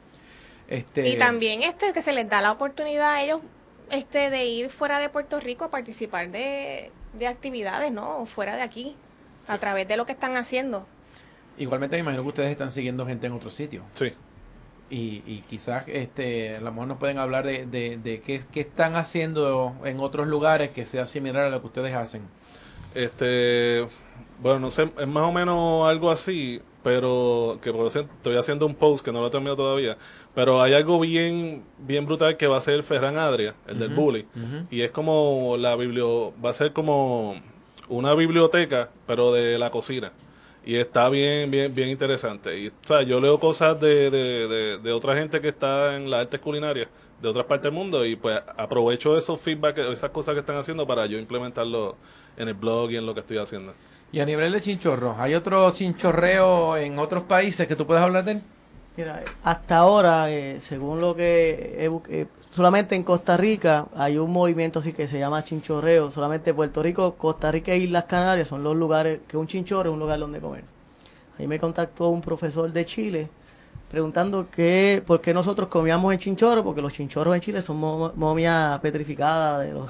Este, 0.68 1.08
Y 1.08 1.18
también 1.18 1.62
este 1.64 1.94
que 1.94 2.02
se 2.02 2.12
les 2.14 2.28
da 2.28 2.42
la 2.42 2.52
oportunidad 2.52 3.14
a 3.14 3.24
ellos 3.24 3.42
este 3.92 4.30
de 4.32 4.46
ir 4.46 4.70
fuera 4.70 5.00
de 5.00 5.10
Puerto 5.10 5.40
Rico 5.40 5.66
a 5.66 5.70
participar 5.70 6.32
de, 6.32 6.90
de 7.14 7.28
actividades, 7.28 7.92
¿no? 7.92 8.26
Fuera 8.26 8.56
de 8.56 8.62
aquí, 8.64 8.96
a 9.48 9.58
través 9.60 9.88
de 9.88 9.98
lo 9.98 10.06
que 10.06 10.14
están 10.14 10.38
haciendo. 10.38 10.88
Igualmente 11.58 11.98
me 11.98 12.00
imagino 12.02 12.24
que 12.24 12.30
ustedes 12.30 12.50
están 12.52 12.72
siguiendo 12.72 13.06
gente 13.06 13.28
en 13.28 13.34
otros 13.34 13.54
sitios. 13.54 13.84
Sí. 13.94 14.14
Y, 14.92 15.24
y 15.26 15.44
quizás 15.50 15.88
este, 15.88 16.56
a 16.56 16.62
lo 16.62 16.72
mejor 16.72 16.88
nos 16.90 16.98
pueden 16.98 17.18
hablar 17.18 17.46
de, 17.46 17.66
de, 17.66 17.98
de 17.98 18.22
qué, 18.22 18.42
qué 18.52 18.60
están 18.60 18.96
haciendo 18.96 19.74
en 19.86 20.00
otros 20.00 20.28
lugares 20.28 20.72
que 20.72 20.86
sea 20.86 21.06
similar 21.06 21.46
a 21.46 21.50
lo 21.50 21.62
que 21.62 21.68
ustedes 21.68 21.96
hacen. 21.96 22.22
Este, 22.94 23.88
bueno, 24.42 24.60
no 24.60 24.70
sé, 24.70 24.90
es 25.00 25.08
más 25.08 25.24
o 25.24 25.32
menos 25.32 25.90
algo 25.90 26.12
así, 26.12 26.62
pero 26.84 27.58
que 27.62 27.72
por 27.72 27.88
eso 27.88 28.02
estoy 28.02 28.36
haciendo 28.38 28.66
un 28.66 28.76
post 28.76 29.04
que 29.04 29.12
no 29.14 29.22
lo 29.22 29.28
he 29.28 29.30
terminado 29.30 29.56
todavía, 29.56 29.98
pero 30.36 30.62
hay 30.62 30.74
algo 30.74 31.00
bien 31.00 31.64
bien 31.80 32.06
brutal 32.06 32.36
que 32.36 32.48
va 32.48 32.58
a 32.58 32.62
ser 32.62 32.84
Ferran 32.84 33.18
Adria, 33.18 33.56
el 33.68 33.80
del 33.80 33.90
bully, 33.90 34.26
y 34.70 34.82
es 34.82 34.92
como 34.92 35.56
la 35.58 35.76
biblio, 35.76 36.34
va 36.44 36.50
a 36.50 36.54
ser 36.54 36.74
como 36.74 37.36
una 37.88 38.14
biblioteca, 38.14 38.90
pero 39.08 39.32
de 39.32 39.58
la 39.58 39.70
cocina. 39.70 40.12
Y 40.64 40.76
está 40.76 41.10
bien, 41.10 41.50
bien, 41.50 41.74
bien 41.74 41.90
interesante. 41.90 42.58
Y, 42.58 42.68
o 42.68 42.72
sea, 42.84 43.02
yo 43.02 43.20
leo 43.20 43.40
cosas 43.40 43.80
de, 43.80 44.10
de, 44.12 44.48
de, 44.48 44.78
de 44.78 44.92
otra 44.92 45.16
gente 45.16 45.42
que 45.42 45.50
está 45.50 45.96
en 45.96 46.10
las 46.10 46.22
artes 46.22 46.40
culinarias 46.40 46.88
de 47.22 47.28
otras 47.28 47.46
partes 47.46 47.64
del 47.66 47.74
mundo 47.74 48.06
y 48.06 48.16
pues 48.16 48.40
aprovecho 48.58 49.16
esos 49.16 49.40
feedback, 49.40 49.78
esas 49.78 50.10
cosas 50.10 50.34
que 50.34 50.40
están 50.40 50.58
haciendo 50.58 50.88
para 50.88 51.06
yo 51.06 51.18
implementarlo 51.18 51.96
en 52.38 52.48
el 52.48 52.54
blog 52.56 52.92
y 52.92 52.98
en 52.98 53.06
lo 53.06 53.14
que 53.14 53.20
estoy 53.20 53.38
haciendo. 53.38 53.74
Y 54.12 54.20
a 54.20 54.26
nivel 54.26 54.52
de 54.52 54.60
chinchorro, 54.60 55.16
¿hay 55.18 55.36
otro 55.36 55.72
chinchorreo 55.72 56.76
en 56.78 57.00
otros 57.00 57.24
países 57.24 57.68
que 57.68 57.76
tú 57.76 57.86
puedas 57.86 58.04
hablar 58.04 58.26
de 58.26 58.34
él? 58.34 58.42
Mira, 58.98 59.24
hasta 59.44 59.78
ahora, 59.78 60.30
eh, 60.32 60.60
según 60.60 61.00
lo 61.00 61.16
que 61.16 61.78
he 61.80 61.90
eh, 62.10 62.28
solamente 62.52 62.96
en 62.96 63.04
Costa 63.04 63.38
Rica 63.38 63.86
hay 63.96 64.18
un 64.18 64.32
movimiento 64.32 64.80
así 64.80 64.94
que 64.94 65.08
se 65.08 65.18
llama 65.20 65.44
chinchorreo. 65.44 66.12
Solamente 66.12 66.54
Puerto 66.54 66.84
Rico, 66.84 67.14
Costa 67.16 67.52
Rica 67.52 67.72
e 67.72 67.78
Islas 67.80 68.04
Canarias 68.06 68.48
son 68.48 68.64
los 68.64 68.76
lugares 68.76 69.20
que 69.28 69.38
un 69.38 69.48
chinchorro 69.48 69.90
es 69.90 69.94
un 69.94 70.00
lugar 70.00 70.20
donde 70.20 70.40
comer. 70.40 70.64
Ahí 71.40 71.48
me 71.48 71.60
contactó 71.60 72.10
un 72.10 72.22
profesor 72.22 72.72
de 72.72 72.86
Chile 72.86 73.30
preguntando 73.90 74.48
que, 74.50 75.04
por 75.06 75.20
qué 75.20 75.34
nosotros 75.34 75.68
comíamos 75.68 76.14
en 76.14 76.20
chinchorro, 76.20 76.64
porque 76.64 76.82
los 76.82 76.94
chinchorros 76.94 77.36
en 77.36 77.42
Chile 77.42 77.62
son 77.62 77.76
mo- 77.78 78.14
momias 78.16 78.80
petrificadas 78.80 79.66
de 79.66 79.74
los 79.74 79.90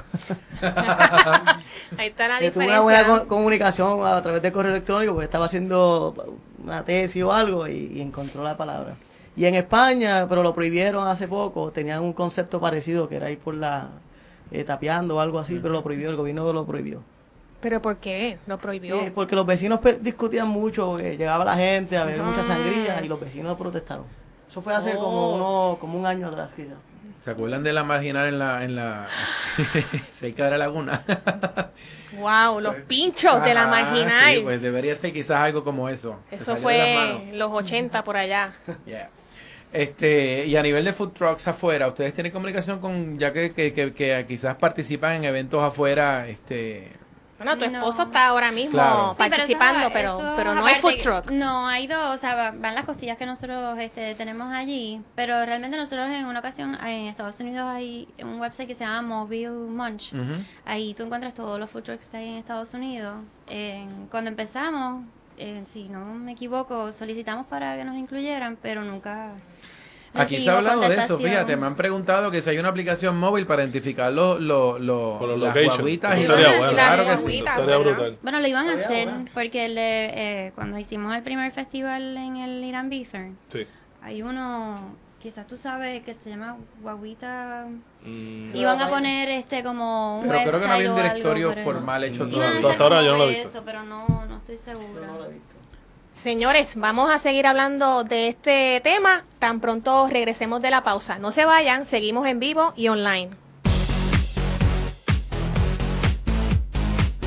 Ahí 1.97 2.07
está 2.07 2.27
la 2.27 2.39
que 2.39 2.49
tuve 2.51 2.65
una 2.65 2.79
buena 2.81 2.99
diferencia. 2.99 3.23
co- 3.23 3.27
comunicación 3.27 4.05
a 4.05 4.21
través 4.23 4.41
de 4.41 4.51
correo 4.51 4.71
electrónico 4.71 5.13
porque 5.13 5.25
estaba 5.25 5.45
haciendo 5.45 6.15
una 6.63 6.83
tesis 6.83 7.21
o 7.23 7.31
algo 7.31 7.67
y, 7.67 7.91
y 7.95 8.01
encontró 8.01 8.43
la 8.43 8.57
palabra. 8.57 8.95
Y 9.35 9.45
en 9.45 9.55
España, 9.55 10.25
pero 10.27 10.43
lo 10.43 10.53
prohibieron 10.53 11.07
hace 11.07 11.27
poco, 11.27 11.71
tenían 11.71 12.01
un 12.01 12.13
concepto 12.13 12.59
parecido 12.59 13.07
que 13.07 13.15
era 13.15 13.29
ir 13.31 13.39
por 13.39 13.53
la 13.55 13.87
eh, 14.51 14.63
tapeando 14.65 15.15
o 15.15 15.19
algo 15.21 15.39
así, 15.39 15.57
pero 15.61 15.73
lo 15.73 15.81
prohibió, 15.83 16.09
el 16.09 16.15
gobierno 16.17 16.51
lo 16.51 16.65
prohibió. 16.65 17.01
¿Pero 17.61 17.81
por 17.81 17.97
qué? 17.97 18.37
Lo 18.47 18.57
prohibió. 18.57 18.99
Eh, 18.99 19.11
porque 19.13 19.35
los 19.35 19.45
vecinos 19.45 19.79
discutían 20.01 20.47
mucho, 20.49 20.99
eh, 20.99 21.15
llegaba 21.15 21.45
la 21.45 21.55
gente 21.55 21.95
a 21.97 22.03
ver 22.05 22.19
Ah. 22.19 22.23
mucha 22.23 22.43
sangría 22.43 23.01
y 23.03 23.07
los 23.07 23.19
vecinos 23.19 23.57
protestaron. 23.57 24.03
Eso 24.49 24.61
fue 24.61 24.73
hace 24.75 24.95
como 24.95 25.07
Oh. 25.29 25.35
uno, 25.35 25.77
como 25.79 25.97
un 25.97 26.05
año 26.05 26.27
atrás, 26.27 26.49
quizás. 26.55 26.73
¿Se 27.23 27.29
acuerdan 27.31 27.63
de 27.63 27.71
la 27.71 27.83
marginal 27.83 28.27
en 28.27 28.39
la, 28.39 28.63
en 28.63 28.75
la 28.75 29.07
cerca 30.13 30.45
de 30.45 30.51
la 30.51 30.57
laguna? 30.57 31.03
Wow, 32.19 32.59
los 32.59 32.75
pinchos 32.87 33.43
de 33.43 33.53
la 33.53 33.67
marginal. 33.67 34.33
sí, 34.33 34.39
pues 34.41 34.61
debería 34.61 34.95
ser 34.95 35.13
quizás 35.13 35.37
algo 35.39 35.63
como 35.63 35.87
eso. 35.87 36.17
Eso 36.31 36.57
fue 36.57 37.29
los 37.33 37.51
80 37.51 38.03
por 38.03 38.17
allá. 38.17 38.53
Yeah. 38.85 39.09
Este, 39.73 40.45
y 40.47 40.55
a 40.57 40.61
nivel 40.61 40.83
de 40.83 40.91
food 40.93 41.11
trucks 41.11 41.47
afuera, 41.47 41.87
¿ustedes 41.87 42.13
tienen 42.13 42.31
comunicación 42.33 42.79
con, 42.79 43.17
ya 43.17 43.31
que, 43.31 43.53
que, 43.53 43.71
que, 43.71 43.93
que 43.93 44.25
quizás 44.27 44.55
participan 44.57 45.13
en 45.13 45.23
eventos 45.23 45.63
afuera, 45.63 46.27
este, 46.27 46.91
Bueno, 47.37 47.57
tu 47.57 47.69
No. 47.71 47.77
esposo 47.79 48.03
está 48.03 48.27
ahora 48.27 48.51
mismo 48.51 48.71
Claro. 48.73 49.09
Sí, 49.11 49.15
pero 49.17 49.23
eso 49.27 49.37
participando, 49.37 49.89
pero, 49.93 50.19
eso 50.19 50.33
pero 50.35 50.53
no 50.55 50.65
hay 50.65 50.75
food 50.75 50.91
aparte. 50.99 51.03
truck. 51.23 51.31
No, 51.31 51.67
hay 51.67 51.87
dos, 51.87 52.15
o 52.15 52.17
sea, 52.17 52.35
va- 52.35 52.51
van 52.51 52.75
las 52.75 52.83
costillas 52.85 53.17
que 53.17 53.25
nosotros 53.25 53.77
este, 53.79 54.13
tenemos 54.15 54.51
allí, 54.53 55.01
pero 55.15 55.43
realmente 55.45 55.77
nosotros 55.77 56.07
en 56.09 56.25
una 56.25 56.39
ocasión 56.39 56.75
en 56.85 57.07
Estados 57.07 57.39
Unidos 57.39 57.65
hay 57.67 58.07
un 58.21 58.39
website 58.41 58.67
que 58.67 58.75
se 58.75 58.83
llama 58.83 59.01
Mobile 59.01 59.49
Munch. 59.51 60.13
ujú, 60.13 60.43
Ahí 60.65 60.93
tú 60.93 61.03
encuentras 61.03 61.33
todos 61.33 61.57
los 61.59 61.69
food 61.69 61.83
trucks 61.83 62.09
que 62.09 62.17
hay 62.17 62.27
en 62.27 62.35
Estados 62.35 62.73
Unidos. 62.73 63.15
En- 63.47 64.07
cuando 64.11 64.29
empezamos, 64.29 65.05
eh, 65.41 65.63
si 65.65 65.89
no 65.89 66.05
me 66.05 66.33
equivoco, 66.33 66.91
solicitamos 66.91 67.47
para 67.47 67.75
que 67.75 67.83
nos 67.83 67.95
incluyeran, 67.97 68.57
pero 68.61 68.83
nunca... 68.83 69.31
Aquí 70.13 70.41
se 70.41 70.49
ha 70.49 70.57
hablado 70.57 70.81
de 70.81 70.95
eso, 70.95 71.17
fíjate, 71.17 71.55
me 71.55 71.67
han 71.67 71.75
preguntado 71.75 72.31
que 72.31 72.41
si 72.41 72.49
hay 72.49 72.57
una 72.57 72.67
aplicación 72.67 73.17
móvil 73.17 73.45
para 73.47 73.61
identificar 73.61 74.11
los, 74.11 74.41
los, 74.41 74.79
los, 74.81 75.17
Por 75.19 75.29
los 75.29 75.39
las 75.39 75.53
guaguitas 75.77 76.17
y 76.19 76.23
sería 76.25 76.57
bueno. 76.57 76.73
Claro 76.73 77.05
que. 77.05 78.17
Bueno, 78.21 78.39
lo 78.41 78.47
iban 78.47 78.67
a 78.67 78.73
hacer 78.73 79.09
porque 79.33 79.65
el 79.67 79.75
de, 79.75 80.11
eh, 80.13 80.51
cuando 80.53 80.77
hicimos 80.77 81.15
el 81.15 81.23
primer 81.23 81.51
festival 81.53 82.17
en 82.17 82.35
el 82.37 82.61
Irán 82.63 82.89
Bithorn, 82.89 83.37
Sí. 83.47 83.65
hay 84.01 84.21
uno, 84.21 84.97
quizás 85.21 85.47
tú 85.47 85.55
sabes, 85.55 86.01
que 86.03 86.13
se 86.13 86.29
llama 86.29 86.57
Guaguita. 86.81 87.67
Mm, 88.03 88.53
Iban 88.53 88.81
a 88.81 88.89
poner 88.89 89.29
este 89.29 89.63
como 89.63 90.19
un 90.19 90.27
Pero 90.27 90.49
creo 90.49 90.59
que 90.61 90.67
no 90.67 90.73
había 90.73 90.89
un 90.89 90.95
directorio 90.97 91.49
algo, 91.51 91.63
formal 91.63 92.03
hecho 92.03 92.25
No, 92.25 92.31
a 92.31 92.33
todavía. 92.59 92.69
hasta 92.71 92.83
ahora 92.83 93.01
yo 93.03 93.11
no 93.13 93.17
lo 93.19 93.23
he 93.25 93.29
visto. 93.29 93.47
eso, 93.47 93.61
pero 93.63 93.83
no, 93.83 94.05
no 94.47 94.53
estoy 94.53 94.57
segura. 94.57 95.07
Señores, 96.13 96.73
vamos 96.75 97.09
a 97.11 97.19
seguir 97.19 97.47
hablando 97.47 98.03
de 98.03 98.27
este 98.27 98.81
tema 98.83 99.23
tan 99.39 99.59
pronto 99.59 100.07
regresemos 100.07 100.61
de 100.61 100.69
la 100.69 100.83
pausa. 100.83 101.19
No 101.19 101.31
se 101.31 101.45
vayan, 101.45 101.85
seguimos 101.85 102.27
en 102.27 102.39
vivo 102.39 102.73
y 102.75 102.89
online. 102.89 103.29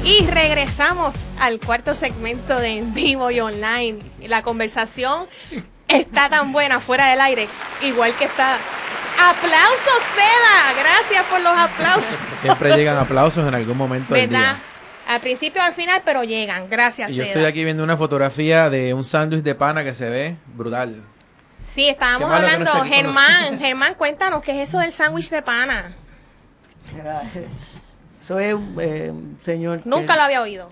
Y 0.05 0.27
regresamos 0.27 1.15
al 1.41 1.61
cuarto 1.61 1.95
segmento 1.95 2.57
de 2.61 2.79
en 2.79 2.93
vivo 2.95 3.31
y 3.31 3.41
online. 3.41 3.99
La 4.27 4.43
conversación 4.43 5.27
está 5.89 6.29
tan 6.29 6.53
buena 6.53 6.79
fuera 6.81 7.09
del 7.09 7.21
aire, 7.23 7.49
igual 7.81 8.12
que 8.15 8.25
está. 8.25 8.59
¡Aplausos, 9.19 10.01
Seda! 10.15 10.83
Gracias 10.83 11.25
por 11.27 11.41
los 11.41 11.57
aplausos. 11.57 12.19
Siempre 12.43 12.77
llegan 12.77 12.99
aplausos 12.99 13.49
en 13.49 13.55
algún 13.55 13.79
momento 13.79 14.12
del 14.12 14.29
¿Verdad? 14.29 14.57
día. 14.57 14.74
Al 15.07 15.21
principio 15.21 15.61
o 15.61 15.65
al 15.65 15.75
final, 15.75 16.03
pero 16.05 16.25
llegan. 16.25 16.69
Gracias, 16.71 17.11
Y 17.11 17.15
yo 17.17 17.25
estoy 17.25 17.45
aquí 17.45 17.63
viendo 17.65 17.85
una 17.85 17.97
fotografía 17.97 18.71
de 18.71 18.95
un 18.95 19.05
sándwich 19.05 19.43
de 19.43 19.55
pana 19.55 19.85
que 19.85 19.95
se 19.95 20.09
ve 20.09 20.37
brutal. 20.55 21.03
Sí, 21.65 21.89
estábamos 21.89 22.29
no 22.29 22.35
hablando. 22.35 22.71
Germán, 22.85 23.59
Germán, 23.59 23.95
cuéntanos 23.95 24.43
qué 24.43 24.63
es 24.63 24.69
eso 24.69 24.79
del 24.81 24.93
sándwich 24.93 25.31
de 25.31 25.43
pana. 25.43 25.93
Eso 28.21 28.39
es 28.39 28.55
un 28.55 28.77
eh, 28.81 29.13
señor 29.39 29.83
que- 29.83 29.89
Nunca 29.89 30.17
lo 30.17 30.23
había 30.23 30.43
oído. 30.43 30.71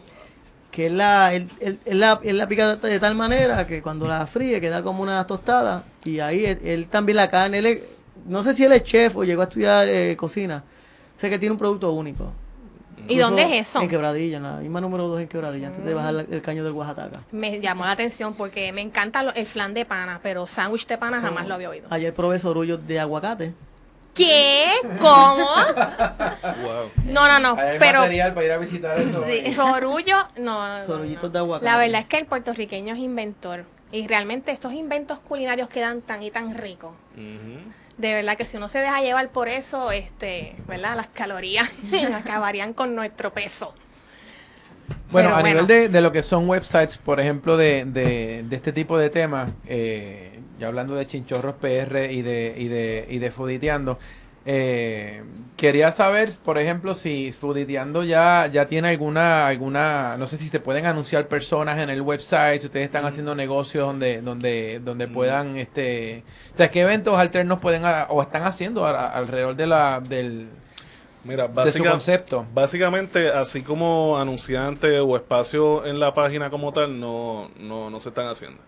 que 0.70 0.86
él 0.86 0.96
la, 0.96 1.34
él, 1.34 1.50
él- 1.60 1.78
él 1.84 2.00
la, 2.00 2.18
él 2.22 2.38
la 2.38 2.48
pica 2.48 2.76
de, 2.76 2.88
de 2.88 2.98
tal 2.98 3.14
manera 3.14 3.66
que 3.66 3.82
cuando 3.82 4.06
la 4.08 4.26
fríe 4.26 4.58
queda 4.60 4.82
como 4.82 5.02
una 5.02 5.26
tostada 5.26 5.84
y 6.04 6.20
ahí 6.20 6.46
él, 6.46 6.58
él 6.64 6.86
también 6.88 7.16
la 7.16 7.28
carne, 7.28 7.58
él 7.58 7.66
es- 7.66 7.82
no 8.26 8.42
sé 8.42 8.54
si 8.54 8.64
él 8.64 8.72
es 8.72 8.82
chef 8.82 9.16
o 9.16 9.24
llegó 9.24 9.42
a 9.42 9.44
estudiar 9.44 9.86
eh, 9.88 10.16
cocina, 10.16 10.64
sé 11.20 11.28
que 11.28 11.38
tiene 11.38 11.52
un 11.52 11.58
producto 11.58 11.92
único. 11.92 12.32
¿Y 13.08 13.18
dónde 13.18 13.42
es 13.42 13.68
eso? 13.68 13.80
En 13.80 13.88
Quebradilla, 13.88 14.36
en 14.38 14.42
la 14.42 14.56
misma 14.56 14.80
número 14.80 15.08
2 15.08 15.20
en 15.22 15.28
Quebradilla, 15.28 15.68
antes 15.68 15.84
de 15.84 15.94
bajar 15.94 16.26
el 16.30 16.42
caño 16.42 16.62
del 16.64 16.72
Oaxaca. 16.72 17.20
Me 17.32 17.60
llamó 17.60 17.84
la 17.84 17.92
atención 17.92 18.34
porque 18.34 18.72
me 18.72 18.80
encanta 18.80 19.22
lo- 19.22 19.34
el 19.34 19.46
flan 19.46 19.74
de 19.74 19.84
pana, 19.84 20.20
pero 20.22 20.46
sándwich 20.46 20.86
de 20.86 20.98
pana 20.98 21.20
jamás 21.20 21.46
lo 21.46 21.54
había 21.54 21.68
oído. 21.70 21.86
Ayer 21.90 22.12
probé 22.14 22.38
sorullos 22.38 22.86
de 22.86 23.00
aguacate. 23.00 23.52
¿Qué? 24.14 24.70
¿Cómo? 25.00 25.46
wow. 26.62 26.90
No, 27.06 27.26
no, 27.28 27.38
no. 27.40 27.60
Hay 27.60 27.78
Pero 27.78 28.00
material 28.00 28.34
para 28.34 28.46
ir 28.46 28.52
a 28.52 28.58
visitar 28.58 28.98
eso. 28.98 29.24
sorullo, 29.54 30.16
no. 30.36 30.84
Sorullitos 30.86 31.24
no. 31.24 31.28
de 31.30 31.38
aguacate. 31.38 31.64
La 31.64 31.78
verdad 31.78 32.00
es 32.00 32.06
que 32.06 32.18
el 32.18 32.26
puertorriqueño 32.26 32.94
es 32.94 33.00
inventor. 33.00 33.64
Y 33.90 34.06
realmente 34.06 34.52
estos 34.52 34.72
inventos 34.72 35.18
culinarios 35.18 35.68
quedan 35.68 36.00
tan 36.02 36.22
y 36.22 36.30
tan 36.30 36.54
ricos. 36.54 36.92
Ujú. 37.14 37.72
De 37.98 38.14
verdad 38.14 38.36
que 38.36 38.46
si 38.46 38.56
uno 38.56 38.68
se 38.68 38.78
deja 38.80 39.00
llevar 39.02 39.30
por 39.30 39.48
eso, 39.48 39.90
este, 39.92 40.56
¿verdad? 40.66 40.96
Las 40.96 41.08
calorías 41.08 41.70
acabarían 42.14 42.74
con 42.74 42.94
nuestro 42.94 43.32
peso. 43.32 43.74
Bueno, 45.10 45.28
Pero 45.28 45.34
a 45.34 45.40
bueno. 45.40 45.62
nivel 45.62 45.66
de, 45.66 45.88
de 45.88 46.00
lo 46.00 46.10
que 46.12 46.22
son 46.22 46.48
websites, 46.48 46.96
por 46.98 47.20
ejemplo, 47.20 47.56
de, 47.56 47.84
de, 47.86 48.44
de 48.48 48.56
este 48.56 48.72
tipo 48.72 48.96
de 48.98 49.10
temas, 49.10 49.52
eh, 49.66 50.40
ya 50.58 50.68
hablando 50.68 50.94
de 50.94 51.06
Chinchorros 51.06 51.56
PR 51.56 52.10
y 52.10 52.22
de, 52.22 52.54
y 52.56 52.68
de, 52.68 53.06
y 53.10 53.18
de 53.18 53.30
Fooditeando, 53.30 53.98
eh, 54.44 55.22
quería 55.56 55.92
saber, 55.92 56.30
por 56.44 56.58
ejemplo, 56.58 56.94
si 56.94 57.32
Fooditeando 57.32 58.02
ya, 58.04 58.48
ya 58.52 58.66
tiene 58.66 58.88
alguna, 58.88 59.46
alguna, 59.46 60.16
no 60.18 60.26
sé 60.26 60.36
si 60.36 60.48
se 60.48 60.58
pueden 60.60 60.86
anunciar 60.86 61.28
personas 61.28 61.78
en 61.80 61.90
el 61.90 62.02
website, 62.02 62.60
si 62.60 62.66
ustedes 62.66 62.86
están 62.86 63.04
haciendo 63.04 63.34
negocios 63.34 63.86
donde, 63.86 64.20
donde, 64.20 64.80
donde 64.84 65.06
puedan, 65.08 65.56
este, 65.56 66.24
o 66.52 66.56
sea, 66.56 66.70
qué 66.70 66.80
eventos 66.80 67.16
alternos 67.16 67.60
pueden, 67.60 67.84
a- 67.84 68.06
o 68.10 68.20
están 68.22 68.42
haciendo 68.42 68.84
a- 68.84 68.90
a- 68.90 69.08
alrededor 69.10 69.54
de 69.54 69.66
la, 69.68 70.00
del, 70.00 70.48
Mira, 71.24 71.46
de 71.46 71.70
su 71.70 71.84
concepto. 71.84 72.44
Básicamente, 72.52 73.28
así 73.30 73.62
como 73.62 74.18
anunciante 74.18 74.98
o 74.98 75.14
espacio 75.16 75.86
en 75.86 76.00
la 76.00 76.12
página 76.14 76.50
como 76.50 76.72
tal, 76.72 76.98
no, 76.98 77.48
no, 77.60 77.90
no 77.90 78.00
se 78.00 78.08
están 78.08 78.26
haciendo. 78.26 78.58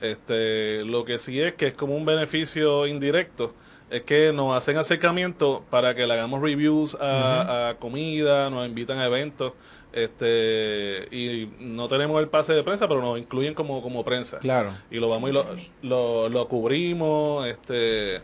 Este, 0.00 0.84
lo 0.84 1.04
que 1.04 1.18
sí 1.18 1.40
es 1.40 1.54
que 1.54 1.68
es 1.68 1.74
como 1.74 1.96
un 1.96 2.04
beneficio 2.04 2.86
indirecto, 2.86 3.54
es 3.90 4.02
que 4.02 4.32
nos 4.32 4.56
hacen 4.56 4.76
acercamiento 4.78 5.62
para 5.70 5.94
que 5.94 6.06
le 6.06 6.12
hagamos 6.12 6.40
reviews 6.42 6.94
a, 7.00 7.68
a 7.70 7.74
comida, 7.76 8.50
nos 8.50 8.66
invitan 8.66 8.98
a 8.98 9.06
eventos, 9.06 9.52
este, 9.92 11.08
y 11.10 11.48
no 11.60 11.88
tenemos 11.88 12.20
el 12.20 12.28
pase 12.28 12.52
de 12.52 12.62
prensa, 12.62 12.86
pero 12.88 13.00
nos 13.00 13.18
incluyen 13.18 13.54
como, 13.54 13.80
como 13.82 14.04
prensa 14.04 14.38
Claro. 14.38 14.72
y 14.90 14.96
lo 14.98 15.08
vamos 15.08 15.30
y 15.30 15.32
lo, 15.32 15.44
lo, 15.82 16.28
lo 16.28 16.48
cubrimos, 16.48 17.46
este, 17.46 18.20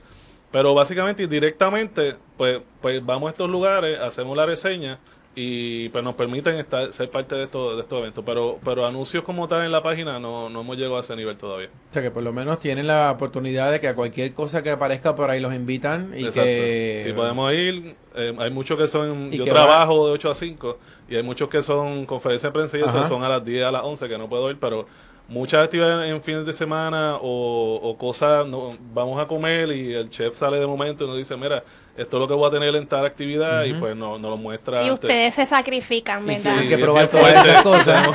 pero 0.51 0.75
básicamente 0.75 1.23
y 1.23 1.27
directamente, 1.27 2.17
pues, 2.37 2.61
pues 2.81 3.05
vamos 3.05 3.29
a 3.29 3.31
estos 3.31 3.49
lugares, 3.49 3.99
hacemos 4.01 4.37
la 4.37 4.45
reseña 4.47 4.99
y 5.35 5.89
pues 5.89 6.05
nos 6.05 6.15
permiten 6.15 6.57
estar, 6.57 6.93
ser 6.93 7.11
parte 7.11 7.35
de 7.35 7.45
estos, 7.45 7.77
de 7.77 7.83
estos 7.83 7.99
eventos, 8.01 8.23
pero, 8.25 8.59
pero 8.63 8.85
anuncios 8.87 9.25
como 9.25 9.49
tal 9.49 9.65
en 9.65 9.73
la 9.73 9.83
página 9.83 10.19
no, 10.19 10.51
no 10.51 10.61
hemos 10.61 10.77
llegado 10.77 10.99
a 10.99 11.01
ese 11.01 11.17
nivel 11.17 11.37
todavía. 11.37 11.69
O 11.69 11.93
sea 11.93 12.03
que 12.03 12.11
por 12.11 12.23
lo 12.23 12.33
menos 12.35 12.59
tienen 12.59 12.87
la 12.87 13.11
oportunidad 13.11 13.73
de 13.73 13.81
que 13.81 13.89
a 13.89 13.95
cualquier 13.95 14.35
cosa 14.35 14.63
que 14.63 14.71
aparezca 14.71 15.17
por 15.17 15.31
ahí 15.31 15.41
los 15.41 15.55
invitan 15.55 16.13
y 16.15 16.27
Exacto. 16.27 16.43
que 16.43 17.01
Si 17.03 17.13
podemos 17.15 17.51
ir, 17.55 17.95
eh, 18.15 18.35
hay 18.39 18.51
muchos 18.51 18.77
que 18.77 18.87
son, 18.87 19.31
yo 19.31 19.45
que 19.45 19.51
trabajo 19.51 20.07
de 20.07 20.13
8 20.13 20.31
a 20.31 20.35
5 20.35 20.79
y 21.09 21.17
hay 21.17 21.23
muchos 21.23 21.49
que 21.49 21.63
son 21.63 22.05
conferencias 22.05 22.53
de 22.53 22.59
prensa 22.59 22.79
y 22.79 22.83
eso 22.83 23.05
son 23.07 23.25
a 23.25 23.29
las 23.29 23.43
10, 23.43 23.65
a 23.65 23.73
las 23.73 23.85
11 23.85 24.09
que 24.09 24.19
no 24.19 24.29
puedo 24.29 24.51
ir, 24.51 24.59
pero 24.61 24.87
muchas 25.33 25.65
actividades 25.65 26.11
en 26.11 26.23
fines 26.23 26.45
de 26.45 26.53
semana 26.53 27.17
o, 27.17 27.81
o 27.83 27.97
cosas, 27.97 28.47
no, 28.47 28.77
vamos 28.93 29.21
a 29.21 29.27
comer 29.27 29.73
y 29.73 29.95
el 29.95 30.11
chef 30.11 30.37
sale 30.37 30.59
de 30.59 30.67
momento 30.67 31.05
y 31.05 31.07
nos 31.07 31.17
dice, 31.17 31.37
mira, 31.37 31.65
esto 31.97 32.17
es 32.17 32.21
lo 32.21 32.29
que 32.29 32.35
voy 32.35 32.49
a 32.49 32.51
tener 32.51 32.77
en 32.77 32.87
tal 32.87 33.07
actividad 33.07 33.65
y 33.65 33.73
pues 33.73 33.97
no, 33.97 34.19
nos 34.19 34.31
lo 34.31 34.37
muestra. 34.37 34.83
Y 34.83 34.89
antes. 34.89 35.05
ustedes 35.05 35.35
se 35.35 35.47
sacrifican, 35.47 36.21
sí, 36.23 36.35
¿verdad? 36.35 36.59
hay 36.59 36.69
que 36.69 36.75
es 36.75 36.81
probar 36.81 37.11
bien 37.11 37.23
todas 37.23 37.47
esas 37.47 37.63
cosas. 37.63 38.09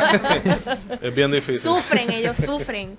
es 1.02 1.16
bien 1.16 1.32
difícil. 1.32 1.60
Sufren, 1.60 2.12
ellos 2.12 2.38
sufren. 2.38 2.98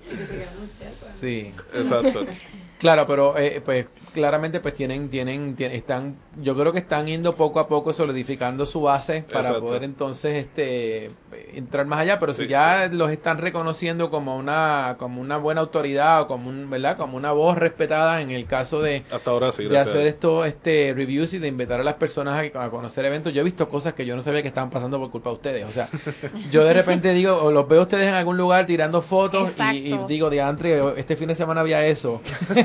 Sí. 1.19 1.53
Exacto. 1.73 2.25
Claro, 2.79 3.05
pero 3.05 3.37
eh, 3.37 3.59
pues 3.59 3.87
claramente 4.19 4.59
pues 4.59 4.73
tienen, 4.73 5.09
tienen, 5.09 5.55
tien- 5.55 5.71
están, 5.71 6.15
yo 6.41 6.55
creo 6.57 6.71
que 6.73 6.79
están 6.79 7.07
yendo 7.07 7.35
poco 7.35 7.59
a 7.59 7.67
poco 7.67 7.93
solidificando 7.93 8.65
su 8.65 8.81
base 8.81 9.23
para 9.31 9.47
Exacto. 9.47 9.65
poder 9.65 9.83
entonces 9.85 10.35
este 10.35 11.11
entrar 11.53 11.85
más 11.85 11.99
allá, 11.99 12.19
pero 12.19 12.33
si 12.33 12.43
Sí, 12.43 12.47
ya 12.49 12.89
los 12.91 13.11
están 13.11 13.37
reconociendo 13.37 14.09
como 14.09 14.35
una, 14.37 14.95
como 14.99 15.21
una 15.21 15.37
buena 15.37 15.61
autoridad 15.61 16.21
o 16.21 16.27
como 16.27 16.49
un, 16.49 16.69
¿verdad? 16.69 16.97
como 16.97 17.15
una 17.17 17.31
voz 17.31 17.57
respetada 17.57 18.21
en 18.21 18.31
el 18.31 18.45
caso 18.45 18.81
de, 18.81 19.03
Hasta 19.11 19.31
ahora 19.31 19.51
sí, 19.51 19.63
de 19.65 19.77
hacer 19.77 20.05
esto 20.07 20.43
este 20.45 20.93
reviews 20.95 21.33
y 21.33 21.39
de 21.39 21.47
invitar 21.47 21.79
a 21.79 21.83
las 21.83 21.95
personas 21.95 22.49
a, 22.55 22.63
a 22.63 22.69
conocer 22.69 23.05
eventos. 23.05 23.33
Yo 23.33 23.41
he 23.41 23.43
visto 23.45 23.69
cosas 23.69 23.93
que 23.93 24.05
yo 24.05 24.15
no 24.15 24.21
sabía 24.21 24.41
que 24.41 24.47
estaban 24.49 24.69
pasando 24.69 24.99
por 24.99 25.09
culpa 25.11 25.29
de 25.29 25.35
ustedes. 25.35 25.65
O 25.65 25.71
sea, 25.71 25.87
yo 26.51 26.63
de 26.63 26.73
repente 26.73 27.13
digo, 27.13 27.35
o 27.35 27.51
los 27.51 27.67
veo 27.67 27.79
a 27.79 27.83
ustedes 27.83 28.07
en 28.07 28.13
algún 28.15 28.37
lugar 28.37 28.65
tirando 28.65 29.01
fotos 29.01 29.55
y, 29.73 29.97
digo, 30.07 30.29
diantre, 30.29 30.81
este 30.97 31.15
fin 31.15 31.27
de 31.29 31.35
semana 31.35 31.61
había 31.61 31.85
eso. 31.85 32.21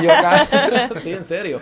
y 0.00 0.04
yo 0.04 0.12
acá, 0.12 0.46
sí, 1.02 1.12
en 1.12 1.24
serio. 1.24 1.60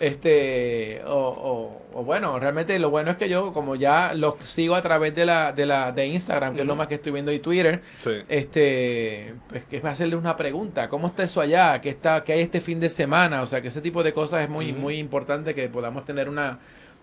Este, 0.00 1.00
o, 1.06 1.12
o- 1.14 1.82
o 1.94 2.02
bueno, 2.04 2.38
realmente 2.40 2.76
lo 2.78 2.90
bueno 2.90 3.10
es 3.12 3.16
que 3.18 3.28
yo, 3.28 3.52
como 3.52 3.76
ya 3.76 4.14
los 4.14 4.34
sigo 4.42 4.74
a 4.74 4.82
través 4.82 5.14
de 5.14 5.24
la, 5.26 5.52
de 5.52 5.66
la, 5.66 5.92
de 5.92 6.06
Instagram, 6.06 6.54
que 6.54 6.62
es 6.62 6.66
lo 6.66 6.74
más 6.74 6.86
que 6.88 6.94
estoy 6.94 7.12
viendo 7.12 7.30
y 7.30 7.38
Twitter, 7.38 7.82
Sí. 8.00 8.10
este, 8.30 9.34
pues 9.48 9.64
que 9.64 9.76
es 9.76 9.84
hacerle 9.84 10.16
una 10.16 10.36
pregunta, 10.36 10.88
¿cómo 10.88 11.06
está 11.06 11.22
eso 11.22 11.40
allá? 11.40 11.80
¿Qué 11.80 11.90
está, 11.90 12.24
qué 12.24 12.32
hay 12.32 12.40
este 12.40 12.60
fin 12.60 12.80
de 12.80 12.88
semana? 12.88 13.42
O 13.42 13.46
sea, 13.46 13.60
que 13.62 13.68
ese 13.68 13.80
tipo 13.82 14.02
de 14.02 14.12
cosas 14.12 14.42
es 14.42 14.48
muy, 14.48 14.72
muy 14.72 14.96
importante 14.98 15.54
que 15.54 15.68
podamos 15.68 16.04
tener 16.04 16.28
una, 16.28 16.58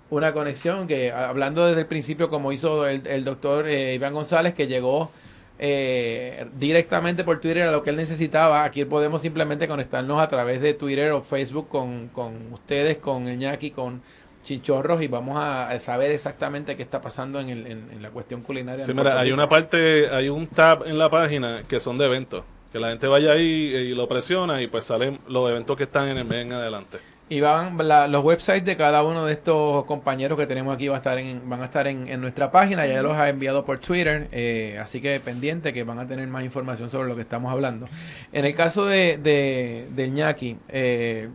una 0.10 0.34
conexión, 0.34 0.88
que 0.88 1.12
hablando 1.12 1.66
desde 1.68 1.82
el 1.82 1.88
principio, 1.88 2.30
como 2.30 2.52
hizo 2.52 2.88
el, 2.88 3.06
el 3.08 3.24
doctor 3.24 3.68
eh, 3.70 3.94
Iván 3.94 4.14
González, 4.14 4.54
que 4.56 4.68
llegó 4.68 5.12
eh, 5.60 6.48
directamente 6.58 7.26
por 7.26 7.42
Twitter 7.42 7.64
a 7.64 7.72
lo 7.72 7.84
que 7.84 7.90
él 7.90 7.98
necesitaba, 7.98 8.64
aquí 8.64 8.86
podemos 8.86 9.22
simplemente 9.22 9.68
conectarnos 9.68 10.20
a 10.22 10.28
través 10.30 10.62
de 10.62 10.74
Twitter 10.74 11.12
o 11.12 11.22
Facebook 11.22 11.68
con, 11.68 12.08
con 12.08 12.54
ustedes, 12.54 12.98
con 12.98 13.28
el 13.28 13.38
Ñaki, 13.38 13.72
con 13.72 14.02
Chinchorros 14.42 15.02
y 15.02 15.08
vamos 15.08 15.36
a, 15.38 15.78
saber 15.82 16.12
exactamente 16.12 16.78
qué 16.78 16.84
está 16.84 17.02
pasando 17.02 17.42
en, 17.42 17.50
el, 17.50 17.68
en, 17.68 17.90
en 17.92 18.02
la 18.02 18.10
cuestión 18.10 18.42
culinaria. 18.42 18.86
Sí, 18.86 18.94
mira, 18.94 19.20
hay 19.20 19.34
una 19.34 19.50
parte, 19.50 20.10
hay 20.10 20.30
un 20.30 20.48
tab 20.48 20.88
en 20.88 20.98
la 20.98 21.10
página 21.10 21.64
que 21.68 21.82
son 21.82 21.98
de 21.98 22.06
eventos. 22.06 22.44
Que 22.72 22.80
la 22.80 22.90
gente 22.90 23.08
vaya 23.08 23.32
ahí 23.32 23.42
y 23.42 23.96
lo 23.96 24.08
presiona 24.08 24.62
y 24.62 24.68
pues 24.68 24.86
salen 24.86 25.20
los 25.28 25.50
eventos 25.50 25.76
que 25.76 25.84
están 25.84 26.08
en 26.08 26.20
el 26.20 26.26
mes 26.26 26.46
en 26.46 26.54
adelante. 26.54 27.00
Y 27.32 27.42
van 27.42 27.78
la- 27.88 28.08
los 28.08 28.24
websites 28.24 28.66
de 28.66 28.76
cada 28.76 29.04
uno 29.04 29.24
de 29.26 29.34
estos 29.34 29.86
compañeros 29.86 30.36
que 30.38 30.48
tenemos 30.48 30.74
aquí 30.74 30.88
va 30.88 30.96
a 30.96 30.98
estar 30.98 31.20
en, 31.20 31.48
van 31.48 31.62
a 31.62 31.66
estar 31.66 31.86
en, 31.88 32.08
en 32.08 32.22
nuestra 32.22 32.52
página. 32.52 32.88
Ya 32.88 33.04
los 33.04 33.14
ha 33.14 33.30
enviado 33.30 33.64
por 33.66 33.78
Twitter, 33.80 34.28
eh, 34.32 34.80
así 34.82 35.00
que 35.00 35.20
pendiente 35.20 35.72
que 35.72 35.84
van 35.84 36.00
a 36.00 36.08
tener 36.08 36.28
más 36.28 36.44
información 36.44 36.90
sobre 36.90 37.08
lo 37.08 37.16
que 37.16 37.22
estamos 37.22 37.52
hablando. 37.52 37.88
En 38.32 38.46
el 38.46 38.56
caso 38.56 38.86
de, 38.88 39.18
de, 39.20 39.88
del 39.92 40.12
ñaki, 40.12 40.58
eh, 40.70 41.30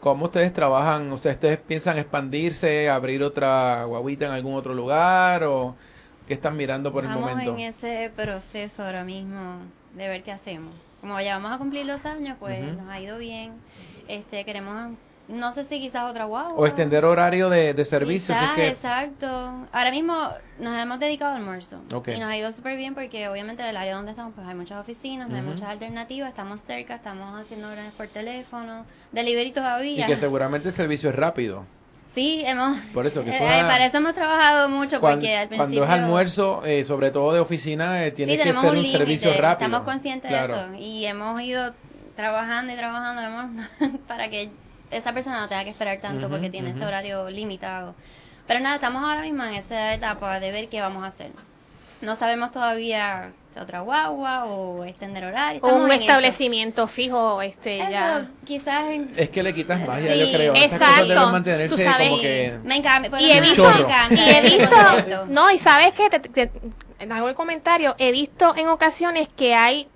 ¿cómo 0.00 0.24
ustedes 0.26 0.50
trabajan? 0.54 1.12
O 1.12 1.18
sea, 1.18 1.32
¿ustedes 1.32 1.58
piensan 1.58 1.98
expandirse, 1.98 2.88
abrir 2.88 3.22
otra 3.22 3.84
guaguita 3.84 4.24
en 4.24 4.32
algún 4.32 4.54
otro 4.54 4.72
lugar 4.72 5.44
o 5.44 5.76
qué 6.26 6.32
están 6.32 6.56
mirando 6.56 6.90
por 6.90 7.04
el 7.04 7.10
Estamos 7.10 7.30
momento? 7.30 7.52
en 7.52 7.60
ese 7.60 8.10
proceso 8.16 8.82
ahora 8.82 9.04
mismo 9.04 9.58
de 9.94 10.08
ver 10.08 10.22
qué 10.22 10.32
hacemos. 10.32 10.72
Como 11.02 11.20
ya 11.20 11.34
vamos 11.36 11.52
a 11.52 11.58
cumplir 11.58 11.84
los 11.84 12.06
años, 12.06 12.38
pues 12.40 12.60
nos 12.76 12.88
ha 12.88 12.98
ido 12.98 13.18
bien. 13.18 13.52
Este, 14.08 14.42
queremos, 14.46 14.92
no 15.28 15.52
sé 15.52 15.64
si 15.64 15.80
quizás 15.80 16.10
otra 16.10 16.24
guagua. 16.26 16.54
O 16.54 16.66
extender 16.66 17.04
horario 17.04 17.48
de, 17.48 17.72
de 17.74 17.84
servicio, 17.84 18.34
si 18.34 18.44
es 18.44 18.50
Quizás, 18.50 18.54
que 18.56 18.68
exacto. 18.68 19.66
Ahora 19.72 19.90
mismo 19.90 20.14
nos 20.58 20.78
hemos 20.78 20.98
dedicado 21.00 21.32
al 21.32 21.38
almuerzo. 21.38 21.80
Y 21.88 22.18
nos 22.20 22.28
ha 22.28 22.36
ido 22.36 22.52
súper 22.52 22.76
bien 22.76 22.94
porque 22.94 23.28
obviamente 23.28 23.62
en 23.62 23.68
el 23.70 23.76
área 23.76 23.94
donde 23.96 24.10
estamos 24.10 24.34
pues 24.34 24.46
hay 24.46 24.54
muchas 24.54 24.78
oficinas, 24.80 25.28
no 25.28 25.36
hay 25.36 25.42
muchas 25.42 25.68
alternativas, 25.68 26.28
estamos 26.28 26.60
cerca, 26.60 26.96
estamos 26.96 27.40
haciendo 27.40 27.68
órdenes 27.68 27.92
por 27.94 28.06
teléfono, 28.08 28.84
delivery 29.12 29.52
todavía. 29.52 30.04
y 30.04 30.06
que 30.06 30.16
seguramente 30.16 30.68
el 30.68 30.74
servicio 30.74 31.08
es 31.10 31.16
rápido. 31.16 31.64
Sí, 32.06 32.42
hemos... 32.46 32.78
Por 32.92 33.06
eso 33.06 33.24
que 33.24 33.30
eh, 33.36 33.38
para 33.38 33.86
eso 33.86 33.96
hemos 33.96 34.14
trabajado 34.14 34.68
mucho 34.68 35.00
Cuan- 35.00 35.14
porque 35.14 35.36
al 35.36 35.48
cuando, 35.48 35.64
principio... 35.64 35.84
es 35.84 35.90
almuerzo, 35.90 36.64
eh, 36.64 36.84
sobre 36.84 37.10
todo 37.10 37.32
de 37.32 37.40
oficina, 37.40 38.04
eh, 38.04 38.12
tiene 38.12 38.32
sí, 38.32 38.38
que 38.38 38.52
ser 38.52 38.70
un, 38.72 38.84
servicio 38.84 39.30
rápido. 39.38 39.66
Estamos 39.68 39.80
conscientes 39.80 40.28
Claro. 40.28 40.54
de 40.54 40.62
eso 40.64 40.74
y 40.74 41.06
hemos 41.06 41.40
ido 41.40 41.72
trabajando 42.14 42.72
y 42.72 42.76
trabajando 42.76 43.22
hemos- 43.22 43.68
para 44.06 44.28
que 44.28 44.50
esa 44.96 45.12
persona 45.12 45.40
no 45.40 45.48
tenga 45.48 45.64
que 45.64 45.70
esperar 45.70 45.98
tanto 46.00 46.26
Ujú, 46.26 46.34
porque 46.36 46.50
tiene 46.50 46.70
ese 46.70 46.80
ujú. 46.80 46.88
horario 46.88 47.30
limitado. 47.30 47.94
Pero 48.46 48.60
nada, 48.60 48.74
estamos 48.76 49.02
ahora 49.02 49.22
mismo 49.22 49.42
en 49.44 49.54
esa 49.54 49.94
etapa 49.94 50.38
de 50.40 50.52
ver 50.52 50.68
qué 50.68 50.80
vamos 50.80 51.02
a 51.04 51.06
hacer. 51.08 51.30
No 52.00 52.16
sabemos 52.16 52.52
todavía 52.52 53.30
si 53.54 53.58
otra 53.60 53.80
guagua 53.80 54.44
o 54.44 54.84
extender 54.84 55.24
horario. 55.24 55.62
O 55.62 55.68
un 55.74 55.84
en 55.86 55.92
eso. 55.92 56.00
establecimiento 56.02 56.86
fijo, 56.86 57.40
este, 57.40 57.80
Eso, 57.80 57.90
ya. 57.90 58.28
quizás 58.44 58.90
en- 58.90 59.12
Es 59.16 59.30
que 59.30 59.42
le 59.42 59.54
quitas 59.54 59.80
magia, 59.86 60.12
Sí, 60.12 60.20
yo 60.20 60.36
creo. 60.36 60.54
Exacto. 60.54 61.04
deben 61.06 61.22
Tú 61.22 61.30
mantenerse 61.30 61.84
sabes, 61.84 62.08
como 62.10 62.20
que... 62.20 62.58
me 62.64 62.76
encanta. 62.76 63.20
Y 63.20 63.30
he 63.30 63.40
visto, 63.40 63.62
y 64.10 64.20
he 64.20 64.40
visto, 64.42 65.24
no, 65.28 65.50
y 65.50 65.58
sabes 65.58 65.92
que 65.92 66.10
te, 66.10 66.20
te- 66.20 66.46
te 66.48 67.10
hago 67.10 67.28
el 67.28 67.34
comentario, 67.34 67.94
he 67.98 68.12
visto 68.12 68.54
en 68.56 68.68
ocasiones 68.68 69.28
que 69.34 69.54
hay 69.54 69.88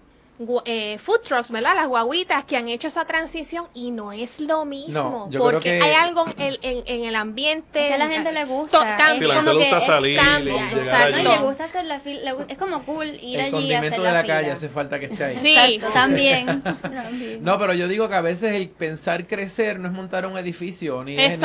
eh, 0.64 0.99
food 0.99 1.20
trucks, 1.24 1.51
¿verdad? 1.51 1.74
Las 1.74 1.89
guaguitas 1.89 2.45
que 2.45 2.57
han 2.57 2.68
hecho 2.68 2.89
esa 2.89 3.05
transición 3.05 3.66
y 3.74 3.91
no 3.91 4.12
es 4.12 4.39
lo 4.41 4.64
mismo, 4.64 4.93
No, 4.93 5.30
yo 5.30 5.41
porque 5.41 5.61
creo 5.70 5.80
que- 5.82 5.86
hay 5.89 5.95
algo 5.95 6.24
en, 6.39 6.57
en- 6.62 6.82
en 6.86 7.05
el 7.05 7.16
ambiente. 7.16 7.80
Es 7.80 7.89
que 7.89 7.95
a 7.95 7.99
la 7.99 8.09
gente 8.09 8.32
le 8.32 8.45
gusta. 8.45 8.97
Cambia. 8.97 9.18
Sí, 9.18 9.24
la 9.24 9.34
gente 9.34 9.51
como 9.51 9.59
le 9.59 9.64
gusta 9.64 9.78
que 9.80 9.86
salir 9.86 10.18
cambia, 10.18 10.55
y 10.55 10.74
exacto. 10.78 11.18
Y 11.18 11.22
le 11.22 11.39
gusta 11.39 11.64
hacer 11.64 11.84
la 11.86 12.01
fila. 12.01 12.36
Es 12.49 12.59
como 12.59 12.82
cool 12.84 13.07
ir 13.20 13.39
el 13.41 13.41
allí 13.41 13.49
y 13.49 13.53
condimento 13.53 13.86
hacer 13.86 13.99
de 14.01 14.05
la, 14.05 14.12
la 14.12 14.22
fila. 14.22 14.34
calle 14.34 14.51
hace 14.53 14.68
falta 14.68 15.01
que 15.01 15.07
esté 15.07 15.24
ahí. 15.24 15.36
Sí. 15.39 15.57
Exacto, 15.57 15.93
también. 15.93 16.62
también. 16.82 17.43
No, 17.45 17.59
pero 17.59 17.74
yo 17.74 17.89
digo 17.89 18.09
que 18.09 18.14
a 18.14 18.20
veces 18.20 18.53
el 18.55 18.68
pensar 18.68 19.26
crecer 19.26 19.78
no 19.80 19.89
es 19.89 19.95
montar 19.95 20.24
un 20.26 20.36
edificio, 20.39 21.03
ni 21.05 21.12
es, 21.18 21.18
ni 21.18 21.24
es- 21.34 21.41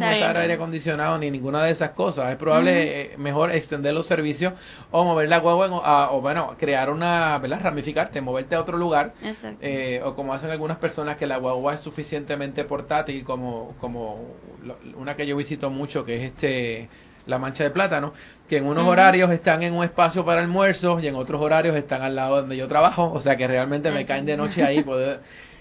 montar 0.00 0.36
aire 0.36 0.54
acondicionado, 0.54 1.18
ni 1.18 1.30
ninguna 1.30 1.62
de 1.64 1.70
esas 1.72 1.90
cosas. 1.90 2.30
Es 2.30 2.36
probable 2.36 3.00
eh, 3.02 3.14
mejor 3.18 3.50
extender 3.52 3.94
los 3.94 4.06
servicios 4.06 4.52
o 4.90 5.04
mover 5.04 5.28
la 5.28 5.38
guagua 5.38 5.66
en- 5.66 5.72
a- 5.82 6.08
o 6.12 6.20
bueno, 6.20 6.54
crear 6.58 6.90
una, 6.90 7.38
¿verdad? 7.38 7.60
Ramificarte, 7.62 8.20
moverte 8.26 8.54
a 8.56 8.60
otro 8.60 8.76
lugar. 8.76 9.14
Eh, 9.62 10.00
o 10.04 10.14
como 10.14 10.34
hacen 10.34 10.50
algunas 10.50 10.76
personas 10.78 11.16
que 11.16 11.26
la 11.26 11.38
guagua 11.38 11.72
es 11.74 11.80
suficientemente 11.80 12.64
portátil 12.64 13.24
como, 13.24 13.74
como 13.80 14.34
lo- 14.64 14.76
una 14.98 15.16
que 15.16 15.26
yo 15.26 15.36
visito 15.36 15.70
mucho 15.70 16.04
que 16.04 16.16
es 16.16 16.22
este 16.24 16.88
la 17.26 17.38
mancha 17.40 17.64
de 17.64 17.70
plátano, 17.70 18.12
que 18.48 18.58
en 18.58 18.66
unos 18.66 18.84
horarios 18.92 19.30
están 19.32 19.62
en 19.64 19.74
un 19.74 19.82
espacio 19.82 20.24
para 20.24 20.40
almuerzos 20.40 21.02
y 21.02 21.08
en 21.08 21.16
otros 21.16 21.40
horarios 21.42 21.74
están 21.76 22.02
al 22.02 22.14
lado 22.14 22.36
donde 22.40 22.56
yo 22.56 22.68
trabajo, 22.68 23.10
o 23.12 23.18
sea 23.18 23.36
que 23.36 23.48
realmente 23.48 23.90
me 23.90 24.06
caen 24.06 24.26
de 24.26 24.36
noche 24.36 24.62
ahí, 24.62 24.80
puedo, 24.84 25.18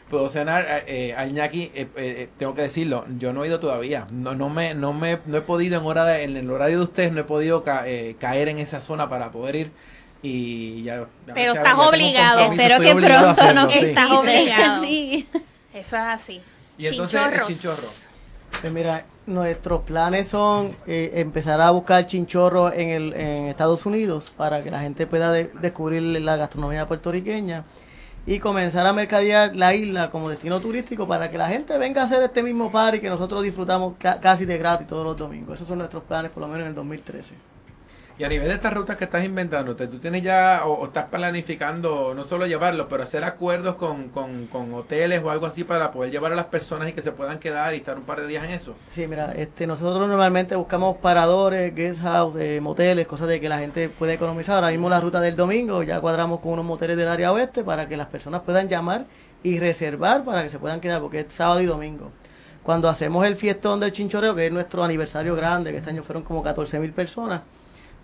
puedo 0.09 0.29
cenar. 0.29 0.63
Eh, 0.69 0.83
eh, 1.09 1.13
al 1.15 1.33
ñaki, 1.33 1.71
eh, 1.73 1.87
eh, 1.95 2.29
tengo 2.37 2.53
que 2.53 2.61
decirlo, 2.61 3.05
yo 3.17 3.33
no 3.33 3.43
he 3.43 3.47
ido 3.47 3.59
todavía, 3.59 4.05
no, 4.11 4.35
no 4.35 4.49
me, 4.49 4.75
no 4.75 4.93
me, 4.93 5.17
no 5.25 5.37
he 5.37 5.41
podido 5.41 5.79
en 5.79 5.85
hora 5.87 6.05
de- 6.05 6.23
en 6.23 6.37
el 6.37 6.51
horario 6.51 6.77
de 6.77 6.83
ustedes, 6.83 7.11
no 7.11 7.21
he 7.21 7.23
podido 7.23 7.63
ca- 7.63 7.87
eh, 7.87 8.15
caer 8.19 8.47
en 8.49 8.59
esa 8.59 8.79
zona 8.79 9.09
para 9.09 9.31
poder 9.31 9.55
ir 9.55 9.71
y 10.25 10.83
ya, 10.83 11.05
Pero 11.33 11.53
estás 11.53 11.75
ya 11.77 11.87
obligado. 11.89 12.39
Espero 12.51 12.79
que 12.79 12.91
obligado 12.91 13.35
pronto 13.35 13.69
sí. 13.69 13.77
Estás 13.85 14.11
obligado. 14.11 14.83
Sí. 14.83 15.27
Eso 15.73 15.95
es 15.97 16.01
así. 16.01 16.41
Y 16.77 16.87
entonces 16.87 17.19
Chinchorros. 17.21 17.49
el 17.49 17.55
chinchorro. 17.55 17.87
Pues 18.61 18.73
mira, 18.73 19.05
nuestros 19.25 19.81
planes 19.81 20.27
son 20.29 20.75
eh, 20.87 21.11
empezar 21.15 21.59
a 21.61 21.71
buscar 21.71 22.05
chinchorros 22.07 22.73
en, 22.73 22.89
el, 22.89 23.13
en 23.13 23.45
Estados 23.47 23.85
Unidos 23.85 24.31
para 24.35 24.63
que 24.63 24.71
la 24.71 24.79
gente 24.79 25.05
pueda 25.07 25.31
de- 25.31 25.51
descubrir 25.61 26.01
la 26.01 26.35
gastronomía 26.37 26.87
puertorriqueña 26.87 27.63
y 28.27 28.39
comenzar 28.39 28.87
a 28.87 28.93
mercadear 28.93 29.55
la 29.55 29.73
isla 29.75 30.09
como 30.09 30.29
destino 30.29 30.59
turístico 30.59 31.07
para 31.07 31.29
que 31.29 31.37
la 31.37 31.47
gente 31.47 31.77
venga 31.77 32.01
a 32.01 32.05
hacer 32.05 32.23
este 32.23 32.41
mismo 32.41 32.71
party 32.71 32.99
que 32.99 33.09
nosotros 33.09 33.43
disfrutamos 33.43 33.95
ca- 33.99 34.19
casi 34.19 34.45
de 34.45 34.57
gratis 34.57 34.87
todos 34.87 35.03
los 35.03 35.15
domingos. 35.17 35.55
Esos 35.55 35.67
son 35.67 35.77
nuestros 35.79 36.03
planes 36.03 36.31
por 36.31 36.41
lo 36.41 36.47
menos 36.47 36.61
en 36.63 36.67
el 36.69 36.75
2013. 36.75 37.35
Y 38.17 38.23
a 38.23 38.29
nivel 38.29 38.47
de 38.47 38.53
estas 38.53 38.73
rutas 38.73 38.95
que 38.95 39.03
estás 39.03 39.25
inventando, 39.25 39.75
¿tú 39.75 39.99
tienes 39.99 40.23
ya 40.23 40.61
o, 40.65 40.85
estás 40.85 41.07
planificando 41.07 42.13
no 42.15 42.23
solo 42.23 42.47
llevarlo, 42.47 42.87
pero 42.87 43.03
hacer 43.03 43.25
acuerdos 43.25 43.75
con, 43.75 44.07
con, 44.07 44.47
con 44.47 44.73
hoteles 44.73 45.21
o 45.21 45.29
algo 45.29 45.45
así 45.45 45.65
para 45.65 45.91
poder 45.91 46.11
llevar 46.11 46.31
a 46.31 46.35
las 46.35 46.45
personas 46.45 46.87
y 46.87 46.93
que 46.93 47.01
se 47.01 47.11
puedan 47.11 47.39
quedar 47.39 47.73
y 47.73 47.77
estar 47.77 47.97
un 47.97 48.03
par 48.03 48.21
de 48.21 48.27
días 48.27 48.45
en 48.45 48.51
eso? 48.51 48.73
Sí, 48.89 49.05
mira, 49.05 49.33
este, 49.33 49.67
nosotros 49.67 50.07
normalmente 50.07 50.55
buscamos 50.55 50.95
paradores, 50.97 51.75
guest 51.75 52.01
house, 52.03 52.37
eh, 52.37 52.61
moteles, 52.61 53.05
cosas 53.05 53.27
de 53.27 53.41
que 53.41 53.49
la 53.49 53.59
gente 53.59 53.89
puede 53.89 54.13
economizar. 54.13 54.55
Ahora 54.55 54.69
mismo 54.69 54.87
la 54.87 55.01
ruta 55.01 55.19
del 55.19 55.35
domingo 55.35 55.83
ya 55.83 55.99
cuadramos 55.99 56.39
con 56.39 56.53
unos 56.53 56.65
moteles 56.65 56.95
del 56.95 57.09
área 57.09 57.33
oeste 57.33 57.65
para 57.65 57.89
que 57.89 57.97
las 57.97 58.07
personas 58.07 58.43
puedan 58.43 58.69
llamar 58.69 59.07
y 59.43 59.59
reservar 59.59 60.23
para 60.23 60.41
que 60.41 60.49
se 60.49 60.57
puedan 60.57 60.79
quedar, 60.79 61.01
porque 61.01 61.19
es 61.19 61.33
sábado 61.33 61.59
y 61.59 61.65
domingo. 61.65 62.13
Cuando 62.63 62.87
hacemos 62.87 63.25
el 63.25 63.35
fiestón 63.35 63.81
del 63.81 63.91
chinchorreo, 63.91 64.33
que 64.33 64.45
es 64.45 64.51
nuestro 64.53 64.85
aniversario 64.85 65.35
grande, 65.35 65.71
que 65.71 65.77
este 65.77 65.89
año 65.89 66.01
fueron 66.01 66.23
como 66.23 66.41
14 66.41 66.79
mil 66.79 66.93
personas, 66.93 67.41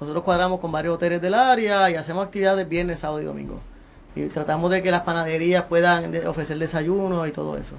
nosotros 0.02 0.24
cuadramos 0.24 0.60
con 0.60 0.72
varios 0.72 0.96
hoteles 0.96 1.22
del 1.22 1.36
área 1.36 1.90
y 1.92 1.96
hacemos 1.96 2.26
actividades 2.26 2.68
viernes, 2.68 3.00
sábado 3.00 3.22
y 3.22 3.26
domingo. 3.26 3.60
Y 4.16 4.26
tratamos 4.26 4.72
de 4.72 4.82
que 4.82 4.90
las 4.90 5.02
panaderías 5.02 5.64
puedan 5.66 6.12
ofrecer 6.26 6.58
desayuno 6.58 7.26
y 7.28 7.32
todo 7.32 7.56
eso. 7.56 7.76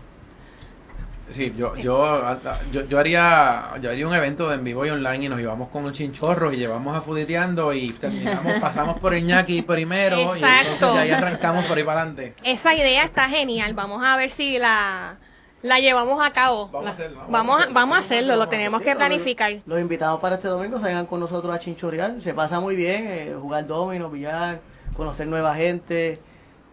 Sí, 1.33 1.53
yo, 1.57 1.75
yo, 1.77 2.39
yo, 2.73 2.87
yo 2.87 2.99
haría 2.99 3.71
yo 3.81 3.91
haría 3.91 4.07
un 4.07 4.15
evento 4.15 4.49
de 4.49 4.57
en 4.57 4.65
vivo 4.65 4.85
y 4.87 4.91
online 4.91 5.25
y 5.25 5.29
nos 5.29 5.39
llevamos 5.39 5.69
con 5.69 5.85
un 5.85 5.93
chinchorro 5.93 6.53
y 6.53 6.59
llevamos 6.59 6.97
a 6.97 7.01
Fuditeando 7.01 7.73
y 7.73 7.91
terminamos, 7.91 8.53
pasamos 8.61 9.01
por 9.01 9.15
el 9.15 9.25
ñaki 9.25 9.63
primero 9.63 10.19
y 10.19 10.23
entonces 10.23 10.83
ahí 10.83 11.11
arrancamos 11.11 11.65
por 11.65 11.77
ahí 11.77 11.85
para 11.85 12.03
adelante. 12.03 12.35
Esa 12.45 12.75
idea 12.75 13.05
está 13.05 13.29
genial. 13.29 13.75
Vamos 13.75 14.03
a 14.05 14.17
ver 14.17 14.31
si 14.31 14.59
la, 14.59 15.17
la 15.63 15.79
llevamos 15.81 16.21
a 16.25 16.33
cabo. 16.33 16.69
Vamos 16.69 16.89
a 16.89 16.91
hacerlo, 16.93 17.19
vamos 17.19 17.29
a 17.29 17.33
Vamos 17.33 17.55
a, 17.55 17.59
hacerlo. 17.61 17.75
vamos 17.75 17.97
a 17.97 18.01
hacerlo, 18.01 18.37
lo 18.37 18.49
tenemos 18.49 18.83
que 18.83 18.95
planificar. 18.97 19.61
Los 19.67 19.81
invitamos 19.81 20.21
para 20.21 20.37
este 20.37 20.49
domingo, 20.49 20.79
salgan 20.81 21.07
con 21.07 21.21
nosotros 21.21 21.55
a 21.55 21.59
chinchorear. 21.59 22.21
Se 22.21 22.35
pasa 22.35 22.61
muy 22.61 22.77
bien, 22.77 23.07
eh, 23.09 23.35
jugar 23.41 23.67
domino, 23.67 24.11
billar, 24.11 24.61
conocer 24.97 25.27
nueva 25.27 25.55
gente, 25.55 26.19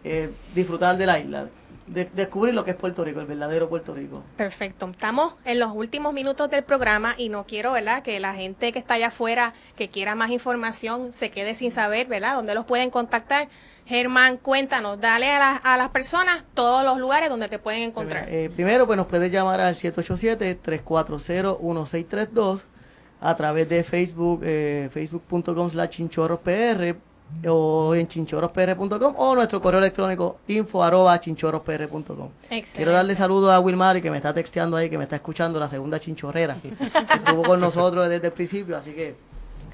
eh, 0.03 0.29
disfrutar 0.55 0.97
de 0.97 1.05
la 1.05 1.19
isla, 1.19 1.47
de- 1.87 2.05
descubrir 2.05 2.53
lo 2.53 2.63
que 2.63 2.71
es 2.71 2.77
Puerto 2.77 3.03
Rico, 3.03 3.19
el 3.19 3.25
verdadero 3.25 3.67
Puerto 3.69 3.93
Rico. 3.93 4.23
Perfecto. 4.37 4.87
Estamos 4.91 5.33
en 5.45 5.59
los 5.59 5.71
últimos 5.73 6.13
minutos 6.13 6.49
del 6.49 6.63
programa 6.63 7.15
y 7.17 7.29
no 7.29 7.45
quiero, 7.45 7.71
¿verdad? 7.73 8.03
Que 8.03 8.19
la 8.19 8.33
gente 8.33 8.71
que 8.71 8.79
está 8.79 8.93
allá 8.95 9.07
afuera, 9.07 9.53
que 9.75 9.89
quiera 9.89 10.15
más 10.15 10.29
información, 10.31 11.11
se 11.11 11.31
quede 11.31 11.55
sin 11.55 11.71
saber, 11.71 12.07
¿verdad? 12.07 12.35
¿Dónde 12.35 12.53
los 12.55 12.65
pueden 12.65 12.89
contactar? 12.91 13.49
Germán, 13.89 14.37
cuéntanos, 14.37 15.01
dale 15.01 15.31
a, 15.31 15.39
las- 15.39 15.61
a 15.63 15.75
las 15.75 15.89
personas 15.89 16.43
todos 16.53 16.85
los 16.85 16.99
lugares 16.99 17.27
donde 17.27 17.47
te 17.49 17.57
pueden 17.59 17.81
encontrar. 17.81 18.27
Eh, 18.29 18.49
primero, 18.55 18.85
pues 18.85 18.95
nos 18.97 19.07
puedes 19.07 19.31
llamar 19.31 19.59
al 19.59 19.73
787-340-1632 19.73 22.61
a 23.21 23.35
través 23.35 23.67
de 23.67 23.83
Facebook, 23.83 24.41
eh, 24.43 24.89
facebook.com 24.93 25.69
slash 25.69 25.89
chinchorrospr 25.89 26.95
o 27.47 27.93
en 27.95 28.07
chinchorrospr.com 28.07 29.13
o 29.17 29.35
nuestro 29.35 29.61
correo 29.61 29.79
electrónico 29.79 30.39
info 30.47 30.83
arroba 30.83 31.19
chinchorrospr.com. 31.19 32.29
Quiero 32.75 32.91
darle 32.91 33.15
saludos 33.15 33.51
a 33.51 33.59
Wilmary 33.59 34.01
que 34.01 34.09
me 34.09 34.17
está 34.17 34.33
texteando 34.33 34.77
ahí, 34.77 34.89
que 34.89 34.97
me 34.97 35.03
está 35.03 35.17
escuchando 35.17 35.59
la 35.59 35.69
segunda 35.69 35.99
chinchorrera. 35.99 36.55
que 36.61 36.69
Estuvo 37.15 37.43
con 37.43 37.59
nosotros 37.59 38.07
desde 38.09 38.27
el 38.27 38.33
principio, 38.33 38.77
así 38.77 38.91
que 38.93 39.15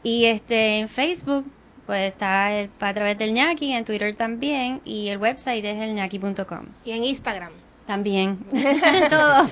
Y 0.02 0.26
este, 0.26 0.80
en 0.80 0.90
Facebook 0.90 1.46
pues 1.86 2.14
está 2.14 2.54
el, 2.54 2.70
a 2.80 2.94
través 2.94 3.18
del 3.18 3.34
ñaki, 3.34 3.74
en 3.74 3.86
Twitter 3.86 4.16
también, 4.16 4.82
y 4.86 5.10
el 5.10 5.18
website 5.18 5.64
es 5.66 5.82
elñaki.com. 5.82 6.68
Y 6.86 6.92
en 6.92 7.04
Instagram. 7.04 7.52
También. 7.86 8.40
Todo. 9.10 9.50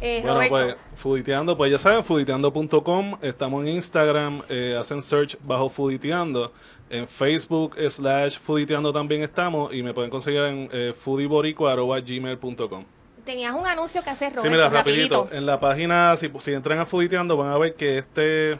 Eh, 0.00 0.20
Bueno, 0.22 0.34
Roberto. 0.36 0.54
pues, 0.54 0.76
Fuditeando, 0.96 1.56
pues 1.56 1.70
ya 1.72 1.78
saben, 1.78 2.04
fuditeando.com, 2.04 3.16
estamos 3.22 3.62
en 3.62 3.68
Instagram, 3.74 4.42
eh, 4.48 4.76
hacen 4.78 5.02
search 5.02 5.36
bajo 5.42 5.68
Fuditeando, 5.68 6.52
en 6.90 7.06
Facebook 7.08 7.76
slash 7.90 8.38
Fuditeando 8.38 8.92
también 8.92 9.22
estamos, 9.22 9.72
y 9.74 9.82
me 9.82 9.92
pueden 9.94 10.10
conseguir 10.10 10.40
en 10.42 10.68
eh, 10.72 10.94
foodiboricua.gmail.com. 10.98 12.84
Tenías 13.24 13.54
un 13.54 13.66
anuncio 13.66 14.02
que 14.02 14.10
hacer, 14.10 14.28
Roberto, 14.30 14.42
Sí, 14.42 14.48
mira, 14.48 14.68
rapidito. 14.70 15.14
rapidito, 15.24 15.36
en 15.36 15.46
la 15.46 15.60
página, 15.60 16.16
si, 16.16 16.30
si 16.38 16.52
entran 16.54 16.78
a 16.78 16.86
Fuditeando, 16.86 17.36
van 17.36 17.50
a 17.52 17.58
ver 17.58 17.74
que 17.74 17.98
este, 17.98 18.58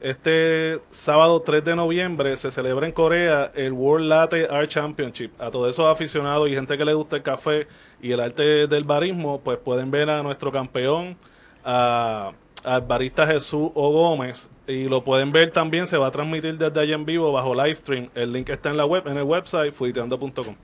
este 0.00 0.80
sábado 0.90 1.42
3 1.42 1.62
de 1.62 1.76
noviembre 1.76 2.36
se 2.38 2.50
celebra 2.50 2.86
en 2.86 2.92
Corea 2.92 3.52
el 3.54 3.72
World 3.72 4.08
Latte 4.08 4.48
Art 4.50 4.68
Championship. 4.68 5.30
A 5.38 5.50
todos 5.50 5.68
esos 5.68 5.84
aficionados 5.84 6.48
y 6.48 6.54
gente 6.54 6.78
que 6.78 6.84
le 6.84 6.94
gusta 6.94 7.16
el 7.16 7.22
café 7.22 7.66
y 8.00 8.12
el 8.12 8.20
arte 8.20 8.66
del 8.66 8.84
barismo, 8.84 9.40
pues 9.40 9.58
pueden 9.58 9.90
ver 9.90 10.08
a 10.08 10.22
nuestro 10.22 10.50
campeón, 10.50 11.18
al 11.64 12.80
barista 12.86 13.26
Jesús 13.26 13.70
O. 13.74 13.90
Gómez. 13.92 14.48
Y 14.66 14.84
lo 14.88 15.04
pueden 15.04 15.32
ver 15.32 15.50
también, 15.50 15.86
se 15.86 15.98
va 15.98 16.06
a 16.06 16.10
transmitir 16.10 16.56
desde 16.56 16.80
allá 16.80 16.94
en 16.94 17.04
vivo 17.04 17.32
bajo 17.32 17.54
live 17.54 17.74
stream. 17.74 18.08
El 18.14 18.32
link 18.32 18.48
está 18.48 18.70
en 18.70 18.76
la 18.76 18.86
web, 18.86 19.06
en 19.06 19.18
el 19.18 19.24
website, 19.24 19.74
fuditeando.com. 19.74 20.54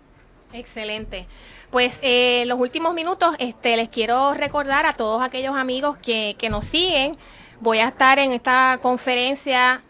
Excelente. 0.53 1.26
Pues 1.70 1.99
eh, 2.03 2.45
los 2.47 2.59
últimos 2.59 2.95
minutos 2.95 3.34
este, 3.39 3.76
les 3.76 3.89
quiero 3.89 4.32
recordar 4.32 4.87
a 4.87 4.95
todos 4.95 5.22
aquellos 5.22 5.57
amigos 5.57 5.99
que, 5.99 6.37
que 6.39 6.49
nos 6.49 6.64
siguen. 6.64 7.16
Voy 7.61 7.78
a 7.78 7.88
estar 7.88 8.18
en 8.18 8.32
esta 8.32 8.78
conferencia, 8.82 9.82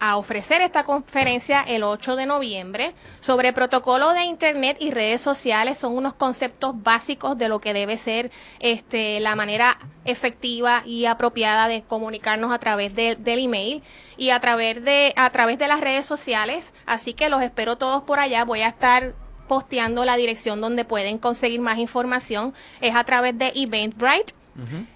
a 0.00 0.16
ofrecer 0.16 0.60
esta 0.60 0.84
conferencia 0.84 1.62
el 1.62 1.82
8 1.84 2.16
de 2.16 2.26
noviembre 2.26 2.92
sobre 3.20 3.52
protocolo 3.52 4.12
de 4.12 4.24
Internet 4.24 4.76
y 4.80 4.90
redes 4.90 5.22
sociales. 5.22 5.78
Son 5.78 5.96
unos 5.96 6.14
conceptos 6.14 6.74
básicos 6.82 7.38
de 7.38 7.48
lo 7.48 7.60
que 7.60 7.72
debe 7.72 7.96
ser 7.96 8.30
este, 8.58 9.20
la 9.20 9.36
manera 9.36 9.78
efectiva 10.04 10.82
y 10.84 11.06
apropiada 11.06 11.68
de 11.68 11.82
comunicarnos 11.82 12.52
a 12.52 12.58
través 12.58 12.94
de- 12.94 13.16
del 13.16 13.38
email 13.38 13.82
y 14.16 14.30
a 14.30 14.40
través, 14.40 14.84
de, 14.84 15.12
a 15.16 15.30
través 15.30 15.58
de 15.58 15.68
las 15.68 15.80
redes 15.80 16.04
sociales. 16.04 16.74
Así 16.84 17.14
que 17.14 17.28
los 17.28 17.40
espero 17.42 17.76
todos 17.78 18.02
por 18.02 18.18
allá. 18.18 18.44
Voy 18.44 18.60
a 18.60 18.68
estar 18.68 19.14
posteando 19.48 20.04
la 20.04 20.16
dirección 20.16 20.60
donde 20.60 20.84
pueden 20.84 21.18
conseguir 21.18 21.60
más 21.60 21.78
información. 21.78 22.52
Es 22.80 22.94
a 22.96 23.04
través 23.04 23.38
de 23.38 23.52
Eventbrite 23.54 24.34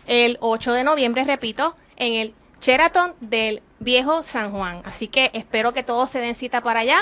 el 0.07 0.37
8 0.41 0.73
de 0.73 0.85
noviembre, 0.85 1.25
repito, 1.25 1.75
en 1.99 2.15
el 2.15 2.35
Sheraton 2.61 3.15
del 3.21 3.63
Viejo 3.79 4.23
San 4.23 4.51
Juan. 4.53 4.83
Así 4.85 5.09
que 5.09 5.31
espero 5.35 5.73
que 5.73 5.83
todos 5.83 6.11
se 6.11 6.21
den 6.21 6.35
cita 6.35 6.63
para 6.63 6.81
allá 6.81 6.99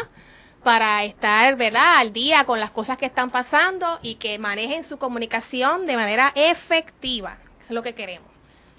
para 0.62 1.04
estar, 1.04 1.54
¿verdad?, 1.54 1.98
al 1.98 2.12
día 2.12 2.44
con 2.44 2.58
las 2.58 2.72
cosas 2.72 2.98
que 2.98 3.06
están 3.06 3.30
pasando 3.30 4.00
y 4.02 4.16
que 4.16 4.38
manejen 4.40 4.82
su 4.82 4.98
comunicación 4.98 5.86
de 5.86 5.94
manera 5.94 6.32
efectiva. 6.34 7.38
Eso 7.60 7.68
es 7.68 7.70
lo 7.70 7.84
que 7.84 7.94
queremos. 7.94 8.35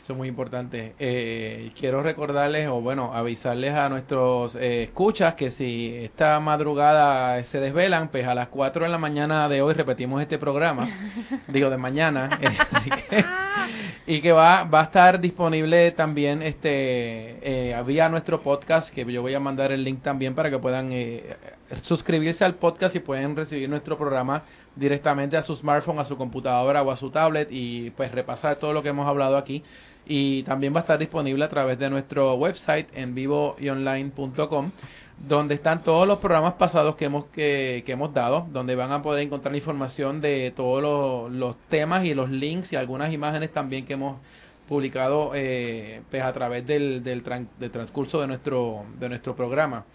Eso 0.07 0.13
es 0.13 0.17
muy 0.19 0.29
importante. 0.29 0.95
Eh, 0.99 1.71
quiero 1.77 2.01
recordarles, 2.01 2.69
o 2.69 2.79
bueno, 2.79 3.11
avisarles 3.13 3.73
a 3.73 3.89
nuestros 3.89 4.55
eh, 4.55 4.83
escuchas 4.83 5.35
que 5.35 5.51
si 5.51 5.93
esta 5.97 6.39
madrugada 6.39 7.43
se 7.43 7.59
desvelan, 7.59 8.07
pues 8.07 8.25
a 8.25 8.33
las 8.33 8.47
4 8.47 8.85
de 8.85 8.89
la 8.89 8.99
mañana 8.99 9.49
de 9.49 9.61
hoy 9.61 9.73
repetimos 9.73 10.21
este 10.21 10.37
programa. 10.37 10.87
digo, 11.49 11.69
de 11.69 11.75
mañana. 11.75 12.29
eh, 12.41 12.47
así 12.71 12.89
que- 12.89 13.25
y 14.07 14.21
que 14.21 14.31
va, 14.31 14.63
va 14.63 14.79
a 14.79 14.83
estar 14.83 15.19
disponible 15.19 15.91
también 15.91 16.41
este 16.41 17.71
eh, 17.73 17.83
vía 17.85 18.07
nuestro 18.07 18.41
podcast, 18.41 18.93
que 18.93 19.03
yo 19.11 19.21
voy 19.21 19.33
a 19.33 19.41
mandar 19.41 19.73
el 19.73 19.83
link 19.83 20.01
también 20.01 20.33
para 20.33 20.49
que 20.49 20.57
puedan 20.57 20.93
eh, 20.93 21.35
suscribirse 21.81 22.45
al 22.45 22.55
podcast 22.55 22.95
y 22.95 22.99
pueden 22.99 23.35
recibir 23.35 23.69
nuestro 23.69 23.97
programa 23.97 24.43
directamente 24.75 25.37
a 25.37 25.43
su 25.43 25.55
smartphone, 25.55 25.99
a 25.99 26.05
su 26.05 26.17
computadora 26.17 26.81
o 26.83 26.91
a 26.91 26.97
su 26.97 27.09
tablet 27.09 27.49
y 27.51 27.89
pues 27.91 28.11
repasar 28.11 28.57
todo 28.57 28.73
lo 28.73 28.81
que 28.83 28.89
hemos 28.89 29.07
hablado 29.07 29.37
aquí. 29.37 29.63
Y 30.09 30.43
también 30.43 30.73
va 30.73 30.77
a 30.77 30.81
estar 30.81 30.97
disponible 30.97 31.43
a 31.43 31.49
través 31.49 31.77
de 31.79 31.89
nuestro 31.89 32.35
website 32.35 32.87
en 32.95 33.13
vivo 33.13 33.55
y 33.59 33.67
online.com 33.69 34.71
donde 35.27 35.55
están 35.55 35.81
todos 35.83 36.07
los 36.07 36.19
programas 36.19 36.53
pasados 36.53 36.95
que 36.95 37.05
hemos 37.05 37.25
que, 37.25 37.81
que 37.85 37.91
hemos 37.93 38.13
dado, 38.13 38.45
donde 38.51 38.75
van 38.75 38.91
a 38.91 39.01
poder 39.01 39.23
encontrar 39.25 39.55
información 39.55 40.21
de 40.21 40.53
todos 40.55 40.81
los, 40.81 41.31
los 41.31 41.55
temas 41.69 42.05
y 42.05 42.13
los 42.13 42.29
links 42.29 42.71
y 42.71 42.75
algunas 42.75 43.11
imágenes 43.11 43.51
también 43.51 43.85
que 43.85 43.93
hemos 43.93 44.17
publicado 44.69 45.31
eh, 45.33 46.01
pues 46.11 46.21
a 46.23 46.31
través 46.33 46.67
del, 46.67 47.03
del, 47.03 47.23
tran- 47.23 47.47
del 47.59 47.71
transcurso 47.71 48.21
de 48.21 48.27
nuestro 48.27 48.85
de 48.99 49.09
nuestro 49.09 49.35
programa. 49.35 49.85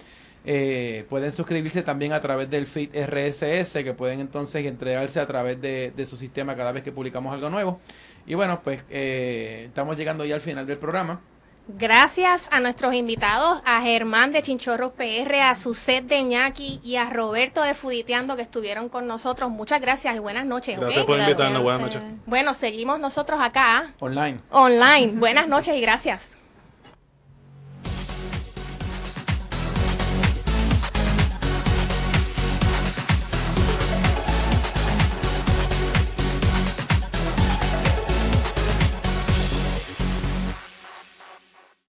Eh, 0.45 1.07
pueden 1.09 1.33
suscribirse 1.33 1.83
también 1.83 2.13
a 2.13 2.21
través 2.21 2.51
del 2.51 2.67
feed 2.67 2.91
RSS, 2.95 3.85
que 3.85 3.95
pueden 3.95 4.21
entonces 4.21 4.67
entregarse 4.67 5.21
a 5.21 5.27
través 5.27 5.61
de, 5.61 5.93
de 5.95 6.07
su 6.07 6.17
sistema 6.17 6.57
cada 6.57 6.73
vez 6.73 6.83
que 6.83 6.93
publicamos 6.93 7.33
algo 7.33 7.49
nuevo. 7.49 7.81
Y 8.27 8.35
bueno, 8.35 8.61
pues 8.63 8.81
eh, 8.91 9.65
estamos 9.69 9.97
llegando 9.97 10.25
ya 10.25 10.35
al 10.35 10.41
final 10.41 10.67
del 10.67 10.79
programa. 10.79 11.21
Gracias 11.69 12.49
a 12.51 12.59
nuestros 12.59 12.93
invitados, 12.93 13.63
a 13.65 13.81
Germán 13.83 14.33
de 14.33 14.43
Chinchorros 14.43 14.93
PR, 14.95 15.35
a 15.43 15.55
Suset 15.55 16.05
de 16.05 16.23
Ñaki 16.25 16.81
y 16.83 16.97
a 16.97 17.09
Roberto 17.09 17.63
de 17.63 17.75
Fuditeando 17.75 18.35
que 18.35 18.43
estuvieron 18.43 18.89
con 18.89 19.07
nosotros. 19.07 19.49
Muchas 19.49 19.81
gracias 19.81 20.17
y 20.17 20.19
buenas 20.19 20.45
noches. 20.45 20.79
Gracias 20.79 21.05
por 21.07 21.21
invitarnos. 21.21 21.63
Buenas 21.63 21.83
noches. 21.83 22.05
Bueno, 22.27 22.55
seguimos 22.55 22.99
nosotros 22.99 23.41
acá 23.41 23.95
Online. 24.01 24.41
online. 24.51 25.13
Buenas 25.15 25.47
noches 25.47 25.77
y 25.77 25.81
gracias. 25.81 26.42